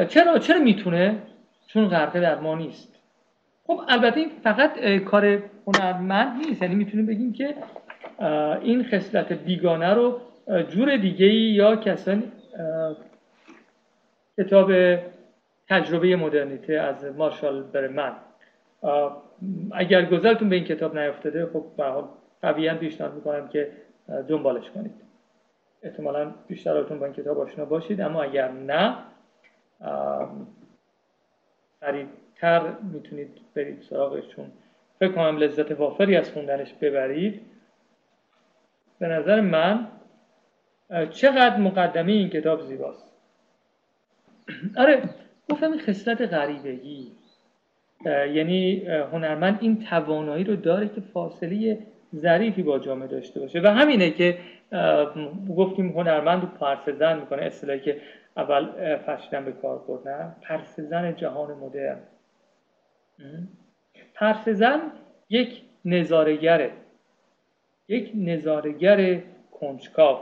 چرا 0.07 0.39
چرا 0.39 0.59
می‌تونه؟ 0.59 1.21
چون 1.67 1.87
غرقه 1.87 2.19
در 2.19 2.39
ما 2.39 2.55
نیست. 2.55 2.95
خب 3.67 3.81
البته 3.87 4.19
این 4.19 4.29
فقط 4.43 4.79
کار 4.85 5.43
هنرمند 5.67 6.45
نیست. 6.45 6.61
یعنی 6.61 6.75
می‌تونیم 6.75 7.05
بگیم 7.05 7.33
که 7.33 7.55
این 8.61 8.83
خصلت 8.83 9.33
بیگانه 9.33 9.93
رو 9.93 10.21
جور 10.69 10.97
دیگه 10.97 11.25
یا 11.33 11.75
کسانی 11.75 12.31
کتاب 14.37 14.71
تجربه 15.69 16.15
مدرنیته 16.15 16.73
از 16.73 17.05
مارشال 17.05 17.63
برمن. 17.63 18.15
اگر 19.71 20.05
گذرتون 20.05 20.49
به 20.49 20.55
این 20.55 20.65
کتاب 20.65 20.97
نیافتاده 20.97 21.45
خب 21.45 21.65
به 21.77 21.83
حال 21.85 22.07
قویا 22.41 22.75
پیشنهاد 22.75 23.13
می‌کنم 23.13 23.47
که 23.47 23.71
دنبالش 24.27 24.69
کنید. 24.69 24.93
احتمالا 25.83 26.31
بیشتراتون 26.47 26.99
با 26.99 27.05
این 27.05 27.15
کتاب 27.15 27.39
آشنا 27.39 27.65
باشید. 27.65 28.01
اما 28.01 28.23
اگر 28.23 28.51
نه 28.51 28.95
سریعتر 31.79 32.73
می‌تونید 32.93 33.41
برید 33.55 33.81
سراغش 33.81 34.27
چون 34.27 34.51
فکر 34.99 35.11
کنم 35.11 35.37
لذت 35.37 35.71
وافری 35.71 36.15
از 36.15 36.31
خوندنش 36.31 36.73
ببرید. 36.73 37.41
به 38.99 39.07
نظر 39.07 39.41
من 39.41 39.87
چقدر 41.09 41.57
مقدمه 41.57 42.11
این 42.11 42.29
کتاب 42.29 42.61
زیباست. 42.61 43.11
آره 44.77 45.09
گفتم 45.49 45.71
این 45.71 45.81
خصلت 45.81 46.21
غریبگی. 46.21 47.11
یعنی 48.05 48.85
هنرمند 48.85 49.57
این 49.61 49.85
توانایی 49.85 50.43
رو 50.43 50.55
داره 50.55 50.89
که 50.89 51.01
فاصله 51.01 51.79
ظریفی 52.15 52.63
با 52.63 52.79
جامعه 52.79 53.07
داشته 53.07 53.39
باشه. 53.39 53.61
و 53.61 53.67
همینه 53.67 54.11
که 54.11 54.37
گفتیم 55.57 55.89
هنرمند 55.89 56.41
رو 56.41 56.47
پرسزن 56.47 57.19
می‌کنه 57.19 57.41
اصطلاحی 57.41 57.79
که 57.79 58.01
اول 58.37 58.97
فشدن 58.97 59.45
به 59.45 59.51
کار 59.51 59.77
بردن 59.87 60.35
پرسزن 60.41 61.15
جهان 61.15 61.57
مدرن. 61.57 61.99
پرسزن 64.13 64.81
یک 65.29 65.61
نظارگره 65.85 66.71
یک 67.87 68.11
نظارگر 68.15 69.19
کنجکاو. 69.51 70.19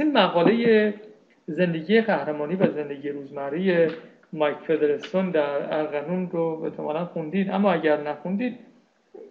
این 0.00 0.12
مقاله 0.12 0.94
زندگی 1.50 2.00
قهرمانی 2.00 2.54
و 2.54 2.70
زندگی 2.70 3.08
روزمره 3.08 3.88
مایک 4.32 4.56
فدرسون 4.56 5.30
در 5.30 5.78
ارغنون 5.78 6.30
رو 6.30 6.62
احتمالا 6.64 7.04
خوندید. 7.04 7.50
اما 7.50 7.72
اگر 7.72 8.02
نخوندید 8.02 8.58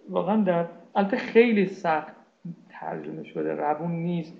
واقعا 0.08 0.42
در 0.42 0.64
البته 0.94 1.16
خیلی 1.16 1.66
سخت 1.66 2.12
ترجمه 2.70 3.24
شده 3.24 3.54
روون 3.54 3.90
نیست. 3.90 4.34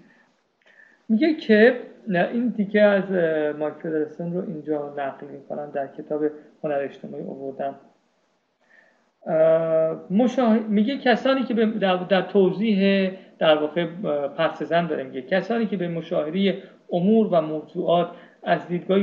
میگه 1.09 1.35
که 1.35 1.81
این 2.09 2.53
تیکه 2.53 2.83
از 2.83 3.11
مایک 3.59 3.75
فدرسون 3.75 4.33
رو 4.35 4.49
اینجا 4.49 4.95
نقل 4.99 5.27
می‌کنم 5.27 5.71
در 5.75 5.87
کتاب 5.87 6.23
هنر 6.65 6.79
اجتماعی 6.79 7.25
آوردم 7.25 7.75
میگه 10.69 10.99
کسانی 10.99 11.43
که 11.43 11.55
در, 11.55 12.23
توضیح 12.23 13.11
در 13.39 13.59
واقع 13.59 13.87
پرسزن 14.29 14.87
داره 14.87 15.03
میگه 15.03 15.23
کسانی 15.23 15.67
که 15.67 15.77
به 15.77 15.89
مشاهده 15.89 16.63
امور 16.93 17.29
و 17.31 17.41
موضوعات 17.41 18.11
از 18.43 18.69
دیدگاه 18.69 19.03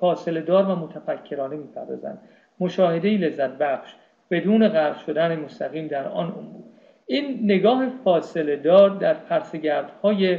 فاصله 0.00 0.40
دار 0.40 0.64
و 0.64 0.76
متفکرانه 0.76 1.56
می‌پردازند. 1.56 2.18
مشاهده 2.60 3.08
لذت 3.08 3.50
بخش 3.50 3.94
بدون 4.30 4.68
غرق 4.68 4.98
شدن 4.98 5.36
مستقیم 5.36 5.86
در 5.86 6.08
آن 6.08 6.26
امور. 6.26 6.62
این 7.06 7.40
نگاه 7.42 7.88
فاصله 8.04 8.56
دار 8.56 8.90
در 8.90 9.14
پرسگردهای 9.14 10.38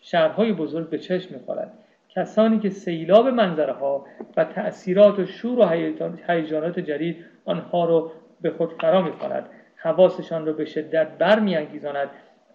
شهرهای 0.00 0.52
بزرگ 0.52 0.90
به 0.90 0.98
چشم 0.98 1.34
می‌خورد. 1.34 1.72
کسانی 2.08 2.58
که 2.58 2.70
سیلاب 2.70 3.28
منظره 3.28 3.72
ها 3.72 4.06
و 4.36 4.44
تأثیرات 4.44 5.18
و 5.18 5.26
شور 5.26 5.58
و 5.58 5.68
هیجانات 6.28 6.80
جدید 6.80 7.24
آنها 7.44 7.84
را 7.84 8.12
به 8.40 8.50
خود 8.50 8.72
فرا 8.80 9.02
می‌خواند 9.02 9.48
حواسشان 9.76 10.46
را 10.46 10.52
به 10.52 10.64
شدت 10.64 11.08
برمیانگیزاند 11.18 12.08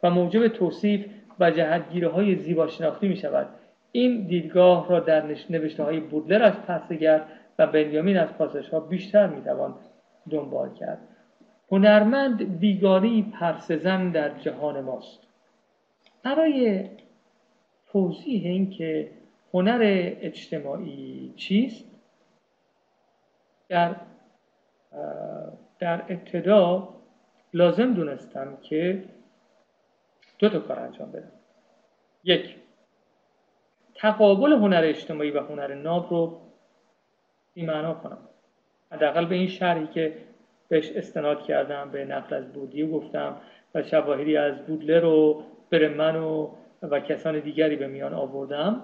و 0.04 0.10
موجب 0.10 0.48
توصیف 0.48 1.06
و 1.42 1.52
جهتگیره 1.52 2.08
های 2.08 2.36
زیبا 2.36 2.68
شناختی 2.68 3.08
می 3.08 3.16
شود 3.16 3.48
این 3.92 4.28
دیدگاه 4.28 4.90
را 4.90 5.00
در 5.00 5.26
نوشته 5.50 5.84
های 5.84 6.00
بودلر 6.00 6.44
از 6.44 6.54
پرسگر 6.54 7.24
و 7.60 7.68
بنیامین 7.68 8.18
از 8.18 8.30
پاسش 8.38 8.70
ها 8.70 8.80
بیشتر 8.80 9.28
می 9.28 9.42
توان 9.42 9.76
دنبال 10.30 10.74
کرد. 10.74 11.00
هنرمند 11.72 12.60
بیگاری 12.60 13.34
پرسزن 13.40 14.10
در 14.12 14.40
جهان 14.40 14.82
ماست. 14.82 15.20
برای 16.24 16.90
توضیح 17.88 18.46
اینکه 18.46 19.10
هنر 19.54 19.80
اجتماعی 20.22 21.34
چیست 21.36 21.86
در 23.70 23.96
در 25.80 26.04
ابتدا 26.10 26.90
لازم 27.54 27.94
دونستم 27.94 28.58
که 28.62 29.04
دو 30.42 30.50
تا 30.50 30.60
کار 30.60 30.80
انجام 30.80 31.12
بدم. 31.12 31.32
یک 32.24 32.56
تقابل 33.96 34.54
هنر 34.54 34.82
اجتماعی 34.84 35.32
و 35.32 35.40
هنر 35.40 35.74
ناب 35.74 36.08
رو 36.12 36.42
معنا 37.58 37.94
کنم. 37.94 38.18
حداقل 38.92 39.26
به 39.26 39.36
این 39.36 39.48
شرحی 39.48 39.88
که 39.88 40.18
بهش 40.70 40.92
استناد 40.92 41.44
کردم 41.44 41.92
به 41.92 42.06
نقل 42.06 42.36
از 42.36 42.54
بودیو 42.54 42.92
گفتم 42.92 43.36
و 43.76 43.84
شواهدی 43.84 44.38
از 44.38 44.66
بودلر 44.66 45.06
و 45.06 45.44
برمن 45.70 46.16
و 46.16 46.50
و 46.82 47.00
کسان 47.00 47.40
دیگری 47.40 47.76
به 47.76 47.88
میان 47.88 48.14
آوردم. 48.14 48.84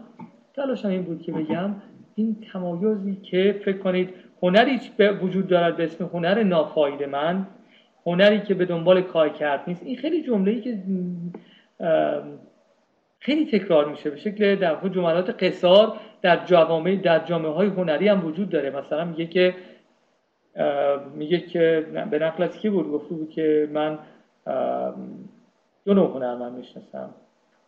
تلاشم 0.54 0.90
این 0.90 1.04
بود 1.04 1.22
که 1.22 1.32
بگم 1.32 1.76
این 2.16 2.48
تمایزی 2.54 3.16
که 3.16 3.62
فکر 3.66 3.78
کنید 3.78 4.14
هنری 4.42 4.80
وجود 5.22 5.48
دارد 5.48 5.78
به 5.78 5.84
اسم 5.84 6.06
هنر 6.06 6.44
نافاید 6.44 7.04
من 7.04 7.48
هنری 8.08 8.40
که 8.40 8.54
به 8.54 8.66
دنبال 8.66 9.02
کار 9.02 9.30
کرد 9.30 9.64
نیست. 9.68 9.84
این 9.84 9.98
خیلی 9.98 10.24
جمله 10.24 10.52
ای 10.52 10.62
که 10.62 10.78
خیلی 13.20 13.46
تکرار 13.46 13.90
میشه. 13.90 14.10
به 14.10 14.18
شکل 14.18 14.56
در 14.56 14.90
جملات 14.90 15.44
قصار 15.44 16.00
در 16.22 16.46
جوامع 16.46 16.96
در 16.96 17.20
جامعه 17.20 17.52
های 17.52 17.68
هنری 17.68 18.08
هم 18.08 18.26
وجود 18.26 18.50
داره. 18.50 18.70
مثلا 18.70 19.06
میگه 19.06 19.26
که 19.26 19.56
میگه 21.16 21.40
که 21.40 21.86
به 22.12 22.20
نقل 22.20 22.44
از 22.44 22.58
کی 22.58 22.70
بود؟ 22.70 22.92
گفته 22.92 23.16
بود 23.16 23.30
که 23.30 23.70
من 23.72 24.00
دو 25.86 25.94
نوع 25.94 26.14
هنرمند 26.16 26.54
می‌شناسم. 26.54 27.10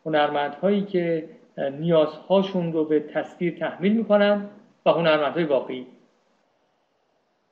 هنرمندهایی 0.05 0.81
که 0.81 1.29
نیازهاشون 1.57 2.73
رو 2.73 2.85
به 2.85 2.99
تصویر 2.99 3.57
تحمیل 3.59 3.93
می‌کنن 3.97 4.45
و 4.85 4.89
هنرمندهای 4.89 5.43
واقعی. 5.43 5.87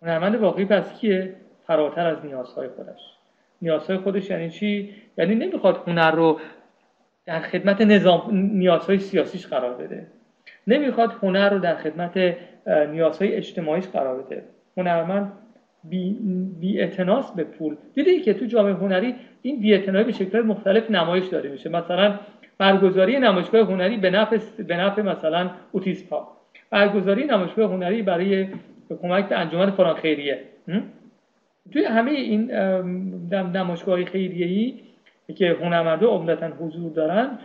هنرمند 0.01 0.35
واقعی 0.35 0.65
پس 0.65 0.99
کیه؟ 0.99 1.35
فراتر 1.68 2.07
از 2.07 2.26
نیازهای 2.26 2.68
خودش. 2.68 2.99
نیازهای 3.61 3.98
خودش 3.98 4.30
یعنی 4.30 4.49
چی؟ 4.49 4.94
یعنی 5.18 5.35
نمی‌خواد 5.35 5.84
هنر 5.88 6.11
رو 6.11 6.39
در 7.26 7.39
خدمت 7.39 7.81
نظام 7.81 8.30
نیازهای 8.34 8.99
سیاسیش 8.99 9.48
قرار 9.48 9.73
بده. 9.73 10.07
نمی‌خواد 10.68 11.11
هنر 11.23 11.49
رو 11.49 11.60
در 11.60 11.76
خدمت 11.76 12.35
نیازهای 12.68 13.34
اجتماعیش 13.34 13.88
قرار 13.88 14.22
بده. 14.23 14.44
هنرمند 14.77 15.31
بی, 15.84 16.18
بی 16.60 16.85
به 17.35 17.44
پول. 17.44 17.77
دیدی 17.94 18.19
که 18.19 18.34
تو 18.34 18.45
جامعه 18.45 18.73
هنری 18.73 19.15
این 19.41 19.60
بی 19.60 19.77
به 19.77 20.11
شکل 20.11 20.41
مختلف 20.41 20.91
نمایش 20.91 21.26
داده 21.26 21.49
میشه 21.49 21.69
مثلا 21.69 22.19
برگزاری 22.57 23.19
نمایشگاه 23.19 23.61
هنری 23.61 23.98
به 23.98 24.10
نفع 24.10 24.38
به 24.64 24.77
نفع 24.77 25.02
مثلا 25.02 25.49
اوتیسم 25.72 26.10
ها 26.10 26.38
برگزاری 26.69 27.26
نمایشگاه 27.26 27.72
هنری 27.72 28.02
برای 28.02 28.48
کمک 29.02 29.30
به 29.30 29.39
انجمن 29.39 29.72
فلان 29.72 29.95
خیریه 29.95 30.39
توی 31.72 31.85
همه 31.85 32.11
این 32.11 32.52
نمایشگاه 33.31 34.06
خیریه 34.06 34.48
ای 35.27 35.34
که 35.34 35.57
هنرمندا 35.61 36.07
عمدتا 36.07 36.48
حضور 36.48 36.91
دارن 36.91 37.39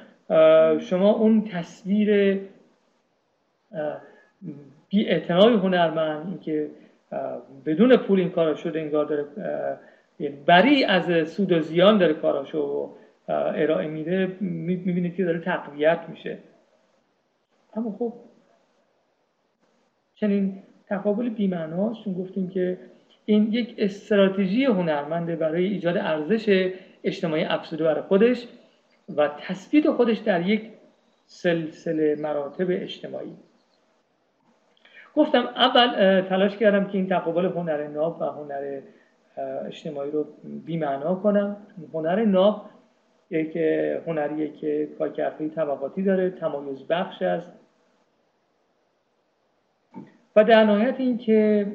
شما 0.81 1.11
اون 1.11 1.45
تصویر 1.45 2.41
بی 4.89 5.11
هنرمند 5.31 6.27
اینکه 6.27 6.71
بدون 7.67 7.97
پول 7.97 8.21
این 8.21 8.31
کارا 8.31 8.55
شده 8.55 8.81
انگار 8.81 9.05
داره 9.05 9.25
بری 10.47 10.85
از 10.85 11.29
سود 11.29 11.53
و 11.53 11.61
زیان 11.61 11.99
داره 11.99 12.15
کاراشو 12.15 12.91
ارائه 13.29 13.89
میده 13.89 14.37
می‌بینید 14.41 15.15
که 15.15 15.25
داره 15.25 15.41
تقویت 15.41 16.01
میشه. 16.09 16.39
اما 17.75 17.97
خب 17.99 18.13
چنین 20.15 20.63
تقابل 20.87 21.29
بیمعناست. 21.29 22.05
چون 22.05 22.15
گفتیم 22.15 22.49
که 22.49 22.79
این 23.25 23.53
یک 23.53 23.75
استراتژی 23.79 24.65
هنرمنده 24.65 25.37
برای 25.37 25.65
ایجاد 25.65 25.97
ارزش 25.97 26.73
اجتماعی 27.05 27.45
افزوده 27.45 27.85
برای 27.85 28.03
خودش 28.03 28.47
و 29.17 29.29
تثبیت 29.29 29.91
خودش 29.91 30.19
در 30.19 30.47
یک 30.47 30.71
سلسله 31.27 32.17
مراتب 32.17 32.67
اجتماعی. 32.71 33.33
گفتم 35.17 35.47
اول 35.47 36.21
تلاش 36.21 36.57
کردم 36.57 36.85
که 36.85 36.99
این 36.99 37.09
تقابل 37.09 37.45
هنر 37.45 37.87
ناب 37.87 38.21
و 38.21 38.25
هنر 38.25 38.81
اجتماعی 39.67 40.11
رو 40.11 40.27
بیمعنا 40.67 41.15
کنم. 41.15 41.57
هنر 41.95 42.25
ناب 42.25 42.71
یک 43.31 43.57
هنریه 44.07 44.53
که 44.53 44.89
کارکردهای 44.99 45.49
طبقاتی 45.49 46.03
داره 46.03 46.31
تمایز 46.31 46.83
بخش 46.83 47.23
است. 47.23 47.53
و 50.37 50.45
در 50.45 50.65
نهایت 50.65 51.01
این 51.01 51.19
که 51.19 51.67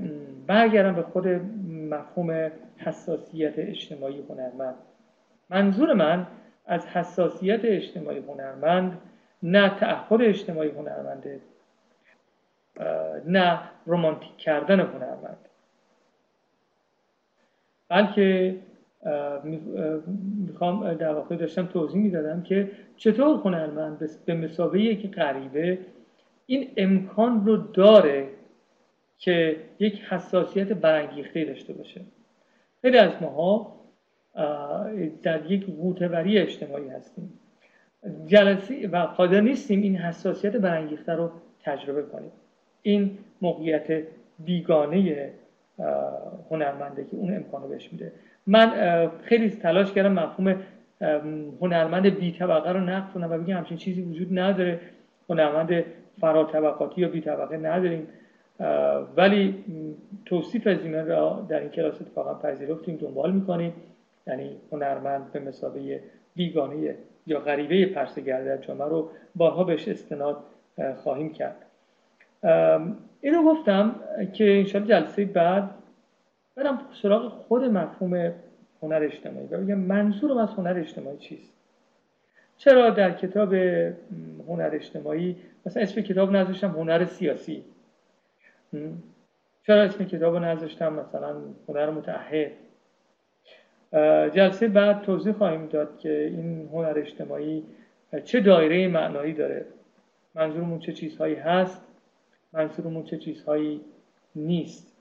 برگردم 0.48 0.95
به 0.95 1.02
خود 1.02 1.28
مفهوم 1.68 2.52
حساسیت 2.78 3.53
اجتماعی 3.57 4.24
هنرمند. 4.30 4.76
منظور 5.49 5.94
من 5.94 6.28
از 6.65 6.88
حساسیت 6.88 7.60
اجتماعی 7.64 8.19
هنرمند 8.19 8.98
نه 9.44 9.69
تعهد 9.69 10.22
اجتماعی 10.22 10.69
هنرمنده 10.69 11.40
نه 13.26 13.60
رومانتیک 13.86 14.38
کردن 14.38 14.80
هنرمند. 14.80 15.38
بلکه 17.90 18.56
می‌خوام 20.48 20.94
در 20.94 21.14
واقع 21.14 21.36
داشتم 21.36 21.65
توضیح 21.65 22.02
می‌دادم 22.02 22.41
که 22.41 22.72
چطور 22.98 23.40
هنرمند 23.40 24.10
به 24.26 24.34
مسابقه 24.34 24.80
یک 24.80 25.11
غریبه 25.11 25.80
این 26.45 26.72
امکان 26.78 27.45
رو 27.45 27.57
داره 27.57 28.30
که 29.19 29.56
یک 29.80 30.02
حساسیت 30.10 30.68
برانگیخته 30.68 31.45
داشته 31.45 31.73
باشه. 31.73 32.02
خیلی 32.81 32.98
از 32.98 33.11
ماها 33.22 33.77
در 35.23 35.52
یک 35.52 35.65
گوتوری 35.65 36.38
اجتماعی 36.38 36.89
هستیم. 36.89 37.34
جلسی 38.26 38.88
و 38.88 38.98
قادر 38.98 39.41
نیستیم 39.41 39.81
این 39.81 39.95
حساسیت 39.95 40.56
برانگیخته 40.56 41.14
رو 41.14 41.31
تجربه 41.64 42.02
کنیم. 42.02 42.31
این 42.81 43.18
موقعیت 43.41 44.03
بیگانه 44.39 45.30
هنرمنده 46.49 47.03
که 47.03 47.18
اون 47.18 47.35
امکان 47.35 47.61
رو 47.61 47.68
بهش 47.68 47.89
میده. 47.91 48.11
من 48.48 48.72
خیلی 49.23 49.49
تلاش 49.49 49.91
کردم 49.91 50.14
مفهوم 50.14 50.56
هنرمند 51.61 52.06
بی 52.06 52.31
طبقه 52.31 52.72
رو 52.72 52.80
نقد 52.80 53.14
کنم 53.14 53.31
و 53.31 53.38
بگم 53.38 53.57
همچین 53.57 53.77
چیزی 53.77 54.02
وجود 54.02 54.39
نداره. 54.39 54.80
هنرمند 55.30 55.84
فرا 56.22 56.44
طبقاتی 56.44 57.02
یا 57.02 57.07
بی 57.07 57.22
طبقه 57.22 57.57
نداریم. 57.57 58.07
ولی 59.17 59.63
توصیف 60.25 60.67
از 60.67 60.77
این 60.84 61.07
را 61.07 61.45
در 61.49 61.59
این 61.59 61.69
کلاس 61.69 62.01
اتفاقا 62.01 62.34
پذیرفتیم 62.34 62.95
دنبال 62.95 63.31
می‌کنیم. 63.31 63.73
یعنی 64.27 64.55
هنرمند 64.71 65.31
به 65.31 65.39
مسابقه 65.39 66.03
بیگانه 66.35 66.95
یا 67.27 67.39
غریبه 67.39 67.85
پرسگرده 67.85 68.45
در 68.45 68.63
جامعه 68.63 68.88
رو 68.88 69.09
بارها 69.35 69.63
بهش 69.63 69.88
استناد 69.88 70.38
خواهیم 70.95 71.34
کرد. 71.34 71.65
اینو 73.21 73.43
گفتم 73.43 73.95
که 74.34 74.57
انشاءالله 74.57 74.89
جلسه 74.89 75.25
بعد 75.25 75.69
برم 76.55 76.81
سراغ 77.01 77.27
خود 77.27 77.63
مفهوم 77.63 78.31
هنر 78.81 79.03
اجتماعی 79.03 79.47
و 79.47 79.57
بگم 79.57 79.77
منظورم 79.77 80.38
از 80.38 80.49
هنر 80.49 80.79
اجتماعی 80.79 81.17
چیست؟ 81.17 81.53
چرا 82.57 82.89
در 82.89 83.11
کتاب 83.11 83.53
هنر 84.47 84.69
اجتماعی 84.73 85.35
مثلا 85.65 85.84
اسم 85.84 86.01
کتاب 86.01 86.31
نذاشتم 86.31 86.67
هنر 86.67 87.05
سیاسی. 87.05 87.63
چرا 89.68 89.84
اسم 89.84 90.03
کتاب 90.03 90.35
نذاشتم 90.35 90.94
مثلا 90.94 91.35
هنر 91.68 91.89
متعهد. 91.89 92.52
جلسه 94.34 94.68
بعد 94.68 95.02
توضیح 95.02 95.34
خواهیم 95.34 95.68
داد 95.68 95.99
که 95.99 96.23
این 96.23 96.69
هنر 96.73 96.94
اجتماعی 96.98 97.64
چه 98.23 98.39
دایره 98.39 98.88
معنایی 98.88 99.34
داره. 99.34 99.65
منظورمون 100.35 100.80
چه 100.80 100.94
چیزهایی 100.94 101.35
هست 101.35 101.81
منظورمون 102.53 103.03
چه 103.03 103.18
چیزهایی 103.18 103.81
نیست. 104.35 104.94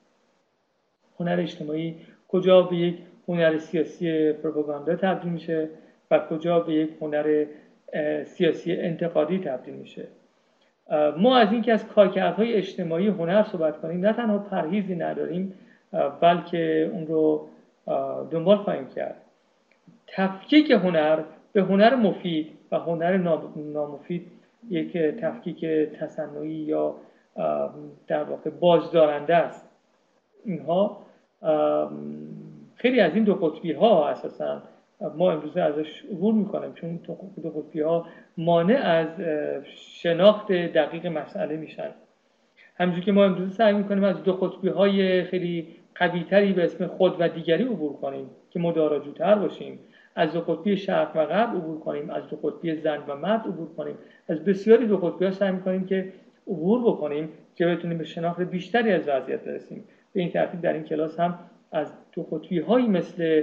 هنر 1.20 1.40
اجتماعی 1.40 1.96
کجا 2.28 2.62
به 2.62 2.76
یک 2.76 2.98
هنر 3.28 3.58
سیاسی 3.58 4.32
پروپاگاندا 4.32 4.96
تبدیل 4.96 5.32
میشه 5.32 5.68
و 6.10 6.18
کجا 6.18 6.60
به 6.60 6.74
یک 6.74 6.90
هنر 7.00 7.46
سیاسی 8.24 8.72
انتقادی 8.72 9.38
تبدیل 9.38 9.74
میشه. 9.74 10.06
ما 11.16 11.36
از 11.36 11.52
اینکه 11.52 11.72
از 11.72 11.86
کارکردهای 11.86 12.54
اجتماعی 12.54 13.08
هنر 13.08 13.42
صحبت 13.42 13.80
کنیم 13.80 14.00
نه 14.00 14.12
تنها 14.12 14.38
پرهیزی 14.38 14.94
نداریم 14.94 15.52
بلکه 16.20 16.90
اون 16.92 17.06
رو 17.06 17.48
دنبال 18.30 18.56
خواهیم 18.56 18.88
کرد. 18.88 19.16
تفکیک 20.06 20.70
هنر 20.70 21.22
به 21.52 21.62
هنر 21.62 21.94
مفید 21.94 22.52
و 22.72 22.78
هنر 22.78 23.16
نامفید 23.56 24.26
یک 24.70 24.98
تفکیک 24.98 25.64
تصنعی 26.00 26.50
یا 26.50 26.94
در 28.06 28.24
واقع 28.24 28.50
بازدارنده 28.50 29.36
است. 29.36 29.68
اینها 30.44 31.02
خیلی 32.76 33.00
از 33.00 33.14
این 33.14 33.24
دو 33.24 33.34
قطبی 33.34 33.72
ها 33.72 34.08
اساسا 34.08 34.62
ما 35.16 35.32
امروزه 35.32 35.60
ازش 35.60 36.04
عبور 36.04 36.34
می‌کنیم 36.34 36.72
چون 36.74 37.00
دو 37.42 37.50
قطبی 37.50 37.80
ها 37.80 38.06
مانع 38.38 38.76
از 38.76 39.08
شناخت 39.64 40.52
دقیق 40.52 41.06
مسئله 41.06 41.56
میشن. 41.56 41.90
همجور 42.78 43.04
که 43.04 43.12
ما 43.12 43.24
امروزه 43.24 43.52
سعی 43.52 43.72
می‌کنیم 43.74 44.04
از 44.04 44.22
دو 44.22 44.32
قطبی 44.32 44.68
های 44.68 45.24
خیلی 45.24 45.68
قویتری 45.94 46.52
به 46.52 46.64
اسم 46.64 46.86
خود 46.86 47.16
و 47.18 47.28
دیگری 47.28 47.64
عبور 47.64 47.92
کنیم 47.92 48.30
که 48.50 48.58
مداراجوتر 48.58 49.34
باشیم. 49.34 49.78
از 50.14 50.32
دو 50.32 50.40
قطبی 50.40 50.76
شرق 50.76 51.16
و 51.16 51.26
غرب 51.26 51.56
عبور 51.56 51.80
کنیم 51.80 52.10
از 52.10 52.28
دو 52.28 52.36
قطبی 52.36 52.76
زن 52.76 53.02
و 53.08 53.16
مرد 53.16 53.46
عبور 53.46 53.68
کنیم. 53.76 53.94
از 54.28 54.44
بسیاری 54.44 54.86
دو 54.86 54.96
قطبی 54.96 55.24
ها 55.24 55.30
سعی 55.30 55.52
می‌کنیم 55.52 55.86
که 55.86 56.12
عبور 56.46 56.80
بکنیم 56.80 57.28
که 57.54 57.66
بتونیم 57.66 57.98
به 57.98 58.04
شناخت 58.04 58.40
بیشتری 58.40 58.92
از 58.92 59.08
وضعیت 59.08 59.40
برسیم. 59.44 59.84
به 60.12 60.20
این 60.20 60.30
ترتیب 60.30 60.60
در 60.60 60.72
این 60.72 60.82
کلاس 60.82 61.20
هم 61.20 61.38
از 61.72 61.92
دو 62.12 62.22
قطبی 62.22 62.58
هایی 62.58 62.88
مثل 62.88 63.42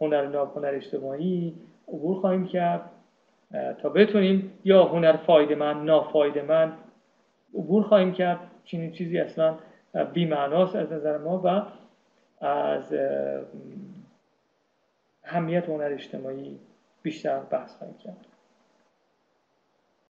هنر 0.00 0.26
ناب 0.26 0.56
هنر 0.56 0.74
اجتماعی 0.74 1.54
عبور 1.88 2.20
خواهیم 2.20 2.46
کرد. 2.46 2.90
تا 3.82 3.88
بتونیم 3.88 4.52
یا 4.64 4.84
هنر 4.84 5.16
فایده 5.16 5.54
من 5.54 5.84
نافایده 5.84 6.42
من 6.42 6.72
عبور 7.54 7.82
خواهیم 7.82 8.12
کرد. 8.12 8.38
چنین 8.64 8.92
چیزی 8.92 9.18
اصلا 9.18 9.58
بیمعناست 10.12 10.76
از 10.76 10.92
نظر 10.92 11.18
ما 11.18 11.38
و 11.38 11.62
از 12.44 12.94
همیت 15.22 15.68
هنر 15.68 15.92
اجتماعی 15.92 16.58
بیشتر 17.02 17.38
بحث 17.38 17.76
خواهیم 17.76 17.98
کرد. 17.98 18.27